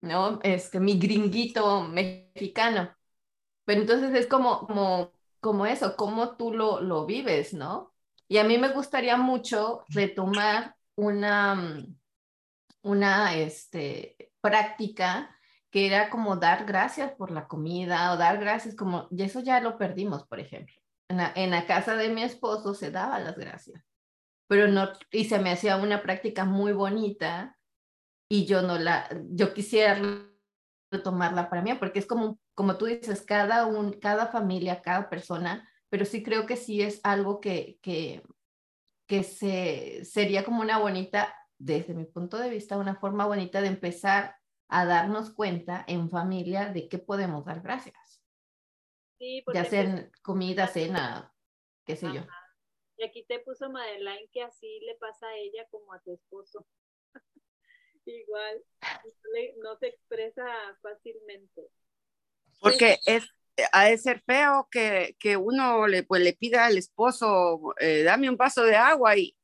¿no? 0.05 0.39
Este, 0.43 0.79
mi 0.81 0.99
gringuito 0.99 1.83
mexicano. 1.83 2.95
Pero 3.65 3.81
entonces 3.81 4.15
es 4.15 4.27
como, 4.27 4.67
como, 4.67 5.13
como 5.41 5.67
eso, 5.67 5.97
como 5.97 6.37
tú 6.37 6.53
lo, 6.53 6.81
lo 6.81 7.07
vives, 7.07 7.55
¿no? 7.55 7.93
Y 8.29 8.39
a 8.39 8.45
mí 8.45 8.59
me 8.59 8.69
gustaría 8.69 9.17
mucho 9.17 9.85
retomar 9.89 10.77
una, 10.97 11.55
mm, 11.55 11.97
una 12.83 13.35
este, 13.35 14.31
práctica 14.41 15.31
que 15.71 15.87
era 15.87 16.11
como 16.11 16.37
dar 16.37 16.67
gracias 16.67 17.13
por 17.13 17.31
la 17.31 17.49
comida 17.49 18.13
o 18.13 18.17
dar 18.17 18.39
gracias 18.39 18.77
como, 18.77 19.09
y 19.11 19.23
eso 19.23 19.41
ya 19.41 19.61
lo 19.61 19.77
perdimos, 19.77 20.27
por 20.27 20.39
ejemplo. 20.39 20.75
En 21.09 21.51
la 21.51 21.67
casa 21.67 21.97
de 21.97 22.09
mi 22.09 22.23
esposo 22.23 22.75
se 22.75 22.91
daba 22.91 23.19
las 23.19 23.37
gracias, 23.37 23.83
pero 24.47 24.69
no, 24.69 24.91
y 25.11 25.25
se 25.25 25.39
me 25.39 25.51
hacía 25.51 25.77
una 25.77 26.03
práctica 26.03 26.45
muy 26.45 26.73
bonita 26.73 27.57
y 28.29 28.47
yo 28.47 28.63
no 28.63 28.79
la, 28.79 29.09
yo 29.31 29.55
quisiera 29.55 30.01
retomarla 30.91 31.51
para 31.51 31.63
mí, 31.63 31.75
porque 31.75 31.99
es 31.99 32.07
como, 32.07 32.39
como 32.55 32.77
tú 32.77 32.87
dices, 32.87 33.23
cada, 33.23 33.67
un, 33.67 33.93
cada 33.95 34.29
familia, 34.29 34.83
cada 34.83 35.09
persona, 35.09 35.69
pero 35.89 36.05
sí 36.05 36.23
creo 36.23 36.47
que 36.47 36.57
sí 36.57 36.83
es 36.83 37.01
algo 37.05 37.41
que, 37.41 37.79
que, 37.83 38.23
que 39.07 39.23
se, 39.23 40.05
sería 40.05 40.45
como 40.45 40.63
una 40.63 40.79
bonita, 40.79 41.35
desde 41.59 41.95
mi 41.95 42.05
punto 42.05 42.39
de 42.39 42.51
vista, 42.51 42.79
una 42.79 42.97
forma 42.97 43.27
bonita 43.27 43.61
de 43.61 43.69
empezar 43.69 44.37
a 44.69 44.85
darnos 44.87 45.31
cuenta 45.31 45.85
en 45.87 46.11
familia 46.11 46.69
de 46.73 46.89
qué 46.89 46.99
podemos 46.99 47.45
dar 47.45 47.61
gracias. 47.61 48.23
Sí, 49.19 49.45
ya 49.53 49.65
sea 49.65 50.11
comida, 50.23 50.67
cena, 50.67 51.33
qué 51.85 51.97
sé 51.97 52.13
yo. 52.13 52.23
Y 52.97 53.05
aquí 53.05 53.25
te 53.25 53.41
puso 53.41 53.71
Madeline 53.71 54.29
que 54.33 54.43
así 54.43 54.81
le 54.81 54.95
pasa 54.97 55.27
a 55.27 55.37
ella 55.37 55.67
como 55.71 55.93
a 55.93 56.01
tu 56.01 56.15
esposo. 56.15 56.67
igual, 58.07 58.63
no 59.63 59.77
se 59.79 59.89
expresa 59.89 60.45
fácilmente. 60.83 61.69
Porque 62.61 62.99
es, 63.07 63.29
ha 63.73 63.87
de 63.87 63.99
ser 63.99 64.23
feo 64.25 64.69
que, 64.71 65.17
que 65.19 65.37
uno 65.37 65.87
le, 65.87 66.03
pues, 66.03 66.23
le 66.23 66.33
pida 66.35 66.67
al 66.67 66.79
esposo, 66.79 67.75
eh, 67.79 68.03
dame 68.03 68.31
un 68.31 68.37
vaso 68.37 68.65
de 68.65 68.77
agua 68.77 69.17
y, 69.17 69.37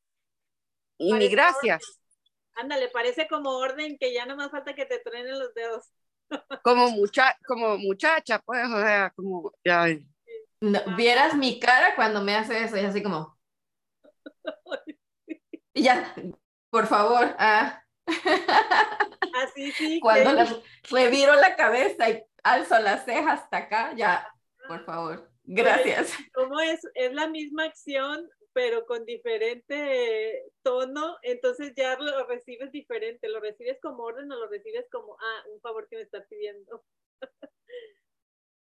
y 0.98 1.12
ni 1.12 1.28
gracias. 1.28 2.00
Ándale, 2.54 2.88
parece 2.88 3.26
como 3.28 3.50
orden 3.56 3.96
que 3.98 4.12
ya 4.12 4.26
no 4.26 4.36
más 4.36 4.50
falta 4.50 4.74
que 4.74 4.86
te 4.86 4.98
truenen 4.98 5.38
los 5.38 5.54
dedos. 5.54 5.86
Como, 6.62 6.90
mucha, 6.90 7.36
como 7.44 7.76
muchacha, 7.76 8.38
pues, 8.38 8.64
o 8.68 8.78
sea, 8.78 9.12
como 9.16 9.52
ya. 9.64 9.86
vieras 10.96 11.34
mi 11.34 11.58
cara 11.58 11.96
cuando 11.96 12.22
me 12.22 12.36
hace 12.36 12.62
eso, 12.62 12.76
y 12.76 12.84
así 12.84 13.02
como. 13.02 13.39
Y 15.72 15.84
ya, 15.84 16.14
por 16.70 16.86
favor, 16.88 17.34
ah. 17.38 17.84
Así 19.44 19.70
sí. 19.72 20.00
Cuando 20.00 20.32
le 20.32 20.44
reviro 20.90 21.34
la 21.36 21.54
cabeza 21.54 22.10
y 22.10 22.24
alzo 22.42 22.78
las 22.80 23.04
cejas 23.04 23.42
hasta 23.42 23.56
acá, 23.56 23.92
ya, 23.94 24.26
por 24.66 24.84
favor. 24.84 25.30
Gracias. 25.44 26.12
¿Cómo 26.34 26.60
es? 26.60 26.80
Es 26.94 27.12
la 27.12 27.28
misma 27.28 27.64
acción, 27.64 28.28
pero 28.52 28.84
con 28.84 29.04
diferente 29.04 30.44
tono, 30.62 31.16
entonces 31.22 31.72
ya 31.76 31.96
lo 31.98 32.26
recibes 32.26 32.72
diferente. 32.72 33.28
Lo 33.28 33.40
recibes 33.40 33.78
como 33.80 34.02
orden 34.02 34.30
o 34.30 34.36
lo 34.36 34.48
recibes 34.48 34.86
como, 34.90 35.16
ah, 35.20 35.44
un 35.54 35.60
favor 35.60 35.88
que 35.88 35.96
me 35.96 36.02
está 36.02 36.24
pidiendo. 36.26 36.84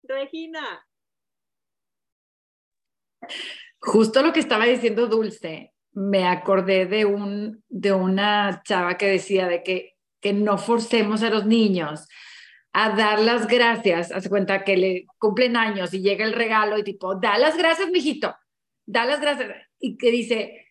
Regina. 0.05 0.87
Justo 3.79 4.23
lo 4.23 4.33
que 4.33 4.41
estaba 4.41 4.65
diciendo 4.65 5.07
Dulce, 5.07 5.73
me 5.93 6.27
acordé 6.27 6.87
de, 6.87 7.05
un, 7.05 7.63
de 7.69 7.93
una 7.93 8.63
chava 8.65 8.97
que 8.97 9.09
decía 9.09 9.49
de 9.49 9.63
que, 9.63 9.97
que 10.21 10.33
no 10.33 10.59
forcemos 10.59 11.23
a 11.23 11.31
los 11.31 11.47
niños 11.47 12.09
a 12.73 12.91
dar 12.97 13.21
las 13.21 13.47
gracias, 13.47 14.13
hace 14.13 14.31
cuenta 14.31 14.65
que 14.65 14.77
le 14.77 15.07
cumplen 15.19 15.57
años 15.57 15.93
y 15.93 16.01
llega 16.01 16.25
el 16.25 16.33
regalo 16.33 16.79
y 16.79 16.85
tipo, 16.85 17.17
da 17.17 17.37
las 17.37 17.57
gracias, 17.57 17.91
mijito, 17.91 18.35
da 18.87 19.05
las 19.05 19.21
gracias. 19.21 19.51
Y 19.79 19.99
que 19.99 20.11
dice, 20.11 20.63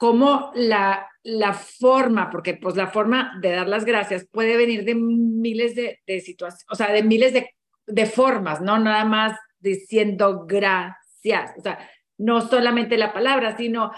cómo 0.00 0.50
la, 0.54 1.10
la 1.22 1.52
forma, 1.52 2.30
porque 2.30 2.54
pues 2.54 2.74
la 2.74 2.86
forma 2.86 3.38
de 3.42 3.50
dar 3.50 3.68
las 3.68 3.84
gracias 3.84 4.26
puede 4.32 4.56
venir 4.56 4.84
de 4.84 4.94
miles 4.94 5.74
de, 5.74 6.00
situaciones, 6.20 6.64
o 6.70 6.74
sea, 6.74 6.90
de 6.90 7.02
miles 7.02 7.34
de, 7.34 7.50
de 7.86 8.06
formas, 8.06 8.62
no 8.62 8.78
nada 8.78 9.04
más 9.04 9.38
diciendo 9.58 10.46
o 11.24 11.60
sea, 11.62 11.78
no 12.18 12.40
solamente 12.40 12.96
la 12.96 13.12
palabra, 13.12 13.56
sino 13.56 13.90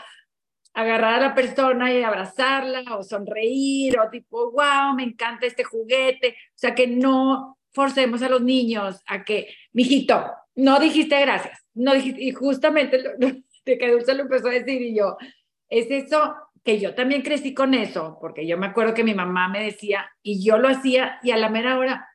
agarrar 0.75 1.15
a 1.15 1.29
la 1.29 1.35
persona 1.35 1.93
y 1.93 2.03
abrazarla 2.03 2.97
o 2.97 3.03
sonreír 3.03 3.99
o 3.99 4.09
tipo, 4.11 4.53
wow, 4.53 4.95
me 4.97 5.05
encanta 5.05 5.47
este 5.47 5.65
juguete. 5.65 6.29
O 6.31 6.59
sea, 6.59 6.75
que 6.75 6.87
no 6.87 7.59
forcemos 7.73 8.23
a 8.23 8.29
los 8.29 8.43
niños 8.43 9.03
a 9.07 9.25
que, 9.25 9.55
mijito, 9.73 10.25
no 10.55 10.79
dijiste 10.79 11.21
gracias, 11.21 11.65
no 11.75 11.95
dijiste, 11.95 12.23
y 12.23 12.33
justamente 12.33 12.99
de 13.65 13.79
que 13.79 13.91
Dulce 13.91 14.15
lo 14.15 14.23
empezó 14.23 14.49
a 14.49 14.53
decir 14.53 14.81
y 14.83 14.95
yo, 14.97 15.17
es 15.69 15.91
eso 15.91 16.35
que 16.63 16.79
yo 16.79 16.95
también 16.95 17.23
crecí 17.23 17.55
con 17.55 17.75
eso, 17.75 18.19
porque 18.21 18.47
yo 18.47 18.57
me 18.59 18.67
acuerdo 18.67 18.95
que 18.95 19.05
mi 19.05 19.15
mamá 19.15 19.49
me 19.49 19.65
decía 19.65 20.11
y 20.23 20.45
yo 20.45 20.59
lo 20.59 20.69
hacía 20.69 21.19
y 21.23 21.31
a 21.31 21.37
la 21.37 21.49
mera 21.49 21.79
hora 21.79 22.09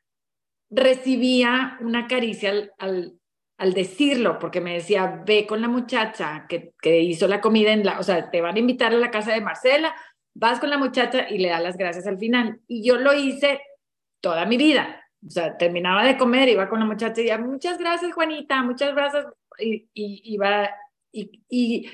recibía 0.70 1.78
una 1.82 2.08
caricia 2.08 2.72
al 2.78 3.20
decirlo, 3.58 4.38
porque 4.40 4.62
me 4.62 4.76
decía, 4.76 5.24
ve 5.26 5.48
con 5.48 5.62
la 5.62 5.68
muchacha 5.68 6.46
que, 6.48 6.74
que, 6.82 7.00
hizo 7.00 7.28
la 7.28 7.42
comida 7.42 7.72
en 7.72 7.84
la, 7.84 8.00
o 8.00 8.04
sea, 8.04 8.30
te 8.30 8.42
van 8.42 8.56
a 8.56 8.60
invitar 8.60 8.94
a 8.94 8.98
la 8.98 9.12
casa 9.12 9.34
de 9.34 9.42
Marcela, 9.42 9.96
vas 10.36 10.60
con 10.60 10.70
la 10.70 10.78
muchacha 10.78 11.28
y 11.30 11.40
le 11.40 11.50
das 11.50 11.64
las 11.64 11.78
gracias 11.78 12.06
al 12.06 12.20
final. 12.20 12.62
Y 12.68 12.84
yo 12.88 12.98
lo 12.98 13.14
hice 13.14 13.62
toda 14.22 14.46
mi 14.46 14.58
vida. 14.58 15.04
O 15.26 15.30
sea, 15.30 15.58
terminaba 15.58 16.06
de 16.06 16.18
comer, 16.18 16.48
iba 16.50 16.70
con 16.70 16.80
la 16.80 16.86
muchacha 16.86 17.20
y 17.20 17.24
decía, 17.24 17.40
muchas 17.40 17.80
gracias, 17.80 18.14
Juanita, 18.14 18.62
muchas 18.62 18.94
gracias. 18.94 19.26
Y, 19.58 19.90
y, 19.94 20.22
iba, 20.34 20.70
y, 21.12 21.44
y 21.50 21.90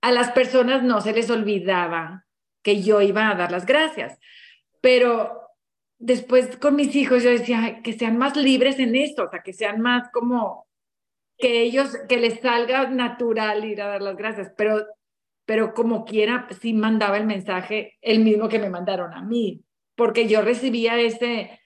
a 0.00 0.12
las 0.12 0.30
personas 0.30 0.82
no 0.82 1.02
se 1.02 1.12
les 1.12 1.28
olvidaba 1.30 2.24
que 2.62 2.82
yo 2.82 3.02
iba 3.02 3.28
a 3.28 3.34
dar 3.34 3.52
las 3.52 3.66
gracias. 3.66 4.18
Pero 4.80 5.42
después 5.98 6.56
con 6.56 6.76
mis 6.76 6.94
hijos 6.96 7.22
yo 7.22 7.30
decía, 7.30 7.80
que 7.82 7.92
sean 7.92 8.16
más 8.16 8.36
libres 8.36 8.78
en 8.78 8.94
esto, 8.96 9.24
o 9.24 9.28
sea, 9.28 9.42
que 9.42 9.52
sean 9.52 9.80
más 9.80 10.08
como 10.12 10.67
que 11.38 11.62
ellos, 11.62 11.96
que 12.08 12.18
les 12.18 12.40
salga 12.40 12.88
natural 12.90 13.64
ir 13.64 13.80
a 13.80 13.86
dar 13.86 14.02
las 14.02 14.16
gracias, 14.16 14.52
pero, 14.56 14.84
pero 15.46 15.72
como 15.72 16.04
quiera, 16.04 16.48
sí 16.60 16.72
mandaba 16.74 17.16
el 17.16 17.26
mensaje 17.26 17.96
el 18.02 18.20
mismo 18.20 18.48
que 18.48 18.58
me 18.58 18.70
mandaron 18.70 19.14
a 19.14 19.22
mí, 19.22 19.62
porque 19.94 20.26
yo 20.26 20.42
recibía 20.42 20.98
ese, 20.98 21.60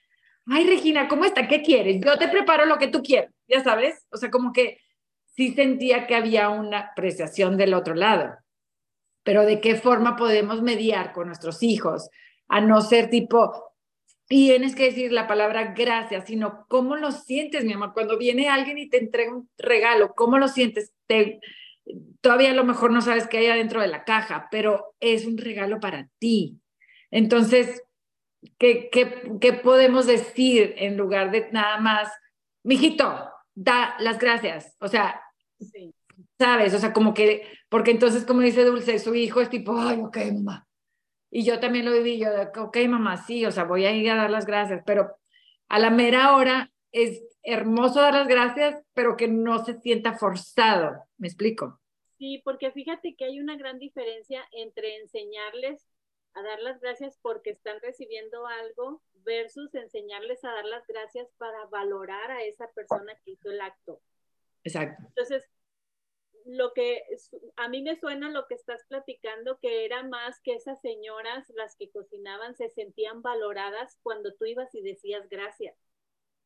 ay 0.45 0.67
Regina, 0.67 1.07
¿cómo 1.07 1.25
está? 1.25 1.47
¿Qué 1.47 1.61
quieres? 1.63 1.99
Yo 2.03 2.17
te 2.17 2.27
preparo 2.27 2.65
lo 2.65 2.77
que 2.77 2.87
tú 2.87 3.01
quieras, 3.01 3.33
ya 3.47 3.63
sabes, 3.63 4.05
o 4.11 4.17
sea, 4.17 4.29
como 4.29 4.53
que 4.53 4.77
sí 5.25 5.53
sentía 5.53 6.05
que 6.05 6.15
había 6.15 6.49
una 6.49 6.79
apreciación 6.79 7.57
del 7.57 7.73
otro 7.73 7.95
lado, 7.95 8.35
pero 9.23 9.43
de 9.45 9.59
qué 9.59 9.75
forma 9.75 10.15
podemos 10.15 10.61
mediar 10.61 11.13
con 11.13 11.27
nuestros 11.27 11.63
hijos, 11.63 12.09
a 12.47 12.61
no 12.61 12.81
ser 12.81 13.09
tipo, 13.09 13.72
tienes 14.27 14.75
que 14.75 14.85
decir 14.85 15.11
la 15.11 15.27
palabra 15.27 15.73
gracias, 15.75 16.25
sino 16.25 16.65
cómo 16.67 16.95
lo 16.95 17.11
sientes, 17.11 17.65
mi 17.65 17.73
amor. 17.73 17.93
Cuando 17.93 18.17
viene 18.17 18.49
alguien 18.49 18.77
y 18.77 18.89
te 18.89 18.97
entrega 18.97 19.35
un 19.35 19.49
regalo, 19.57 20.13
¿cómo 20.15 20.37
lo 20.37 20.47
sientes? 20.47 20.93
¿Te, 21.07 21.39
todavía 22.21 22.51
a 22.51 22.55
lo 22.55 22.63
mejor 22.63 22.91
no 22.91 23.01
sabes 23.01 23.27
qué 23.27 23.39
hay 23.39 23.47
adentro 23.47 23.81
de 23.81 23.87
la 23.87 24.03
caja, 24.03 24.47
pero 24.51 24.95
es 24.99 25.25
un 25.25 25.37
regalo 25.37 25.79
para 25.79 26.09
ti. 26.19 26.59
Entonces, 27.11 27.83
¿qué, 28.57 28.89
qué, 28.91 29.53
podemos 29.53 30.07
decir 30.07 30.73
en 30.77 30.97
lugar 30.97 31.31
de 31.31 31.49
nada 31.51 31.79
más, 31.79 32.11
mijito, 32.63 33.29
da 33.53 33.95
las 33.99 34.19
gracias? 34.19 34.75
O 34.79 34.87
sea, 34.87 35.21
¿sabes? 36.39 36.73
O 36.73 36.79
sea, 36.79 36.93
como 36.93 37.13
que, 37.13 37.47
porque 37.69 37.91
entonces, 37.91 38.25
como 38.25 38.41
dice 38.41 38.63
Dulce, 38.63 38.99
su 38.99 39.13
hijo 39.15 39.41
es 39.41 39.49
tipo, 39.49 39.77
ay, 39.77 39.99
ok, 39.99 40.17
mamá. 40.33 40.67
Y 41.35 41.43
yo 41.43 41.59
también 41.59 41.85
lo 41.85 41.91
viví, 41.91 42.19
yo, 42.19 42.29
ok, 42.57 42.77
mamá, 42.87 43.17
sí, 43.17 43.43
o 43.43 43.51
sea, 43.51 43.63
voy 43.63 43.85
a 43.85 43.91
ir 43.91 44.07
a 44.11 44.15
dar 44.15 44.29
las 44.29 44.45
gracias, 44.45 44.83
pero 44.85 45.17
a 45.67 45.79
la 45.79 45.89
mera 45.89 46.35
hora 46.35 46.71
es 46.91 47.23
hermoso 47.41 48.01
dar 48.01 48.13
las 48.13 48.27
gracias, 48.27 48.79
pero 48.93 49.17
que 49.17 49.27
no 49.27 49.65
se 49.65 49.79
sienta 49.81 50.13
forzado. 50.13 50.91
¿Me 51.17 51.27
explico? 51.27 51.79
Sí, 52.19 52.39
porque 52.45 52.71
fíjate 52.71 53.15
que 53.15 53.25
hay 53.25 53.39
una 53.39 53.57
gran 53.57 53.79
diferencia 53.79 54.47
entre 54.51 54.97
enseñarles 54.97 55.83
a 56.35 56.43
dar 56.43 56.59
las 56.59 56.79
gracias 56.79 57.17
porque 57.19 57.49
están 57.49 57.81
recibiendo 57.81 58.45
algo 58.45 59.01
versus 59.25 59.73
enseñarles 59.73 60.43
a 60.45 60.51
dar 60.51 60.65
las 60.65 60.85
gracias 60.85 61.27
para 61.39 61.65
valorar 61.65 62.29
a 62.29 62.43
esa 62.43 62.67
persona 62.75 63.11
que 63.25 63.31
hizo 63.31 63.49
el 63.49 63.59
acto. 63.59 63.99
Exacto. 64.63 65.03
Entonces, 65.07 65.43
lo 66.45 66.73
que 66.73 67.03
a 67.55 67.69
mí 67.69 67.81
me 67.81 67.95
suena 67.95 68.29
lo 68.29 68.47
que 68.47 68.55
estás 68.55 68.83
platicando, 68.87 69.59
que 69.59 69.85
era 69.85 70.03
más 70.03 70.39
que 70.41 70.53
esas 70.53 70.79
señoras, 70.81 71.49
las 71.55 71.75
que 71.75 71.91
cocinaban, 71.91 72.55
se 72.55 72.69
sentían 72.69 73.21
valoradas 73.21 73.97
cuando 74.03 74.33
tú 74.33 74.45
ibas 74.45 74.73
y 74.75 74.81
decías 74.81 75.27
gracias. 75.29 75.75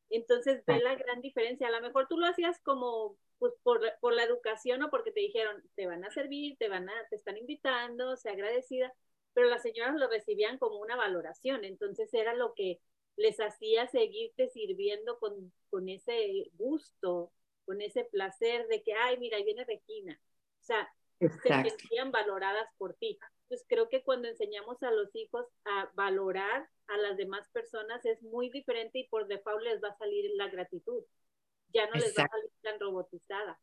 Entonces 0.10 0.64
ve 0.66 0.80
la 0.80 0.96
gran 0.96 1.22
diferencia. 1.22 1.68
A 1.68 1.72
lo 1.72 1.82
mejor 1.82 2.08
tú 2.08 2.18
lo 2.18 2.28
hacías 2.28 2.60
como 2.62 3.18
pues, 3.40 3.54
por, 3.64 3.82
por, 4.00 4.14
la 4.14 4.24
educación 4.24 4.84
o 4.84 4.90
porque 4.90 5.12
te 5.12 5.20
dijeron, 5.20 5.62
te 5.76 5.86
van 5.86 6.04
a 6.06 6.12
servir, 6.12 6.58
te 6.58 6.70
van 6.70 6.90
a, 6.90 6.94
te 7.10 7.16
están 7.16 7.38
invitando, 7.38 8.16
sea 8.16 8.34
agradecida, 8.34 8.94
pero 9.34 9.50
las 9.50 9.62
señoras 9.62 9.96
lo 9.96 10.10
recibían 10.10 10.58
como 10.58 10.80
una 10.80 10.96
valoración. 10.96 11.66
Entonces 11.66 12.14
era 12.14 12.34
lo 12.34 12.54
que 12.54 12.80
les 13.18 13.40
hacía 13.40 13.88
seguirte 13.88 14.48
sirviendo 14.50 15.20
con, 15.20 15.52
con 15.70 15.90
ese 15.90 16.52
gusto, 16.54 17.32
con 17.68 17.82
ese 17.82 18.06
placer 18.06 18.66
de 18.68 18.82
que, 18.82 18.94
ay, 18.94 19.18
mira, 19.18 19.36
ahí 19.36 19.44
viene 19.44 19.66
Regina. 19.66 20.18
O 20.62 20.64
sea, 20.64 20.90
se 21.20 21.30
sentían 21.70 22.12
valoradas 22.12 22.70
por 22.78 22.94
ti. 22.96 23.20
Entonces 23.44 23.68
creo 23.68 23.90
que 23.90 24.04
cuando 24.04 24.30
enseñamos 24.30 24.82
a 24.84 24.92
los 24.92 25.14
hijos 25.16 25.46
a 25.66 25.92
valorar 25.94 26.70
a 26.88 26.98
las 26.98 27.18
demás 27.18 27.48
personas 27.52 28.06
es 28.06 28.24
muy 28.24 28.50
diferente 28.50 29.00
y 29.00 29.08
por 29.10 29.28
default 29.28 29.64
les 29.64 29.84
va 29.84 29.90
a 29.90 29.98
salir 29.98 30.32
la 30.36 30.48
gratitud. 30.48 31.04
Ya 31.74 31.88
no 31.88 31.96
les 31.96 32.18
va 32.18 32.24
a 32.24 32.30
salir 32.30 32.52
tan 32.62 32.80
robotizada. 32.80 33.60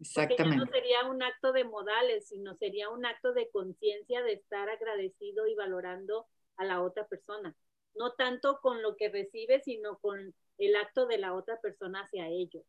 Exactamente. 0.00 0.56
ya 0.56 0.64
no 0.64 0.66
sería 0.72 1.04
un 1.04 1.22
acto 1.22 1.52
de 1.52 1.64
modales, 1.64 2.28
sino 2.28 2.56
sería 2.56 2.88
un 2.88 3.06
acto 3.06 3.32
de 3.32 3.48
conciencia 3.50 4.22
de 4.22 4.32
estar 4.32 4.68
agradecido 4.68 5.46
y 5.46 5.54
valorando 5.54 6.26
a 6.56 6.64
la 6.64 6.82
otra 6.82 7.06
persona. 7.06 7.54
No 7.94 8.12
tanto 8.12 8.60
con 8.60 8.82
lo 8.82 8.96
que 8.96 9.08
recibe, 9.08 9.60
sino 9.60 9.98
con 9.98 10.34
el 10.58 10.76
acto 10.76 11.06
de 11.06 11.18
la 11.18 11.34
otra 11.34 11.60
persona 11.60 12.02
hacia 12.02 12.28
ellos. 12.28 12.64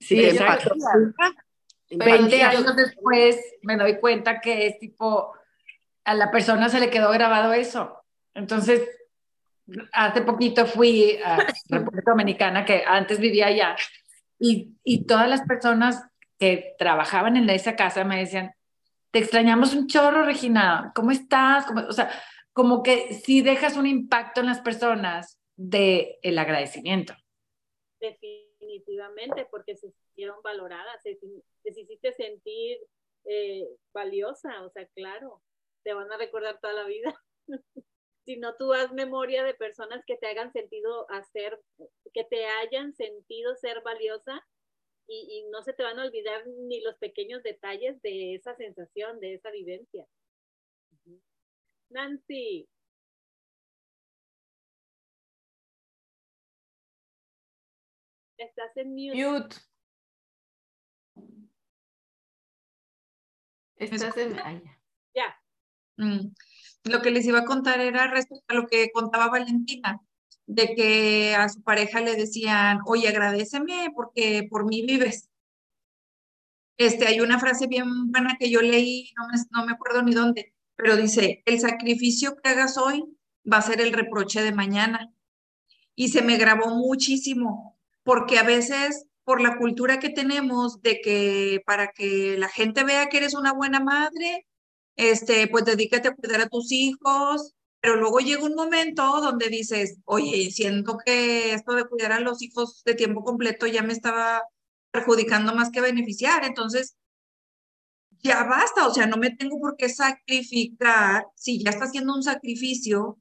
Sí, 0.00 0.24
exacto. 0.24 0.74
20 1.90 2.42
años 2.42 2.76
después 2.76 3.38
me 3.62 3.76
doy 3.76 3.98
cuenta 3.98 4.40
que 4.40 4.66
es 4.66 4.78
tipo, 4.78 5.32
a 6.04 6.14
la 6.14 6.30
persona 6.30 6.68
se 6.68 6.80
le 6.80 6.90
quedó 6.90 7.10
grabado 7.10 7.52
eso. 7.52 8.02
Entonces, 8.34 8.88
hace 9.92 10.22
poquito 10.22 10.66
fui 10.66 11.18
a 11.24 11.36
República 11.68 12.10
Dominicana, 12.10 12.64
que 12.64 12.82
antes 12.86 13.18
vivía 13.18 13.46
allá, 13.46 13.76
y, 14.38 14.76
y 14.84 15.06
todas 15.06 15.28
las 15.28 15.42
personas 15.42 16.04
que 16.38 16.74
trabajaban 16.78 17.36
en 17.36 17.48
esa 17.48 17.76
casa 17.76 18.04
me 18.04 18.18
decían, 18.18 18.52
te 19.10 19.20
extrañamos 19.20 19.74
un 19.74 19.86
chorro, 19.86 20.24
Regina, 20.24 20.92
¿cómo 20.94 21.10
estás? 21.10 21.66
o 21.88 21.92
sea, 21.92 22.10
como 22.56 22.82
que 22.82 23.12
si 23.12 23.42
dejas 23.42 23.76
un 23.76 23.86
impacto 23.86 24.40
en 24.40 24.46
las 24.46 24.62
personas 24.62 25.38
de 25.56 26.18
el 26.22 26.38
agradecimiento. 26.38 27.12
Definitivamente, 28.00 29.46
porque 29.50 29.76
se 29.76 29.90
sintieron 29.90 30.40
valoradas, 30.42 31.02
se, 31.02 31.18
hiciste 31.64 32.14
sentir 32.14 32.78
eh, 33.26 33.68
valiosa, 33.92 34.62
o 34.62 34.70
sea, 34.70 34.86
claro, 34.94 35.42
te 35.82 35.92
van 35.92 36.10
a 36.10 36.16
recordar 36.16 36.58
toda 36.58 36.72
la 36.72 36.84
vida. 36.84 37.14
si 38.24 38.38
no 38.38 38.56
tú 38.56 38.72
haz 38.72 38.90
memoria 38.90 39.44
de 39.44 39.52
personas 39.52 40.02
que 40.06 40.16
te 40.16 40.26
hagan 40.26 40.50
sentido 40.54 41.04
hacer, 41.10 41.60
que 42.14 42.24
te 42.24 42.46
hayan 42.46 42.94
sentido 42.94 43.54
ser 43.56 43.82
valiosa 43.82 44.42
y, 45.06 45.28
y, 45.30 45.50
no 45.50 45.62
se 45.62 45.74
te 45.74 45.82
van 45.82 45.98
a 45.98 46.06
olvidar 46.06 46.46
ni 46.46 46.80
los 46.80 46.96
pequeños 46.96 47.42
detalles 47.42 48.00
de 48.00 48.34
esa 48.34 48.56
sensación, 48.56 49.20
de 49.20 49.34
esa 49.34 49.50
vivencia. 49.50 50.06
Nancy. 51.90 52.68
Estás 58.38 58.76
en 58.76 58.94
mute. 58.94 59.56
Estás 63.76 64.16
en... 64.16 64.36
ya. 65.14 65.36
Mm. 65.96 66.34
Lo 66.84 67.02
que 67.02 67.10
les 67.10 67.26
iba 67.26 67.40
a 67.40 67.44
contar 67.44 67.80
era 67.80 68.06
respecto 68.06 68.44
a 68.48 68.54
lo 68.54 68.66
que 68.66 68.90
contaba 68.92 69.28
Valentina, 69.28 70.00
de 70.46 70.74
que 70.74 71.34
a 71.34 71.48
su 71.48 71.62
pareja 71.62 72.00
le 72.00 72.14
decían, 72.14 72.80
oye, 72.86 73.08
agradeceme 73.08 73.90
porque 73.94 74.46
por 74.50 74.66
mí 74.66 74.84
vives. 74.86 75.28
Este, 76.78 77.06
hay 77.06 77.20
una 77.20 77.38
frase 77.40 77.66
bien 77.66 78.10
buena 78.10 78.36
que 78.38 78.50
yo 78.50 78.60
leí, 78.60 79.12
no 79.16 79.28
me, 79.28 79.34
no 79.50 79.66
me 79.66 79.72
acuerdo 79.72 80.02
ni 80.02 80.12
dónde, 80.12 80.54
pero 80.76 80.96
dice, 80.96 81.42
el 81.46 81.60
sacrificio 81.60 82.36
que 82.36 82.50
hagas 82.50 82.76
hoy 82.78 83.04
va 83.50 83.58
a 83.58 83.62
ser 83.62 83.80
el 83.80 83.92
reproche 83.92 84.42
de 84.42 84.52
mañana. 84.52 85.12
Y 85.94 86.08
se 86.08 86.22
me 86.22 86.36
grabó 86.36 86.68
muchísimo, 86.74 87.78
porque 88.02 88.38
a 88.38 88.42
veces 88.42 89.06
por 89.24 89.40
la 89.40 89.56
cultura 89.58 89.98
que 89.98 90.10
tenemos 90.10 90.82
de 90.82 91.00
que 91.00 91.62
para 91.66 91.88
que 91.88 92.36
la 92.38 92.48
gente 92.48 92.84
vea 92.84 93.08
que 93.08 93.16
eres 93.16 93.34
una 93.34 93.52
buena 93.52 93.80
madre, 93.80 94.46
este, 94.94 95.48
pues 95.48 95.64
dedícate 95.64 96.08
a 96.08 96.14
cuidar 96.14 96.42
a 96.42 96.48
tus 96.48 96.70
hijos, 96.70 97.54
pero 97.80 97.96
luego 97.96 98.20
llega 98.20 98.44
un 98.44 98.54
momento 98.54 99.20
donde 99.20 99.48
dices, 99.48 99.98
oye, 100.04 100.50
siento 100.50 100.98
que 101.04 101.54
esto 101.54 101.74
de 101.74 101.86
cuidar 101.86 102.12
a 102.12 102.20
los 102.20 102.42
hijos 102.42 102.82
de 102.84 102.94
tiempo 102.94 103.24
completo 103.24 103.66
ya 103.66 103.82
me 103.82 103.92
estaba 103.92 104.42
perjudicando 104.90 105.54
más 105.54 105.70
que 105.70 105.80
beneficiar, 105.80 106.44
entonces 106.44 106.96
ya 108.22 108.44
basta, 108.44 108.86
o 108.86 108.94
sea, 108.94 109.06
no 109.06 109.16
me 109.16 109.30
tengo 109.30 109.58
por 109.60 109.76
qué 109.76 109.88
sacrificar, 109.88 111.26
si 111.34 111.62
ya 111.62 111.70
está 111.70 111.84
haciendo 111.84 112.14
un 112.14 112.22
sacrificio 112.22 113.18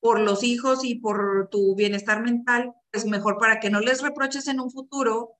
por 0.00 0.20
los 0.20 0.42
hijos 0.42 0.84
y 0.84 0.96
por 0.96 1.48
tu 1.50 1.74
bienestar 1.74 2.22
mental, 2.22 2.74
es 2.92 3.06
mejor 3.06 3.38
para 3.38 3.60
que 3.60 3.70
no 3.70 3.80
les 3.80 4.02
reproches 4.02 4.48
en 4.48 4.60
un 4.60 4.70
futuro 4.70 5.36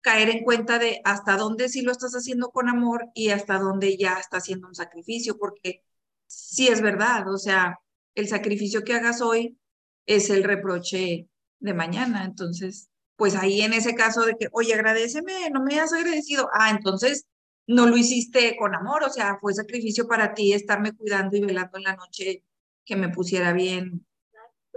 caer 0.00 0.28
en 0.28 0.44
cuenta 0.44 0.78
de 0.78 1.00
hasta 1.04 1.36
dónde 1.36 1.68
sí 1.68 1.82
lo 1.82 1.90
estás 1.90 2.12
haciendo 2.12 2.50
con 2.50 2.68
amor 2.68 3.06
y 3.14 3.30
hasta 3.30 3.58
dónde 3.58 3.96
ya 3.96 4.18
está 4.18 4.36
haciendo 4.36 4.68
un 4.68 4.74
sacrificio, 4.74 5.38
porque 5.38 5.82
sí 6.26 6.68
es 6.68 6.80
verdad, 6.80 7.28
o 7.32 7.38
sea, 7.38 7.80
el 8.14 8.28
sacrificio 8.28 8.84
que 8.84 8.94
hagas 8.94 9.20
hoy 9.20 9.58
es 10.06 10.30
el 10.30 10.44
reproche 10.44 11.28
de 11.58 11.74
mañana, 11.74 12.24
entonces, 12.24 12.90
pues 13.16 13.34
ahí 13.34 13.62
en 13.62 13.72
ese 13.72 13.94
caso 13.94 14.22
de 14.26 14.36
que, 14.38 14.48
oye, 14.52 14.74
agradeceme, 14.74 15.50
no 15.50 15.62
me 15.62 15.80
has 15.80 15.92
agradecido, 15.92 16.48
ah, 16.52 16.70
entonces 16.70 17.26
no 17.66 17.86
lo 17.86 17.96
hiciste 17.96 18.56
con 18.56 18.74
amor, 18.74 19.04
o 19.04 19.10
sea, 19.10 19.38
fue 19.40 19.54
sacrificio 19.54 20.06
para 20.06 20.34
ti 20.34 20.52
estarme 20.52 20.92
cuidando 20.92 21.36
y 21.36 21.40
velando 21.40 21.78
en 21.78 21.84
la 21.84 21.96
noche 21.96 22.44
que 22.84 22.96
me 22.96 23.08
pusiera 23.08 23.52
bien 23.52 24.06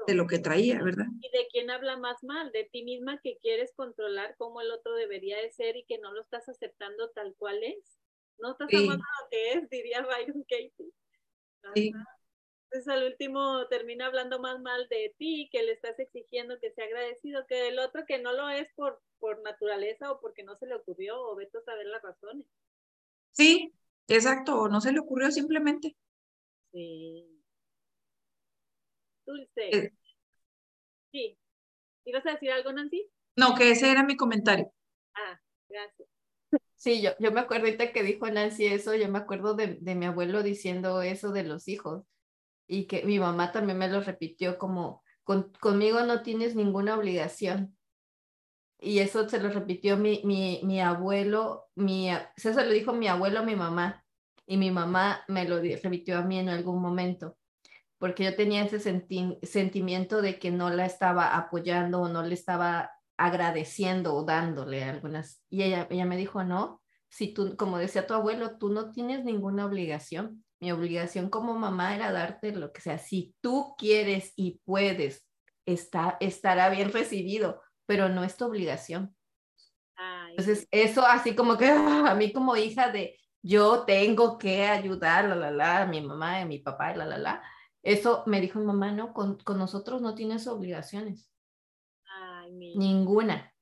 de 0.05 0.15
lo 0.15 0.25
que 0.25 0.39
traía, 0.39 0.81
¿verdad? 0.81 1.05
Y 1.21 1.37
de 1.37 1.47
quién 1.51 1.69
habla 1.69 1.97
más 1.97 2.23
mal, 2.23 2.51
de 2.53 2.63
ti 2.63 2.83
misma 2.83 3.19
que 3.21 3.37
quieres 3.41 3.73
controlar 3.75 4.35
cómo 4.37 4.61
el 4.61 4.71
otro 4.71 4.93
debería 4.95 5.37
de 5.37 5.51
ser 5.51 5.75
y 5.75 5.83
que 5.83 5.97
no 5.97 6.13
lo 6.13 6.21
estás 6.21 6.47
aceptando 6.47 7.09
tal 7.09 7.35
cual 7.37 7.61
es. 7.61 7.99
No 8.37 8.51
estás 8.51 8.69
amando 8.73 9.03
lo 9.03 9.29
que 9.29 9.53
es, 9.53 9.69
diría 9.69 10.01
Byron 10.03 10.43
Katie. 10.43 10.91
Sí. 11.75 11.91
Entonces 12.69 12.87
al 12.87 13.05
último 13.05 13.67
termina 13.67 14.05
hablando 14.05 14.39
más 14.39 14.61
mal 14.61 14.87
de 14.89 15.13
ti, 15.17 15.49
que 15.51 15.63
le 15.63 15.73
estás 15.73 15.99
exigiendo 15.99 16.59
que 16.59 16.71
sea 16.71 16.85
agradecido, 16.85 17.45
que 17.47 17.55
del 17.55 17.79
otro 17.79 18.05
que 18.05 18.19
no 18.19 18.33
lo 18.33 18.49
es 18.49 18.67
por, 18.75 19.01
por 19.19 19.41
naturaleza 19.41 20.11
o 20.11 20.21
porque 20.21 20.43
no 20.43 20.57
se 20.57 20.67
le 20.67 20.75
ocurrió 20.75 21.21
o 21.21 21.35
vete 21.35 21.57
a 21.57 21.61
saber 21.61 21.87
las 21.87 22.01
razones. 22.01 22.45
Sí, 23.37 23.71
exacto, 24.07 24.67
no 24.67 24.81
se 24.81 24.91
le 24.91 24.99
ocurrió 24.99 25.31
simplemente. 25.31 25.95
Sí. 26.71 27.23
Dulce. 29.25 29.69
Eh, 29.71 29.91
sí. 31.11 31.37
¿Ibas 32.05 32.25
a 32.25 32.31
decir 32.31 32.51
algo, 32.51 32.71
Nancy? 32.73 33.09
No, 33.35 33.53
que 33.53 33.71
ese 33.71 33.91
era 33.91 34.03
mi 34.03 34.17
comentario. 34.17 34.71
Ah, 35.13 35.39
gracias. 35.69 36.09
Sí, 36.75 37.01
yo, 37.01 37.11
yo 37.19 37.31
me 37.31 37.41
acuerdo 37.41 37.65
ahorita 37.65 37.91
que 37.91 38.03
dijo 38.03 38.27
Nancy 38.29 38.65
eso, 38.65 38.95
yo 38.95 39.07
me 39.09 39.19
acuerdo 39.19 39.53
de, 39.53 39.77
de 39.81 39.95
mi 39.95 40.05
abuelo 40.05 40.41
diciendo 40.43 41.01
eso 41.01 41.31
de 41.31 41.43
los 41.43 41.67
hijos 41.67 42.03
y 42.67 42.87
que 42.87 43.03
mi 43.05 43.19
mamá 43.19 43.51
también 43.51 43.77
me 43.77 43.89
lo 43.89 44.01
repitió 44.01 44.57
como, 44.57 45.03
con, 45.23 45.51
conmigo 45.59 46.01
no 46.03 46.23
tienes 46.23 46.55
ninguna 46.55 46.97
obligación. 46.97 47.76
Y 48.79 48.99
eso 48.99 49.27
se 49.27 49.39
lo 49.39 49.49
repitió 49.49 49.97
mi, 49.97 50.21
mi, 50.23 50.61
mi 50.63 50.81
abuelo, 50.81 51.69
mi, 51.75 52.09
eso 52.09 52.53
se 52.53 52.65
lo 52.65 52.71
dijo 52.71 52.93
mi 52.93 53.07
abuelo 53.07 53.39
a 53.39 53.43
mi 53.43 53.55
mamá, 53.55 54.03
y 54.45 54.57
mi 54.57 54.71
mamá 54.71 55.23
me 55.27 55.47
lo 55.47 55.59
repitió 55.59 56.17
a 56.17 56.21
mí 56.21 56.39
en 56.39 56.49
algún 56.49 56.81
momento, 56.81 57.37
porque 57.97 58.23
yo 58.23 58.35
tenía 58.35 58.63
ese 58.63 58.79
sentimiento 58.79 60.21
de 60.21 60.39
que 60.39 60.51
no 60.51 60.69
la 60.69 60.85
estaba 60.85 61.35
apoyando 61.35 62.01
o 62.01 62.07
no 62.07 62.23
le 62.23 62.33
estaba 62.33 62.91
agradeciendo 63.17 64.13
o 64.13 64.23
dándole 64.23 64.83
algunas. 64.83 65.43
Y 65.49 65.63
ella, 65.63 65.87
ella 65.89 66.05
me 66.05 66.15
dijo, 66.15 66.43
no, 66.43 66.81
si 67.09 67.33
tú, 67.33 67.57
como 67.57 67.77
decía 67.77 68.05
tu 68.05 68.13
abuelo, 68.13 68.57
tú 68.57 68.69
no 68.69 68.91
tienes 68.91 69.25
ninguna 69.25 69.65
obligación. 69.65 70.45
Mi 70.59 70.71
obligación 70.71 71.29
como 71.29 71.55
mamá 71.55 71.95
era 71.95 72.11
darte 72.11 72.51
lo 72.51 72.71
que 72.71 72.81
sea. 72.81 72.99
Si 72.99 73.35
tú 73.41 73.75
quieres 73.77 74.33
y 74.35 74.61
puedes, 74.63 75.27
está, 75.65 76.17
estará 76.19 76.69
bien 76.69 76.91
recibido, 76.91 77.61
pero 77.87 78.09
no 78.09 78.23
es 78.23 78.37
tu 78.37 78.45
obligación. 78.45 79.15
Entonces, 80.29 80.67
eso 80.69 81.03
así 81.03 81.35
como 81.35 81.57
que 81.57 81.65
a 82.11 82.13
mí 82.13 82.31
como 82.31 82.55
hija 82.55 82.91
de, 82.91 83.17
yo 83.41 83.85
tengo 83.85 84.37
que 84.37 84.65
ayudar, 84.65 85.25
la, 85.25 85.35
la, 85.35 85.51
la, 85.51 85.81
a 85.81 85.85
mi 85.87 86.01
mamá, 86.01 86.41
a 86.41 86.45
mi 86.45 86.59
papá, 86.59 86.95
la, 86.95 87.05
la, 87.05 87.17
la. 87.17 87.43
Eso 87.81 88.23
me 88.27 88.41
dijo 88.41 88.59
mi 88.59 88.65
mamá, 88.65 88.91
no, 88.91 89.13
con, 89.13 89.37
con 89.39 89.57
nosotros 89.57 90.01
no 90.01 90.13
tienes 90.13 90.45
obligaciones. 90.47 91.31
Ninguna. 92.75 93.53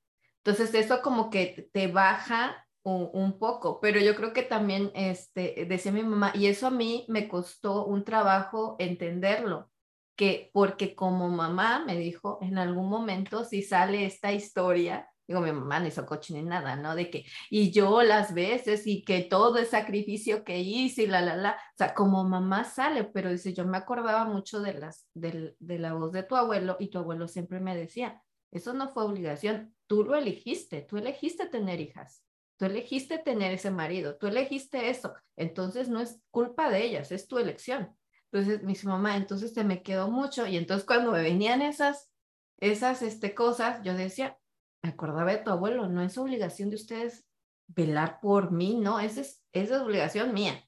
Entonces, 0.43 0.73
eso 0.73 1.01
como 1.01 1.29
que 1.29 1.69
te 1.71 1.87
baja 1.87 2.67
un, 2.83 3.09
un, 3.13 3.39
poco, 3.39 3.79
pero 3.79 3.99
yo 3.99 4.15
creo 4.15 4.33
que 4.33 4.43
también, 4.43 4.91
este, 4.93 5.65
decía 5.67 5.91
mi 5.91 6.03
mamá, 6.03 6.31
y 6.35 6.47
eso 6.47 6.67
a 6.67 6.71
mí 6.71 7.05
me 7.07 7.27
costó 7.27 7.85
un 7.85 8.03
trabajo 8.03 8.75
entenderlo, 8.77 9.71
que 10.15 10.49
porque 10.53 10.95
como 10.95 11.29
mamá 11.29 11.83
me 11.85 11.97
dijo, 11.97 12.39
en 12.41 12.57
algún 12.57 12.89
momento 12.89 13.43
si 13.43 13.61
sale 13.61 14.05
esta 14.05 14.31
historia, 14.31 15.09
digo, 15.27 15.41
mi 15.41 15.51
mamá 15.51 15.79
no 15.79 15.87
hizo 15.87 16.05
coche 16.05 16.33
ni 16.33 16.43
nada, 16.43 16.75
¿no? 16.75 16.95
De 16.95 17.09
que, 17.09 17.25
y 17.49 17.71
yo 17.71 18.03
las 18.03 18.33
veces 18.33 18.85
y 18.85 19.03
que 19.03 19.21
todo 19.21 19.57
el 19.57 19.65
sacrificio 19.65 20.43
que 20.43 20.59
hice 20.59 21.03
y 21.03 21.07
la, 21.07 21.21
la, 21.21 21.35
la, 21.35 21.51
o 21.51 21.77
sea, 21.77 21.93
como 21.93 22.23
mamá 22.23 22.63
sale, 22.63 23.03
pero 23.05 23.31
dice, 23.31 23.53
yo 23.53 23.65
me 23.65 23.77
acordaba 23.77 24.25
mucho 24.25 24.61
de, 24.61 24.73
las, 24.75 25.07
de, 25.13 25.55
de 25.59 25.79
la 25.79 25.93
voz 25.93 26.11
de 26.11 26.23
tu 26.23 26.35
abuelo 26.35 26.77
y 26.79 26.89
tu 26.89 26.99
abuelo 26.99 27.27
siempre 27.27 27.59
me 27.59 27.75
decía, 27.75 28.21
eso 28.51 28.73
no 28.73 28.89
fue 28.89 29.03
obligación, 29.03 29.75
tú 29.87 30.03
lo 30.03 30.15
elegiste, 30.15 30.81
tú 30.81 30.97
elegiste 30.97 31.47
tener 31.47 31.81
hijas, 31.81 32.23
tú 32.57 32.65
elegiste 32.65 33.17
tener 33.17 33.51
ese 33.51 33.71
marido, 33.71 34.17
tú 34.17 34.27
elegiste 34.27 34.89
eso, 34.89 35.13
entonces 35.35 35.89
no 35.89 35.99
es 35.99 36.21
culpa 36.31 36.69
de 36.69 36.83
ellas, 36.83 37.11
es 37.11 37.27
tu 37.27 37.37
elección. 37.37 37.95
Entonces 38.35 38.63
me 38.63 38.73
dice 38.73 38.85
mamá, 38.89 39.15
entonces 39.15 39.53
te 39.53 39.63
me 39.63 39.81
quedó 39.81 40.09
mucho 40.09 40.45
y 40.45 40.57
entonces 40.57 40.85
cuando 40.85 41.09
me 41.09 41.21
venían 41.21 41.61
esas, 41.61 42.11
esas 42.59 43.01
este, 43.01 43.33
cosas, 43.33 43.81
yo 43.81 43.93
decía, 43.93 44.37
me 44.83 44.89
acordaba 44.89 45.31
de 45.31 45.37
tu 45.37 45.51
abuelo, 45.51 45.87
no 45.87 46.01
es 46.01 46.17
obligación 46.17 46.69
de 46.69 46.75
ustedes 46.75 47.25
velar 47.67 48.19
por 48.19 48.51
mí, 48.51 48.77
no, 48.77 48.99
esa 48.99 49.21
es, 49.21 49.41
esa 49.53 49.75
es 49.75 49.81
obligación 49.81 50.33
mía. 50.33 50.67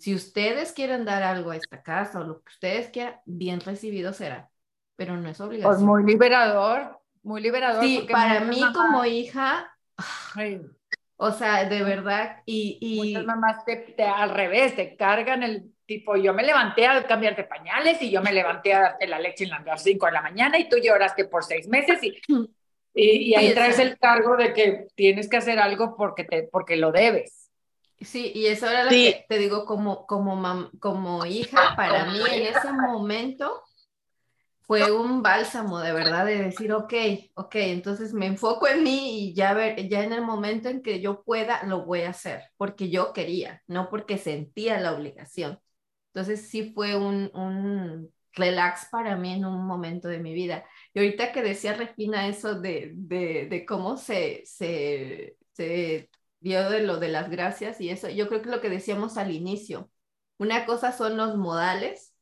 Si 0.00 0.14
ustedes 0.14 0.72
quieren 0.72 1.06
dar 1.06 1.22
algo 1.22 1.52
a 1.52 1.56
esta 1.56 1.82
casa 1.82 2.20
o 2.20 2.24
lo 2.24 2.42
que 2.42 2.50
ustedes 2.50 2.90
quieran, 2.90 3.16
bien 3.24 3.60
recibido 3.60 4.12
será, 4.12 4.50
pero 4.96 5.16
no 5.16 5.30
es 5.30 5.38
pues 5.38 5.48
obligación. 5.48 5.72
Pues 5.72 5.82
muy 5.82 6.04
liberador, 6.04 7.00
muy 7.22 7.40
liberador. 7.40 7.82
Sí, 7.82 8.06
para 8.12 8.40
mí 8.40 8.60
como 8.74 9.06
hija, 9.06 9.74
o 11.16 11.30
sea, 11.30 11.66
de 11.66 11.82
verdad, 11.82 12.42
y... 12.44 12.76
y... 12.82 13.14
Muchas 13.14 13.24
mamás 13.24 13.64
te, 13.64 14.04
al 14.04 14.28
revés, 14.28 14.76
te 14.76 14.94
cargan 14.94 15.42
el 15.42 15.72
tipo, 15.98 16.16
yo 16.16 16.32
me 16.32 16.42
levanté 16.42 16.86
a 16.86 17.06
cambiarte 17.06 17.44
pañales 17.44 18.00
y 18.00 18.10
yo 18.10 18.22
me 18.22 18.32
levanté 18.32 18.74
a 18.74 18.80
darte 18.80 19.06
la 19.06 19.18
leche 19.18 19.44
en 19.44 19.50
las 19.50 19.82
5 19.82 20.06
de 20.06 20.12
la 20.12 20.22
mañana 20.22 20.58
y 20.58 20.68
tú 20.68 20.76
lloraste 20.78 21.26
por 21.26 21.44
seis 21.44 21.68
meses 21.68 21.98
y, 22.02 22.20
y, 22.94 23.34
ahí 23.34 23.52
traes 23.52 23.78
el 23.78 23.98
cargo 23.98 24.36
de 24.36 24.52
que 24.52 24.86
tienes 24.94 25.28
que 25.28 25.36
hacer 25.36 25.58
algo 25.58 25.96
porque, 25.96 26.24
te, 26.24 26.44
porque 26.44 26.76
lo 26.76 26.92
debes. 26.92 27.50
Sí, 28.00 28.32
y 28.34 28.46
eso 28.46 28.68
era 28.68 28.84
lo 28.84 28.90
que 28.90 29.24
te 29.28 29.38
digo 29.38 29.64
como, 29.64 30.06
como, 30.06 30.70
como 30.80 31.24
hija, 31.24 31.74
para 31.76 32.06
mí 32.06 32.18
en 32.30 32.46
ese 32.46 32.72
momento 32.72 33.62
fue 34.62 34.90
un 34.90 35.22
bálsamo 35.22 35.80
de 35.80 35.92
verdad 35.92 36.24
de 36.24 36.44
decir, 36.44 36.72
ok, 36.72 36.94
ok, 37.34 37.54
entonces 37.56 38.14
me 38.14 38.26
enfoco 38.26 38.66
en 38.66 38.82
mí 38.82 39.20
y 39.20 39.34
ya, 39.34 39.52
ver, 39.54 39.88
ya 39.88 40.02
en 40.02 40.12
el 40.12 40.22
momento 40.22 40.68
en 40.68 40.82
que 40.82 41.00
yo 41.00 41.22
pueda, 41.22 41.62
lo 41.64 41.84
voy 41.84 42.02
a 42.02 42.10
hacer, 42.10 42.44
porque 42.56 42.88
yo 42.88 43.12
quería, 43.12 43.62
no 43.66 43.90
porque 43.90 44.18
sentía 44.18 44.80
la 44.80 44.92
obligación. 44.92 45.60
Entonces 46.14 46.48
sí 46.48 46.72
fue 46.74 46.96
un, 46.96 47.30
un 47.34 48.12
relax 48.34 48.86
para 48.90 49.16
mí 49.16 49.32
en 49.34 49.44
un 49.44 49.66
momento 49.66 50.08
de 50.08 50.18
mi 50.18 50.34
vida. 50.34 50.64
Y 50.94 50.98
ahorita 51.00 51.32
que 51.32 51.42
decía 51.42 51.74
Regina 51.74 52.28
eso 52.28 52.60
de, 52.60 52.92
de, 52.94 53.46
de 53.48 53.66
cómo 53.66 53.96
se, 53.96 54.42
se, 54.46 55.36
se 55.52 56.10
dio 56.40 56.68
de 56.70 56.82
lo 56.82 56.98
de 56.98 57.08
las 57.08 57.30
gracias 57.30 57.80
y 57.80 57.90
eso, 57.90 58.08
yo 58.08 58.28
creo 58.28 58.42
que 58.42 58.50
lo 58.50 58.60
que 58.60 58.68
decíamos 58.70 59.16
al 59.16 59.30
inicio, 59.32 59.90
una 60.38 60.66
cosa 60.66 60.92
son 60.92 61.16
los 61.16 61.36
modales 61.36 62.14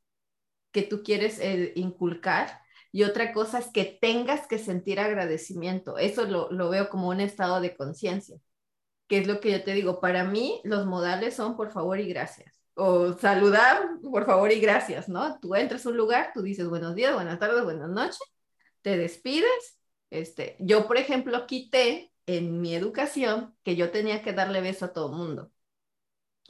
que 0.72 0.82
tú 0.82 1.02
quieres 1.02 1.38
eh, 1.40 1.72
inculcar 1.76 2.60
y 2.92 3.04
otra 3.04 3.32
cosa 3.32 3.58
es 3.60 3.68
que 3.68 3.84
tengas 3.84 4.46
que 4.48 4.58
sentir 4.58 5.00
agradecimiento. 5.00 5.98
Eso 5.98 6.24
lo, 6.26 6.50
lo 6.50 6.70
veo 6.70 6.88
como 6.90 7.08
un 7.08 7.20
estado 7.20 7.60
de 7.60 7.76
conciencia, 7.76 8.38
que 9.08 9.18
es 9.20 9.26
lo 9.28 9.40
que 9.40 9.52
yo 9.52 9.64
te 9.64 9.74
digo. 9.74 10.00
Para 10.00 10.24
mí, 10.24 10.60
los 10.64 10.86
modales 10.86 11.34
son 11.36 11.56
por 11.56 11.72
favor 11.72 12.00
y 12.00 12.08
gracias 12.08 12.59
o 12.80 13.12
saludar, 13.18 13.90
por 14.02 14.24
favor 14.24 14.50
y 14.50 14.58
gracias, 14.60 15.08
¿no? 15.08 15.38
Tú 15.40 15.54
entras 15.54 15.84
a 15.84 15.90
un 15.90 15.96
lugar, 15.98 16.30
tú 16.32 16.42
dices 16.42 16.66
buenos 16.68 16.94
días, 16.94 17.14
buenas 17.14 17.38
tardes, 17.38 17.62
buenas 17.62 17.90
noches, 17.90 18.18
te 18.82 18.96
despides. 18.96 19.78
Este, 20.10 20.56
yo, 20.60 20.86
por 20.86 20.96
ejemplo, 20.96 21.46
quité 21.46 22.12
en 22.26 22.60
mi 22.60 22.74
educación 22.74 23.54
que 23.64 23.76
yo 23.76 23.90
tenía 23.90 24.22
que 24.22 24.32
darle 24.32 24.62
beso 24.62 24.86
a 24.86 24.92
todo 24.94 25.12
mundo, 25.12 25.52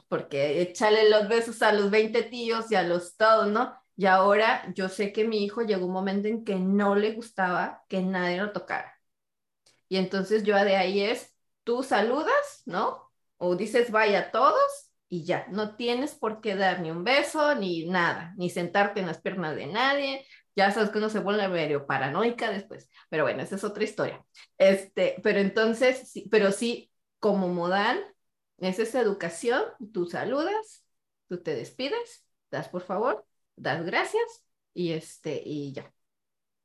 porque 0.07 0.61
echarle 0.61 1.09
los 1.09 1.27
besos 1.27 1.61
a 1.61 1.73
los 1.73 1.91
20 1.91 2.23
tíos 2.23 2.71
y 2.71 2.75
a 2.75 2.83
los 2.83 3.17
todos, 3.17 3.47
¿no? 3.47 3.75
Y 3.97 4.05
ahora 4.05 4.71
yo 4.73 4.89
sé 4.89 5.11
que 5.13 5.27
mi 5.27 5.43
hijo 5.43 5.63
llegó 5.63 5.85
un 5.85 5.93
momento 5.93 6.27
en 6.29 6.45
que 6.45 6.55
no 6.55 6.95
le 6.95 7.11
gustaba 7.13 7.83
que 7.89 8.01
nadie 8.01 8.37
lo 8.37 8.51
tocara. 8.53 8.99
Y 9.89 9.97
entonces 9.97 10.43
yo 10.43 10.55
de 10.55 10.77
ahí 10.77 11.01
es, 11.01 11.35
tú 11.63 11.83
saludas, 11.83 12.63
¿no? 12.65 13.11
O 13.37 13.55
dices 13.55 13.91
vaya 13.91 14.19
a 14.21 14.31
todos 14.31 14.90
y 15.11 15.25
ya, 15.25 15.45
no 15.49 15.75
tienes 15.75 16.15
por 16.15 16.39
qué 16.39 16.55
dar 16.55 16.79
ni 16.79 16.89
un 16.89 17.03
beso, 17.03 17.53
ni 17.55 17.85
nada, 17.85 18.33
ni 18.37 18.49
sentarte 18.49 19.01
en 19.01 19.07
las 19.07 19.19
piernas 19.21 19.57
de 19.57 19.67
nadie. 19.67 20.25
Ya 20.55 20.71
sabes 20.71 20.89
que 20.89 20.99
uno 20.99 21.09
se 21.09 21.19
vuelve 21.19 21.49
medio 21.49 21.85
paranoica 21.85 22.49
después, 22.49 22.89
pero 23.09 23.23
bueno, 23.25 23.43
esa 23.43 23.57
es 23.57 23.65
otra 23.65 23.83
historia. 23.83 24.25
Este, 24.57 25.17
pero 25.21 25.39
entonces, 25.39 26.13
pero 26.31 26.53
sí, 26.53 26.91
como 27.19 27.49
modal, 27.49 28.01
es 28.59 28.79
esa 28.79 29.01
educación, 29.01 29.61
tú 29.91 30.05
saludas, 30.05 30.85
tú 31.27 31.43
te 31.43 31.55
despides, 31.55 32.25
das 32.49 32.69
por 32.69 32.81
favor, 32.83 33.25
das 33.57 33.85
gracias 33.85 34.45
y 34.73 34.93
este, 34.93 35.43
y 35.45 35.73
ya. 35.73 35.93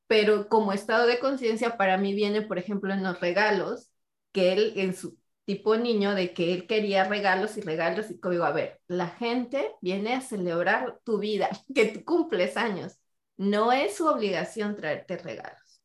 Pero 0.07 0.47
como 0.47 0.71
estado 0.71 1.05
de 1.05 1.19
conciencia 1.19 1.75
para 1.75 1.97
mí 1.97 2.13
viene, 2.13 2.43
por 2.43 2.59
ejemplo, 2.59 2.93
en 2.93 3.03
los 3.03 3.19
regalos, 3.19 3.91
que 4.31 4.53
él 4.53 4.73
en 4.77 4.95
su, 4.95 5.17
tipo 5.47 5.77
niño 5.77 6.13
de 6.13 6.33
que 6.33 6.53
él 6.53 6.67
quería 6.67 7.05
regalos 7.05 7.55
y 7.55 7.61
regalos 7.61 8.11
y 8.11 8.19
digo, 8.21 8.43
a 8.43 8.51
ver, 8.51 8.81
la 8.87 9.07
gente 9.07 9.71
viene 9.81 10.13
a 10.13 10.19
celebrar 10.21 10.99
tu 11.05 11.19
vida, 11.19 11.49
que 11.73 11.85
tú 11.85 12.03
cumples 12.03 12.57
años. 12.57 12.99
No 13.37 13.71
es 13.71 13.95
su 13.95 14.07
obligación 14.07 14.75
traerte 14.75 15.17
regalos. 15.17 15.81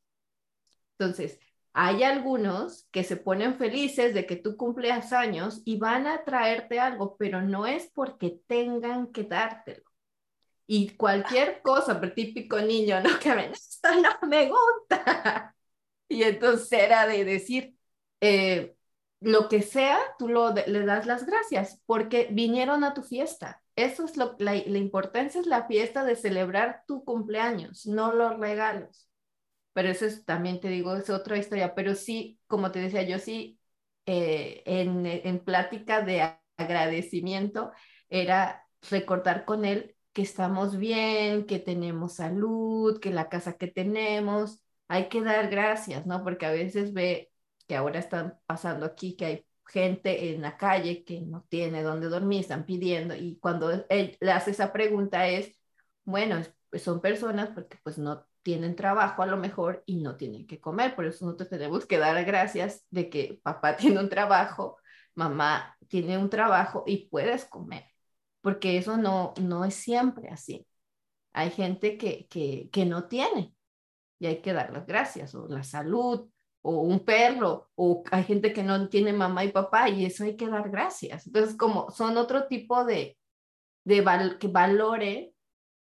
Entonces, 0.98 1.38
hay 1.72 2.02
algunos 2.02 2.88
que 2.90 3.04
se 3.04 3.16
ponen 3.16 3.56
felices 3.56 4.14
de 4.14 4.26
que 4.26 4.36
tú 4.36 4.56
cumples 4.56 5.12
años 5.12 5.62
y 5.64 5.78
van 5.78 6.08
a 6.08 6.24
traerte 6.24 6.80
algo, 6.80 7.16
pero 7.16 7.40
no 7.40 7.66
es 7.66 7.88
porque 7.94 8.40
tengan 8.48 9.12
que 9.12 9.22
dártelo. 9.22 9.84
Y 10.66 10.90
cualquier 10.96 11.62
cosa, 11.62 12.00
pero 12.00 12.14
típico 12.14 12.58
niño, 12.60 13.00
¿no? 13.00 13.10
Que 13.20 13.34
me, 13.34 13.50
esto 13.52 13.90
no 13.94 14.28
me 14.28 14.48
gusta. 14.48 15.54
Y 16.08 16.24
entonces 16.24 16.70
era 16.72 17.06
de 17.06 17.24
decir, 17.24 17.74
eh, 18.20 18.76
lo 19.22 19.48
que 19.48 19.62
sea, 19.62 19.98
tú 20.18 20.28
lo, 20.28 20.52
le 20.52 20.84
das 20.84 21.06
las 21.06 21.26
gracias 21.26 21.82
porque 21.86 22.28
vinieron 22.30 22.84
a 22.84 22.94
tu 22.94 23.02
fiesta. 23.02 23.62
Eso 23.76 24.04
es 24.04 24.16
lo, 24.16 24.36
la, 24.38 24.56
importancia 24.56 25.40
es 25.40 25.46
la 25.46 25.66
fiesta 25.66 26.04
de 26.04 26.16
celebrar 26.16 26.84
tu 26.86 27.04
cumpleaños, 27.04 27.86
no 27.86 28.12
los 28.12 28.38
regalos. 28.38 29.08
Pero 29.72 29.88
eso 29.90 30.06
es, 30.06 30.24
también 30.24 30.60
te 30.60 30.68
digo, 30.68 30.94
es 30.96 31.08
otra 31.10 31.38
historia. 31.38 31.74
Pero 31.74 31.94
sí, 31.94 32.38
como 32.46 32.70
te 32.72 32.80
decía, 32.80 33.02
yo 33.02 33.18
sí, 33.18 33.58
eh, 34.06 34.62
en, 34.66 35.06
en 35.06 35.38
plática 35.40 36.02
de 36.02 36.36
agradecimiento, 36.56 37.72
era 38.10 38.66
recordar 38.90 39.44
con 39.44 39.64
él 39.64 39.96
que 40.12 40.22
estamos 40.22 40.76
bien, 40.76 41.46
que 41.46 41.58
tenemos 41.58 42.16
salud, 42.16 43.00
que 43.00 43.10
la 43.10 43.28
casa 43.28 43.56
que 43.56 43.68
tenemos, 43.68 44.62
hay 44.88 45.08
que 45.08 45.22
dar 45.22 45.48
gracias, 45.48 46.06
¿no? 46.06 46.22
Porque 46.22 46.46
a 46.46 46.50
veces 46.52 46.92
ve, 46.92 47.31
que 47.66 47.76
ahora 47.76 47.98
están 47.98 48.38
pasando 48.46 48.86
aquí, 48.86 49.16
que 49.16 49.24
hay 49.24 49.46
gente 49.66 50.34
en 50.34 50.42
la 50.42 50.56
calle 50.56 51.04
que 51.04 51.20
no 51.20 51.44
tiene 51.48 51.82
dónde 51.82 52.08
dormir, 52.08 52.40
están 52.40 52.66
pidiendo, 52.66 53.14
y 53.14 53.38
cuando 53.40 53.70
él 53.88 54.18
hace 54.32 54.50
esa 54.52 54.72
pregunta 54.72 55.28
es, 55.28 55.52
bueno, 56.04 56.40
pues 56.70 56.82
son 56.82 57.00
personas 57.00 57.50
porque 57.50 57.78
pues 57.82 57.98
no, 57.98 58.26
tienen 58.42 58.76
trabajo 58.76 59.22
a 59.22 59.26
lo 59.26 59.36
mejor 59.36 59.82
y 59.86 60.02
no 60.02 60.16
tienen 60.16 60.46
que 60.46 60.60
comer. 60.60 60.94
Por 60.94 61.06
eso 61.06 61.24
nosotros 61.24 61.48
tenemos 61.48 61.86
que 61.86 61.98
dar 61.98 62.22
gracias 62.24 62.84
de 62.90 63.08
que 63.08 63.40
papá 63.42 63.76
tiene 63.76 64.00
un 64.00 64.08
trabajo, 64.08 64.78
mamá 65.14 65.76
tiene 65.88 66.18
un 66.18 66.30
trabajo 66.30 66.84
y 66.86 67.08
puedes 67.08 67.44
comer, 67.44 67.86
porque 68.40 68.78
eso 68.78 68.96
no, 68.96 69.34
no 69.40 69.64
es 69.64 69.74
siempre 69.74 70.28
así. 70.30 70.66
Hay 71.32 71.50
gente 71.50 71.96
que, 71.98 72.26
que, 72.28 72.68
que 72.72 72.84
no 72.86 73.08
tiene 73.08 73.54
y 74.18 74.26
hay 74.26 74.42
que 74.42 74.52
dar 74.52 74.72
las 74.72 74.86
gracias, 74.86 75.34
o 75.34 75.48
la 75.48 75.64
salud, 75.64 76.30
o 76.62 76.80
un 76.80 77.00
perro, 77.04 77.70
o 77.74 78.04
hay 78.10 78.22
gente 78.22 78.52
que 78.52 78.62
no 78.62 78.88
tiene 78.88 79.12
mamá 79.12 79.44
y 79.44 79.52
papá 79.52 79.88
y 79.88 80.06
eso 80.06 80.24
hay 80.24 80.36
que 80.36 80.48
dar 80.48 80.70
gracias. 80.70 81.26
Entonces, 81.26 81.56
como 81.56 81.90
son 81.90 82.16
otro 82.16 82.46
tipo 82.46 82.84
de, 82.84 83.18
de 83.84 84.36
que 84.38 84.48
valore, 84.48 85.34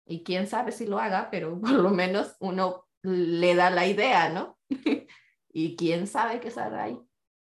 y 0.06 0.22
quién 0.22 0.46
sabe 0.46 0.72
si 0.72 0.86
lo 0.86 0.98
haga, 0.98 1.30
pero 1.30 1.58
por 1.60 1.70
lo 1.70 1.90
menos 1.90 2.36
uno 2.40 2.86
le 3.02 3.54
da 3.54 3.70
la 3.70 3.86
idea, 3.86 4.28
¿no? 4.28 4.58
y 5.52 5.76
quién 5.76 6.06
sabe 6.06 6.40
qué 6.40 6.50
saldrá 6.50 6.84
ahí. 6.84 6.98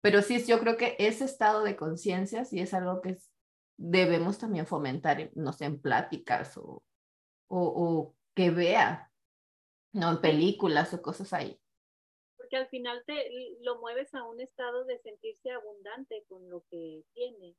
Pero 0.01 0.21
sí, 0.21 0.43
yo 0.45 0.59
creo 0.59 0.77
que 0.77 0.95
ese 0.97 1.25
estado 1.25 1.63
de 1.63 1.75
conciencia 1.75 2.45
sí 2.45 2.59
es 2.59 2.73
algo 2.73 3.01
que 3.01 3.17
debemos 3.77 4.37
también 4.37 4.65
fomentar, 4.65 5.31
no 5.35 5.51
sé, 5.51 5.65
en 5.65 5.81
pláticas 5.81 6.55
o, 6.57 6.83
o, 7.47 7.59
o 7.59 8.15
que 8.33 8.51
vea, 8.51 9.11
no 9.91 10.11
en 10.11 10.21
películas 10.21 10.93
o 10.93 11.01
cosas 11.01 11.33
ahí 11.33 11.59
porque 12.47 12.63
al 12.63 12.69
final 12.69 13.03
te 13.05 13.29
lo 13.59 13.77
mueves 13.79 14.13
a 14.15 14.23
un 14.23 14.39
estado 14.39 14.85
de 14.85 14.99
sentirse 14.99 15.51
abundante 15.51 16.23
con 16.29 16.49
lo 16.49 16.63
que 16.71 17.03
tiene. 17.13 17.57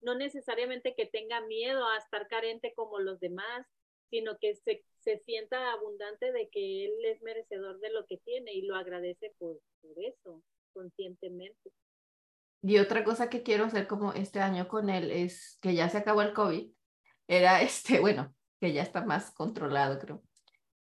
No 0.00 0.14
necesariamente 0.14 0.94
que 0.94 1.04
tenga 1.04 1.42
miedo 1.42 1.86
a 1.86 1.98
estar 1.98 2.26
carente 2.28 2.72
como 2.74 2.98
los 2.98 3.20
demás, 3.20 3.66
sino 4.08 4.38
que 4.38 4.54
se, 4.56 4.82
se 5.00 5.18
sienta 5.26 5.72
abundante 5.72 6.32
de 6.32 6.48
que 6.48 6.86
él 6.86 6.92
es 7.04 7.20
merecedor 7.20 7.78
de 7.80 7.90
lo 7.90 8.06
que 8.06 8.16
tiene 8.16 8.54
y 8.54 8.62
lo 8.62 8.74
agradece 8.74 9.34
por, 9.38 9.58
eso, 9.96 10.42
conscientemente. 10.72 11.70
Y 12.62 12.78
otra 12.78 13.04
cosa 13.04 13.28
que 13.28 13.42
quiero 13.42 13.64
hacer 13.64 13.86
como 13.86 14.14
este 14.14 14.40
año 14.40 14.66
con 14.66 14.88
él 14.88 15.10
es 15.10 15.58
que 15.60 15.74
ya 15.74 15.90
se 15.90 15.98
acabó 15.98 16.22
el 16.22 16.32
COVID, 16.32 16.72
era 17.28 17.60
este, 17.62 18.00
bueno, 18.00 18.34
que 18.60 18.72
ya 18.72 18.80
está 18.80 19.04
más 19.04 19.30
controlado, 19.32 19.98
creo. 19.98 20.22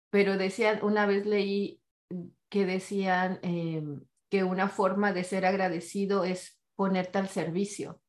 Pero 0.10 0.38
decían, 0.38 0.80
una 0.84 1.06
vez 1.06 1.26
leí 1.26 1.82
que 2.54 2.68
decían 2.68 3.40
em, 3.42 4.06
que 4.30 4.44
una 4.44 4.70
forma 4.70 5.12
de 5.12 5.24
ser 5.24 5.44
agradecido 5.44 6.24
es 6.24 6.62
ponerte 6.76 7.18
al 7.18 7.28
servicio 7.28 8.00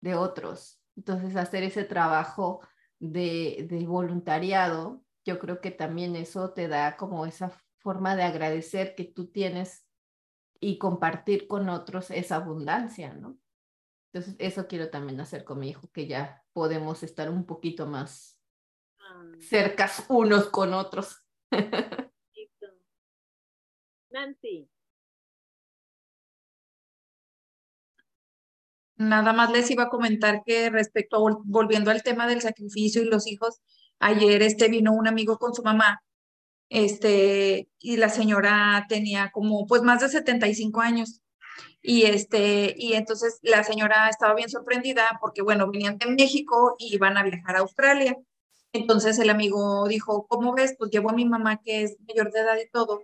de 0.00 0.14
otros. 0.14 0.80
Entonces, 0.94 1.34
hacer 1.34 1.64
ese 1.64 1.82
trabajo 1.82 2.60
de, 3.00 3.66
de 3.68 3.84
voluntariado, 3.84 5.02
yo 5.24 5.40
creo 5.40 5.60
que 5.60 5.72
también 5.72 6.14
eso 6.14 6.52
te 6.52 6.68
da 6.68 6.96
como 6.96 7.26
esa 7.26 7.50
forma 7.80 8.14
de 8.14 8.22
agradecer 8.22 8.94
que 8.94 9.02
tú 9.02 9.32
tienes 9.32 9.84
y 10.60 10.78
compartir 10.78 11.48
con 11.48 11.68
otros 11.68 12.12
esa 12.12 12.36
abundancia, 12.36 13.14
¿no? 13.14 13.36
Entonces, 14.12 14.36
eso 14.38 14.68
quiero 14.68 14.90
también 14.90 15.18
hacer 15.18 15.42
con 15.42 15.58
mi 15.58 15.70
hijo, 15.70 15.90
que 15.90 16.06
ya 16.06 16.44
podemos 16.52 17.02
estar 17.02 17.28
un 17.28 17.46
poquito 17.46 17.88
más 17.88 18.38
ah. 19.00 19.24
cercas 19.40 20.06
unos 20.08 20.50
con 20.50 20.72
otros. 20.72 21.26
Nancy. 24.12 24.68
Nada 28.96 29.32
más 29.32 29.50
les 29.50 29.70
iba 29.70 29.84
a 29.84 29.88
comentar 29.88 30.42
que 30.46 30.70
respecto 30.70 31.16
a, 31.16 31.38
volviendo 31.44 31.90
al 31.90 32.02
tema 32.02 32.26
del 32.26 32.40
sacrificio 32.40 33.02
y 33.02 33.06
los 33.06 33.26
hijos, 33.26 33.60
ayer 33.98 34.42
este 34.42 34.68
vino 34.68 34.92
un 34.92 35.08
amigo 35.08 35.38
con 35.38 35.54
su 35.54 35.62
mamá, 35.62 36.02
este, 36.68 37.68
y 37.80 37.96
la 37.98 38.08
señora 38.08 38.86
tenía 38.88 39.30
como 39.32 39.66
pues 39.66 39.82
más 39.82 40.00
de 40.00 40.08
75 40.08 40.80
años. 40.80 41.20
Y 41.82 42.04
este, 42.04 42.74
y 42.78 42.94
entonces 42.94 43.38
la 43.42 43.64
señora 43.64 44.08
estaba 44.08 44.34
bien 44.34 44.48
sorprendida 44.50 45.18
porque 45.20 45.42
bueno, 45.42 45.70
venían 45.70 45.98
de 45.98 46.06
México 46.06 46.76
y 46.78 46.94
iban 46.94 47.16
a 47.18 47.24
viajar 47.24 47.56
a 47.56 47.60
Australia. 47.60 48.16
Entonces 48.72 49.18
el 49.18 49.30
amigo 49.30 49.86
dijo, 49.88 50.26
¿cómo 50.28 50.54
ves? 50.54 50.74
Pues 50.78 50.90
llevo 50.90 51.10
a 51.10 51.14
mi 51.14 51.26
mamá 51.26 51.60
que 51.62 51.82
es 51.84 51.96
mayor 52.08 52.32
de 52.32 52.40
edad 52.40 52.56
y 52.56 52.70
todo 52.70 53.02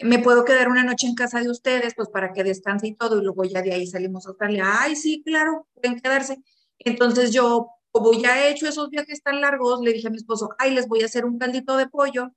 me 0.00 0.18
puedo 0.18 0.44
quedar 0.44 0.68
una 0.68 0.84
noche 0.84 1.06
en 1.06 1.14
casa 1.14 1.40
de 1.40 1.50
ustedes, 1.50 1.94
pues 1.94 2.08
para 2.08 2.32
que 2.32 2.44
descanse 2.44 2.88
y 2.88 2.94
todo, 2.94 3.20
y 3.20 3.24
luego 3.24 3.44
ya 3.44 3.62
de 3.62 3.72
ahí 3.72 3.86
salimos 3.86 4.26
a 4.26 4.30
Australia. 4.30 4.64
Ay, 4.80 4.96
sí, 4.96 5.22
claro, 5.24 5.68
pueden 5.74 6.00
quedarse. 6.00 6.38
Entonces 6.78 7.32
yo, 7.32 7.68
como 7.90 8.12
ya 8.12 8.44
he 8.44 8.50
hecho 8.50 8.66
esos 8.66 8.90
viajes 8.90 9.22
tan 9.22 9.40
largos, 9.40 9.80
le 9.80 9.92
dije 9.92 10.08
a 10.08 10.10
mi 10.10 10.16
esposo, 10.16 10.50
ay, 10.58 10.72
les 10.74 10.88
voy 10.88 11.02
a 11.02 11.06
hacer 11.06 11.24
un 11.24 11.38
caldito 11.38 11.76
de 11.76 11.88
pollo 11.88 12.32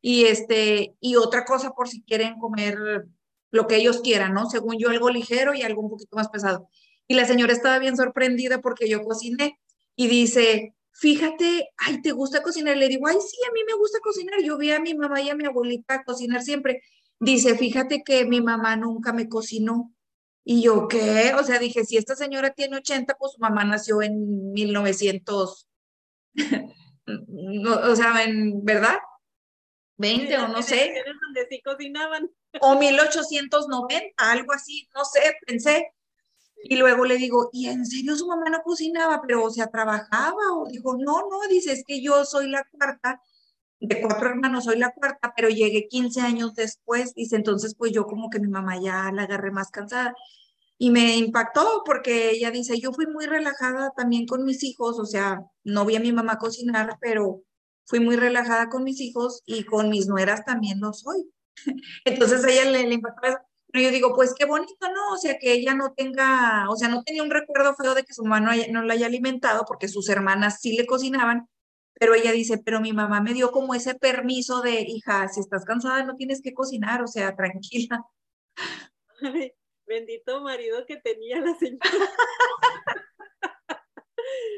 y 0.00 0.24
este, 0.24 0.96
y 1.00 1.16
otra 1.16 1.44
cosa 1.44 1.72
por 1.72 1.88
si 1.88 2.02
quieren 2.02 2.38
comer 2.38 2.78
lo 3.50 3.66
que 3.66 3.76
ellos 3.76 4.00
quieran, 4.02 4.34
¿no? 4.34 4.48
Según 4.48 4.78
yo, 4.78 4.90
algo 4.90 5.10
ligero 5.10 5.54
y 5.54 5.62
algo 5.62 5.82
un 5.82 5.90
poquito 5.90 6.16
más 6.16 6.28
pesado. 6.28 6.68
Y 7.08 7.14
la 7.14 7.26
señora 7.26 7.52
estaba 7.52 7.78
bien 7.78 7.96
sorprendida 7.96 8.60
porque 8.60 8.88
yo 8.88 9.02
cociné 9.02 9.58
y 9.96 10.08
dice, 10.08 10.75
fíjate, 10.98 11.68
ay, 11.78 12.00
¿te 12.00 12.12
gusta 12.12 12.42
cocinar? 12.42 12.76
Le 12.76 12.88
digo, 12.88 13.06
ay, 13.06 13.16
sí, 13.20 13.36
a 13.48 13.52
mí 13.52 13.60
me 13.66 13.74
gusta 13.74 13.98
cocinar. 14.00 14.42
Yo 14.42 14.56
vi 14.58 14.72
a 14.72 14.80
mi 14.80 14.94
mamá 14.94 15.20
y 15.20 15.30
a 15.30 15.34
mi 15.34 15.44
abuelita 15.44 16.04
cocinar 16.04 16.42
siempre. 16.42 16.82
Dice, 17.20 17.56
fíjate 17.56 18.02
que 18.02 18.24
mi 18.24 18.40
mamá 18.40 18.76
nunca 18.76 19.12
me 19.12 19.28
cocinó. 19.28 19.92
Y 20.44 20.62
yo, 20.62 20.88
¿qué? 20.88 21.34
O 21.38 21.44
sea, 21.44 21.58
dije, 21.58 21.84
si 21.84 21.96
esta 21.96 22.14
señora 22.14 22.50
tiene 22.50 22.76
80, 22.76 23.16
pues 23.18 23.32
su 23.32 23.40
mamá 23.40 23.64
nació 23.64 24.00
en 24.00 24.52
1900. 24.52 25.68
o 27.06 27.96
sea, 27.96 28.24
en, 28.24 28.64
¿verdad? 28.64 28.98
20 29.98 30.38
o 30.38 30.48
no 30.48 30.62
sé. 30.62 30.94
Donde 31.22 31.46
sí 31.50 31.60
cocinaban. 31.62 32.30
O 32.60 32.78
1890, 32.78 34.14
algo 34.18 34.52
así, 34.52 34.88
no 34.94 35.04
sé, 35.04 35.20
pensé. 35.46 35.92
Y 36.64 36.76
luego 36.76 37.04
le 37.04 37.16
digo, 37.16 37.50
¿y 37.52 37.68
en 37.68 37.86
serio 37.86 38.16
su 38.16 38.26
mamá 38.26 38.50
no 38.50 38.62
cocinaba? 38.62 39.20
Pero, 39.26 39.44
o 39.44 39.50
sea, 39.50 39.68
trabajaba. 39.68 40.52
O 40.54 40.66
dijo, 40.68 40.96
no, 40.96 41.20
no, 41.30 41.48
dice, 41.48 41.72
es 41.72 41.84
que 41.86 42.02
yo 42.02 42.24
soy 42.24 42.48
la 42.50 42.64
cuarta, 42.70 43.20
de 43.80 44.00
cuatro 44.00 44.30
hermanos 44.30 44.64
soy 44.64 44.78
la 44.78 44.92
cuarta, 44.92 45.32
pero 45.36 45.48
llegué 45.48 45.88
15 45.88 46.20
años 46.20 46.54
después. 46.54 47.14
Dice, 47.14 47.36
entonces, 47.36 47.74
pues 47.76 47.92
yo 47.92 48.06
como 48.06 48.30
que 48.30 48.40
mi 48.40 48.48
mamá 48.48 48.80
ya 48.80 49.10
la 49.12 49.22
agarré 49.24 49.50
más 49.50 49.70
cansada. 49.70 50.14
Y 50.78 50.90
me 50.90 51.16
impactó 51.16 51.82
porque 51.86 52.30
ella 52.30 52.50
dice, 52.50 52.78
yo 52.80 52.92
fui 52.92 53.06
muy 53.06 53.26
relajada 53.26 53.92
también 53.96 54.26
con 54.26 54.44
mis 54.44 54.62
hijos, 54.62 54.98
o 54.98 55.06
sea, 55.06 55.40
no 55.64 55.86
vi 55.86 55.96
a 55.96 56.00
mi 56.00 56.12
mamá 56.12 56.38
cocinar, 56.38 56.98
pero 57.00 57.42
fui 57.86 58.00
muy 58.00 58.16
relajada 58.16 58.68
con 58.68 58.84
mis 58.84 59.00
hijos 59.00 59.42
y 59.46 59.64
con 59.64 59.88
mis 59.88 60.06
nueras 60.06 60.44
también 60.44 60.80
lo 60.80 60.92
soy. 60.92 61.30
Entonces 62.04 62.44
a 62.44 62.50
ella 62.50 62.70
le, 62.70 62.86
le 62.88 62.94
impactó 62.94 63.26
eso. 63.26 63.38
Pero 63.72 63.84
yo 63.84 63.90
digo, 63.90 64.14
pues 64.14 64.34
qué 64.38 64.44
bonito, 64.44 64.88
¿no? 64.92 65.12
O 65.12 65.16
sea, 65.16 65.38
que 65.38 65.52
ella 65.52 65.74
no 65.74 65.92
tenga, 65.92 66.70
o 66.70 66.76
sea, 66.76 66.88
no 66.88 67.02
tenía 67.02 67.22
un 67.22 67.30
recuerdo 67.30 67.74
feo 67.74 67.94
de 67.94 68.04
que 68.04 68.14
su 68.14 68.24
mamá 68.24 68.54
no, 68.70 68.82
la 68.82 68.94
haya 68.94 69.06
alimentado 69.06 69.64
porque 69.66 69.88
sus 69.88 70.08
hermanas 70.08 70.60
sí 70.60 70.76
le 70.76 70.86
cocinaban, 70.86 71.48
pero 71.94 72.14
ella 72.14 72.32
dice, 72.32 72.58
pero 72.58 72.80
mi 72.80 72.92
mamá 72.92 73.20
me 73.20 73.34
dio 73.34 73.50
como 73.50 73.74
ese 73.74 73.94
permiso 73.94 74.62
de, 74.62 74.82
hija, 74.82 75.28
si 75.28 75.40
estás 75.40 75.64
cansada 75.64 76.04
no 76.04 76.16
tienes 76.16 76.42
que 76.42 76.54
cocinar, 76.54 77.02
o 77.02 77.06
sea, 77.06 77.34
tranquila. 77.34 78.04
bendito 79.86 80.40
marido 80.42 80.84
que 80.86 80.96
tenía 80.96 81.40
la 81.40 81.54
señora. 81.56 81.80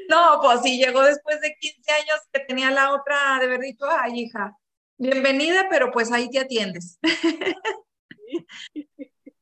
no, 0.09 0.41
pues 0.43 0.63
sí, 0.63 0.79
llegó 0.79 1.03
después 1.03 1.41
de 1.41 1.55
15 1.59 1.93
años 1.93 2.21
que 2.33 2.41
tenía 2.41 2.71
la 2.71 2.93
otra 2.93 3.39
de 3.39 3.47
haber 3.47 3.61
dicho, 3.61 3.87
ay, 3.89 4.21
hija, 4.21 4.57
bienvenida, 4.99 5.69
pero 5.71 5.91
pues 5.91 6.13
ahí 6.13 6.31
te 6.31 6.41
atiendes. 6.41 6.99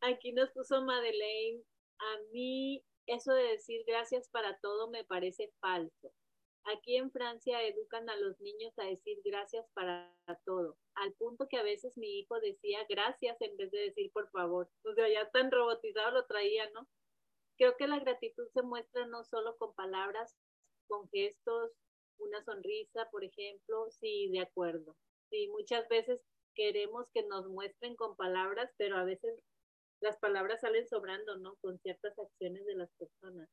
Aquí 0.00 0.32
nos 0.32 0.50
puso 0.50 0.82
Madeleine, 0.82 1.62
a 1.98 2.18
mí 2.32 2.82
eso 3.06 3.32
de 3.32 3.42
decir 3.42 3.84
gracias 3.86 4.28
para 4.28 4.58
todo 4.60 4.88
me 4.90 5.04
parece 5.04 5.52
falso. 5.60 6.12
Aquí 6.64 6.96
en 6.96 7.10
Francia 7.10 7.62
educan 7.62 8.08
a 8.08 8.16
los 8.16 8.38
niños 8.40 8.78
a 8.78 8.84
decir 8.84 9.18
gracias 9.24 9.66
para 9.74 10.14
todo, 10.44 10.76
al 10.94 11.12
punto 11.14 11.48
que 11.48 11.56
a 11.56 11.62
veces 11.62 11.96
mi 11.96 12.20
hijo 12.20 12.38
decía 12.40 12.84
gracias 12.88 13.40
en 13.40 13.56
vez 13.56 13.70
de 13.70 13.78
decir 13.78 14.12
por 14.12 14.30
favor. 14.30 14.70
O 14.84 14.94
ya 14.94 15.30
tan 15.30 15.50
robotizado 15.50 16.12
lo 16.12 16.26
traía, 16.26 16.68
¿no? 16.70 16.86
Creo 17.56 17.76
que 17.76 17.88
la 17.88 17.98
gratitud 17.98 18.46
se 18.52 18.62
muestra 18.62 19.06
no 19.06 19.24
solo 19.24 19.56
con 19.56 19.74
palabras, 19.74 20.36
con 20.86 21.08
gestos, 21.10 21.72
una 22.18 22.42
sonrisa, 22.44 23.08
por 23.10 23.24
ejemplo, 23.24 23.90
sí, 23.90 24.30
de 24.32 24.40
acuerdo. 24.40 24.96
Sí, 25.30 25.48
muchas 25.48 25.88
veces 25.88 26.20
queremos 26.54 27.06
que 27.12 27.24
nos 27.26 27.46
muestren 27.48 27.96
con 27.96 28.16
palabras, 28.16 28.70
pero 28.76 28.96
a 28.96 29.04
veces 29.04 29.34
las 30.00 30.16
palabras 30.18 30.60
salen 30.60 30.88
sobrando, 30.88 31.36
¿no? 31.38 31.56
Con 31.60 31.78
ciertas 31.80 32.18
acciones 32.18 32.64
de 32.66 32.74
las 32.74 32.90
personas. 32.98 33.48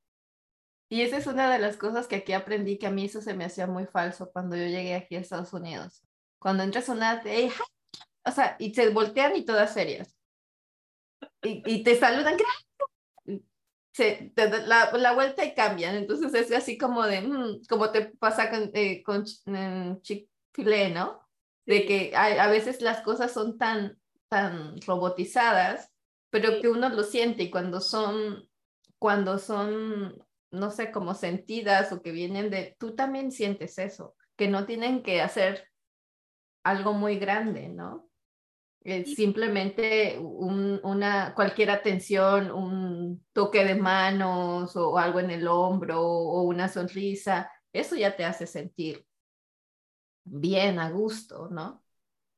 Y 0.90 1.02
esa 1.02 1.18
es 1.18 1.28
una 1.28 1.52
de 1.52 1.60
las 1.60 1.76
cosas 1.76 2.08
que 2.08 2.16
aquí 2.16 2.32
aprendí, 2.34 2.78
que 2.78 2.88
a 2.88 2.92
mí 2.92 3.06
eso 3.06 3.22
se 3.22 3.34
me 3.34 3.44
hacía 3.44 3.68
muy 3.68 3.86
falso 3.86 4.32
cuando 4.32 4.56
yo 4.56 4.64
llegué 4.64 4.96
aquí 4.96 5.16
a 5.16 5.20
Estados 5.20 5.52
Unidos. 5.52 6.02
Cuando 6.40 6.64
entras 6.64 6.88
a 6.90 6.94
una, 6.94 7.22
o 8.26 8.32
sea, 8.32 8.56
y 8.60 8.74
se 8.74 8.90
voltean 8.90 9.36
y 9.36 9.44
todas 9.44 9.74
serias. 9.74 10.16
Y, 11.44 11.62
y 11.66 11.84
te 11.84 11.96
saludan. 11.96 12.38
Se, 13.94 14.32
te 14.36 14.50
la, 14.68 14.92
la, 14.92 15.14
vuelta 15.14 15.44
y 15.44 15.56
cambian. 15.56 15.96
Entonces 15.96 16.34
es 16.34 16.52
así 16.54 16.78
como 16.78 17.04
de, 17.04 17.22
mm, 17.22 17.64
como 17.68 17.92
te 17.92 18.06
pasa 18.18 18.50
con, 18.50 18.72
eh, 18.74 19.04
con 19.04 19.26
Chick-fil-A, 19.26 20.90
¿no? 20.90 21.27
De 21.68 21.86
que 21.86 22.14
a, 22.16 22.48
veces 22.48 22.82
las 22.82 23.02
cosas 23.02 23.34
son 23.34 23.58
tan, 23.58 24.00
tan 24.30 24.80
robotizadas, 24.82 25.92
pero 26.30 26.62
que 26.62 26.70
uno 26.70 26.90
lo 26.90 27.04
siente 27.04 27.44
y 27.44 27.52
cuando 27.52 27.82
son, 27.82 28.50
cuando 28.98 29.38
son, 29.38 30.18
no 30.50 30.72
sé, 30.72 30.92
como 30.92 31.14
sentidas 31.14 31.92
o 31.92 32.02
que 32.02 32.12
vienen 32.12 32.50
de, 32.50 32.78
tú 32.80 32.96
también 32.96 33.32
sientes 33.32 33.78
eso, 33.78 34.16
que 34.38 34.48
no 34.48 34.66
tienen 34.66 35.04
que 35.04 35.22
hacer 35.22 35.68
algo 36.64 36.94
muy 36.94 37.20
grande, 37.20 37.68
¿no? 37.68 38.10
Es 38.82 39.16
simplemente 39.16 40.18
una, 40.20 41.34
cualquier 41.36 41.72
atención, 41.72 42.50
un 42.50 43.26
toque 43.34 43.66
de 43.66 43.76
manos 43.76 44.74
o 44.78 44.98
algo 44.98 45.20
en 45.20 45.32
el 45.32 45.46
hombro 45.50 46.02
o 46.02 46.44
una 46.44 46.70
sonrisa, 46.70 47.52
eso 47.74 47.98
ya 47.98 48.16
te 48.16 48.24
hace 48.24 48.48
sentir 48.48 49.07
bien, 50.30 50.80
a 50.80 50.92
gusto, 50.92 51.50
¿no? 51.50 51.84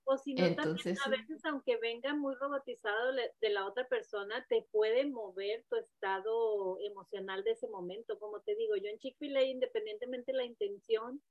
O 0.05 0.17
si 0.17 0.33
no, 0.33 0.43
Entonces, 0.43 0.99
a 1.05 1.09
veces 1.09 1.39
aunque 1.45 1.77
venga 1.77 2.15
muy 2.15 2.33
robotizado 2.35 3.13
de 3.13 3.49
la 3.51 3.67
otra 3.67 3.87
persona, 3.87 4.43
te 4.49 4.63
puede 4.71 5.05
mover 5.05 5.63
tu 5.69 5.75
estado 5.75 6.79
emocional 6.81 7.43
de 7.43 7.51
ese 7.51 7.67
momento. 7.67 8.17
Como 8.17 8.39
te 8.41 8.55
digo, 8.55 8.75
yo 8.75 8.89
en 8.89 8.97
Chick-fil-A, 8.97 9.43
independientemente 9.43 10.31
de 10.31 10.37
la 10.37 10.45
intención, 10.45 11.21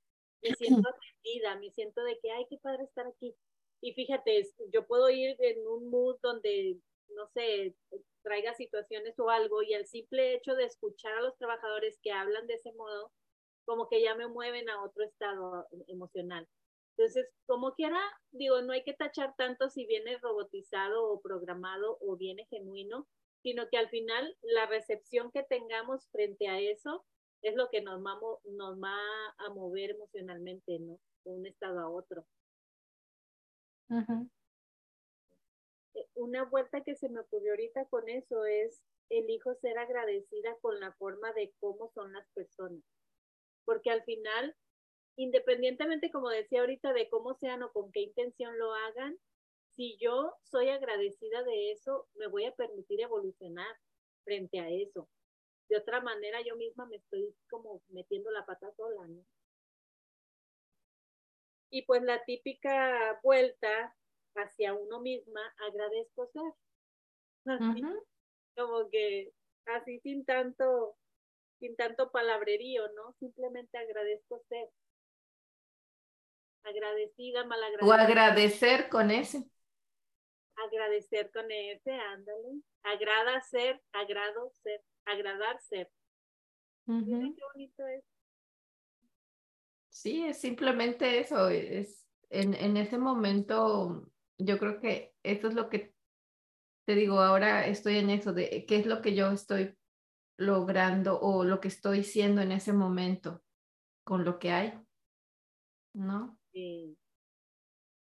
me 0.41 0.53
siento 0.55 0.87
atendida, 1.23 1.59
me 1.59 1.71
siento 1.71 2.01
de 2.03 2.19
que, 2.19 2.31
ay, 2.31 2.45
qué 2.49 2.57
padre 2.57 2.85
estar 2.85 3.05
aquí. 3.05 3.35
Y 3.81 3.93
fíjate, 3.93 4.47
yo 4.73 4.87
puedo 4.87 5.09
ir 5.09 5.35
en 5.39 5.67
un 5.67 5.89
mood 5.89 6.17
donde, 6.21 6.77
no 7.15 7.27
sé, 7.33 7.75
traiga 8.23 8.53
situaciones 8.53 9.19
o 9.19 9.29
algo, 9.29 9.61
y 9.61 9.73
el 9.73 9.87
simple 9.87 10.35
hecho 10.35 10.55
de 10.55 10.63
escuchar 10.65 11.13
a 11.15 11.21
los 11.21 11.37
trabajadores 11.37 11.99
que 12.01 12.13
hablan 12.13 12.47
de 12.47 12.53
ese 12.55 12.71
modo, 12.73 13.11
como 13.69 13.87
que 13.87 14.01
ya 14.01 14.15
me 14.15 14.27
mueven 14.27 14.67
a 14.67 14.81
otro 14.81 15.03
estado 15.03 15.67
emocional. 15.85 16.47
Entonces, 16.97 17.29
como 17.45 17.75
quiera, 17.75 17.99
digo, 18.31 18.63
no 18.63 18.73
hay 18.73 18.83
que 18.83 18.95
tachar 18.95 19.35
tanto 19.37 19.69
si 19.69 19.85
viene 19.85 20.17
robotizado 20.17 21.07
o 21.07 21.21
programado 21.21 21.99
o 22.01 22.17
viene 22.17 22.47
genuino, 22.49 23.07
sino 23.43 23.69
que 23.69 23.77
al 23.77 23.87
final 23.89 24.35
la 24.41 24.65
recepción 24.65 25.31
que 25.31 25.43
tengamos 25.43 26.09
frente 26.09 26.47
a 26.47 26.59
eso 26.59 27.05
es 27.43 27.55
lo 27.55 27.69
que 27.69 27.83
nos 27.83 28.03
va, 28.03 28.19
nos 28.45 28.81
va 28.81 28.97
a 29.37 29.49
mover 29.53 29.91
emocionalmente, 29.91 30.79
¿no? 30.79 30.99
De 31.23 31.31
un 31.31 31.45
estado 31.45 31.79
a 31.79 31.89
otro. 31.91 32.25
Eh, 35.93 36.07
una 36.15 36.43
vuelta 36.43 36.81
que 36.81 36.95
se 36.95 37.07
me 37.07 37.19
ocurrió 37.19 37.51
ahorita 37.51 37.85
con 37.85 38.09
eso 38.09 38.45
es 38.45 38.81
elijo 39.11 39.53
ser 39.53 39.77
agradecida 39.77 40.57
con 40.59 40.79
la 40.79 40.91
forma 40.93 41.31
de 41.33 41.53
cómo 41.59 41.91
son 41.93 42.13
las 42.13 42.27
personas 42.33 42.81
porque 43.69 43.91
al 43.91 44.01
final, 44.01 44.55
independientemente, 45.15 46.09
como 46.09 46.29
decía 46.29 46.61
ahorita, 46.61 46.91
de 46.91 47.07
cómo 47.07 47.35
sean 47.35 47.61
o 47.61 47.71
con 47.71 47.91
qué 47.91 47.99
intención 47.99 48.57
lo 48.57 48.73
hagan, 48.73 49.15
si 49.75 49.95
yo 49.99 50.33
soy 50.41 50.69
agradecida 50.69 51.43
de 51.43 51.71
eso, 51.71 52.07
me 52.15 52.25
voy 52.25 52.45
a 52.45 52.55
permitir 52.55 52.99
evolucionar 52.99 53.77
frente 54.23 54.59
a 54.59 54.69
eso. 54.69 55.07
De 55.69 55.77
otra 55.77 56.01
manera, 56.01 56.41
yo 56.41 56.55
misma 56.55 56.87
me 56.87 56.95
estoy 56.95 57.31
como 57.47 57.83
metiendo 57.89 58.31
la 58.31 58.43
pata 58.43 58.71
sola, 58.71 59.07
¿no? 59.07 59.23
Y 61.69 61.83
pues 61.83 62.01
la 62.01 62.25
típica 62.25 63.19
vuelta 63.21 63.95
hacia 64.33 64.73
uno 64.73 64.99
misma, 64.99 65.41
agradezco 65.59 66.27
ser. 66.33 66.53
Como 68.57 68.89
que 68.89 69.31
así 69.65 69.99
sin 69.99 70.25
tanto 70.25 70.97
sin 71.59 71.75
tanto 71.75 72.11
palabrerío, 72.11 72.87
¿no? 72.93 73.13
Simplemente 73.19 73.77
agradezco 73.77 74.41
ser. 74.47 74.69
Agradecida, 76.63 77.45
malagradecida. 77.45 77.87
O 77.87 77.93
agradecer 77.93 78.89
con 78.89 79.11
ese. 79.11 79.49
Agradecer 80.55 81.31
con 81.31 81.49
ese, 81.51 81.91
ándale. 81.91 82.61
Agrada 82.83 83.41
ser, 83.41 83.81
agrado 83.91 84.51
ser, 84.61 84.81
agradar 85.05 85.59
ser. 85.61 85.89
qué 86.85 87.43
bonito 87.53 87.87
es. 87.87 88.03
Sí, 89.89 90.25
es 90.25 90.39
simplemente 90.39 91.19
eso. 91.19 91.49
Es, 91.49 92.07
en, 92.29 92.53
en 92.53 92.77
ese 92.77 92.97
momento, 92.97 94.09
yo 94.37 94.57
creo 94.57 94.79
que 94.79 95.13
eso 95.23 95.47
es 95.47 95.53
lo 95.55 95.69
que 95.69 95.93
te 96.85 96.95
digo, 96.95 97.19
ahora 97.19 97.67
estoy 97.67 97.97
en 97.97 98.09
eso 98.09 98.33
de 98.33 98.65
qué 98.67 98.77
es 98.77 98.85
lo 98.87 99.01
que 99.01 99.13
yo 99.13 99.29
estoy 99.31 99.77
logrando 100.39 101.19
o 101.19 101.43
lo 101.43 101.59
que 101.59 101.67
estoy 101.67 102.03
siendo 102.03 102.41
en 102.41 102.53
ese 102.53 102.71
momento 102.71 103.43
con 104.05 104.23
lo 104.23 104.39
que 104.39 104.51
hay, 104.51 104.73
¿no? 105.93 106.39
Sí. 106.53 106.97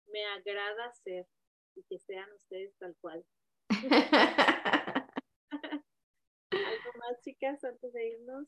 Me 0.07 0.25
agrada 0.25 0.91
ser 1.03 1.27
y 1.75 1.83
que 1.83 1.99
sean 1.99 2.29
ustedes 2.33 2.75
tal 2.77 2.95
cual. 2.99 3.23
¿Algo 6.49 6.91
más, 6.97 7.21
chicas, 7.21 7.63
antes 7.63 7.93
de 7.93 8.07
irnos? 8.07 8.47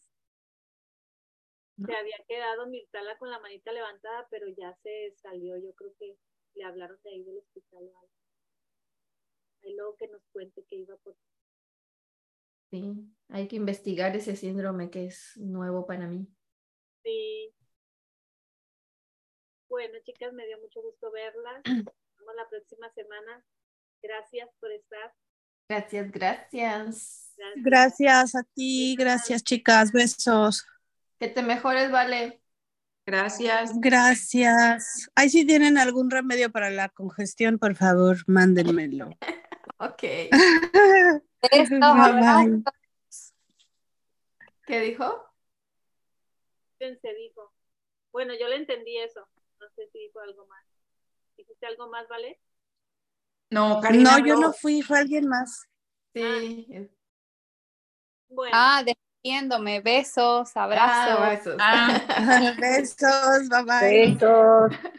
Se 1.86 1.95
había 1.95 2.17
quedado 2.28 2.65
Mirtala 2.65 3.15
con 3.19 3.30
la 3.30 3.39
manita 3.39 3.71
levantada, 3.71 4.28
pero 4.32 4.47
ya 4.57 4.73
se 4.82 5.13
salió. 5.17 5.55
Yo 5.57 5.75
creo 5.75 5.93
que 5.99 6.17
le 6.55 6.63
hablaron 6.63 6.99
de 7.03 7.11
ahí 7.11 7.23
del 7.23 7.38
hospital. 7.38 7.91
Ahí 9.61 9.75
luego 9.75 9.95
que 9.97 10.07
nos 10.07 10.25
cuente 10.32 10.65
que 10.67 10.78
iba 10.78 10.97
por 10.97 11.15
Sí, 12.70 12.95
hay 13.30 13.47
que 13.47 13.55
investigar 13.55 14.15
ese 14.15 14.36
síndrome 14.36 14.89
que 14.89 15.05
es 15.05 15.38
nuevo 15.38 15.86
para 15.86 16.07
mí. 16.07 16.28
Sí. 17.03 17.53
Bueno, 19.70 19.93
chicas, 20.03 20.34
me 20.34 20.45
dio 20.45 20.59
mucho 20.59 20.82
gusto 20.82 21.11
verlas. 21.11 21.61
Nos 21.65 22.18
vemos 22.18 22.36
la 22.36 22.49
próxima 22.49 22.91
semana. 22.93 23.43
Gracias 24.01 24.49
por 24.59 24.72
estar. 24.72 25.13
Gracias, 25.70 26.11
gracias. 26.11 27.34
Gracias, 27.57 28.36
a 28.36 28.43
ti, 28.43 28.95
gracias 28.97 29.43
chicas, 29.43 29.91
besos. 29.91 30.65
Que 31.20 31.28
te 31.28 31.43
mejores, 31.43 31.91
vale. 31.91 32.41
Gracias. 33.05 33.72
Gracias. 33.80 35.09
Ahí 35.15 35.30
si 35.30 35.45
tienen 35.45 35.78
algún 35.78 36.09
remedio 36.09 36.51
para 36.51 36.70
la 36.70 36.89
congestión, 36.89 37.57
por 37.57 37.76
favor, 37.76 38.18
mándenmelo. 38.28 39.09
ok. 39.80 40.03
Esto, 41.51 41.75
¿Qué 44.65 44.79
dijo? 44.81 45.23
Se 46.79 47.13
dijo. 47.13 47.53
Bueno, 48.11 48.33
yo 48.39 48.47
le 48.47 48.57
entendí 48.57 48.97
eso. 48.97 49.27
No 49.59 49.67
sé 49.75 49.87
si 49.91 49.99
dijo 49.99 50.19
algo 50.19 50.45
más. 50.47 50.63
¿Dijiste 51.35 51.65
algo 51.65 51.89
más, 51.89 52.07
vale? 52.07 52.39
No, 53.49 53.79
Karina. 53.81 54.19
No, 54.19 54.25
yo 54.25 54.35
no 54.35 54.53
fui, 54.53 54.81
fue 54.81 54.99
alguien 54.99 55.27
más. 55.27 55.67
Sí. 56.13 56.67
Ah, 56.73 56.87
bueno. 58.29 58.51
ah 58.53 58.83
despidiéndome. 58.83 59.81
Besos, 59.81 60.55
abrazos. 60.55 61.19
Ah, 61.19 61.29
besos. 61.29 61.57
Ah. 61.59 62.55
besos, 62.59 63.49
bye 63.49 63.63
bye. 63.63 64.15
Besos. 64.15 64.93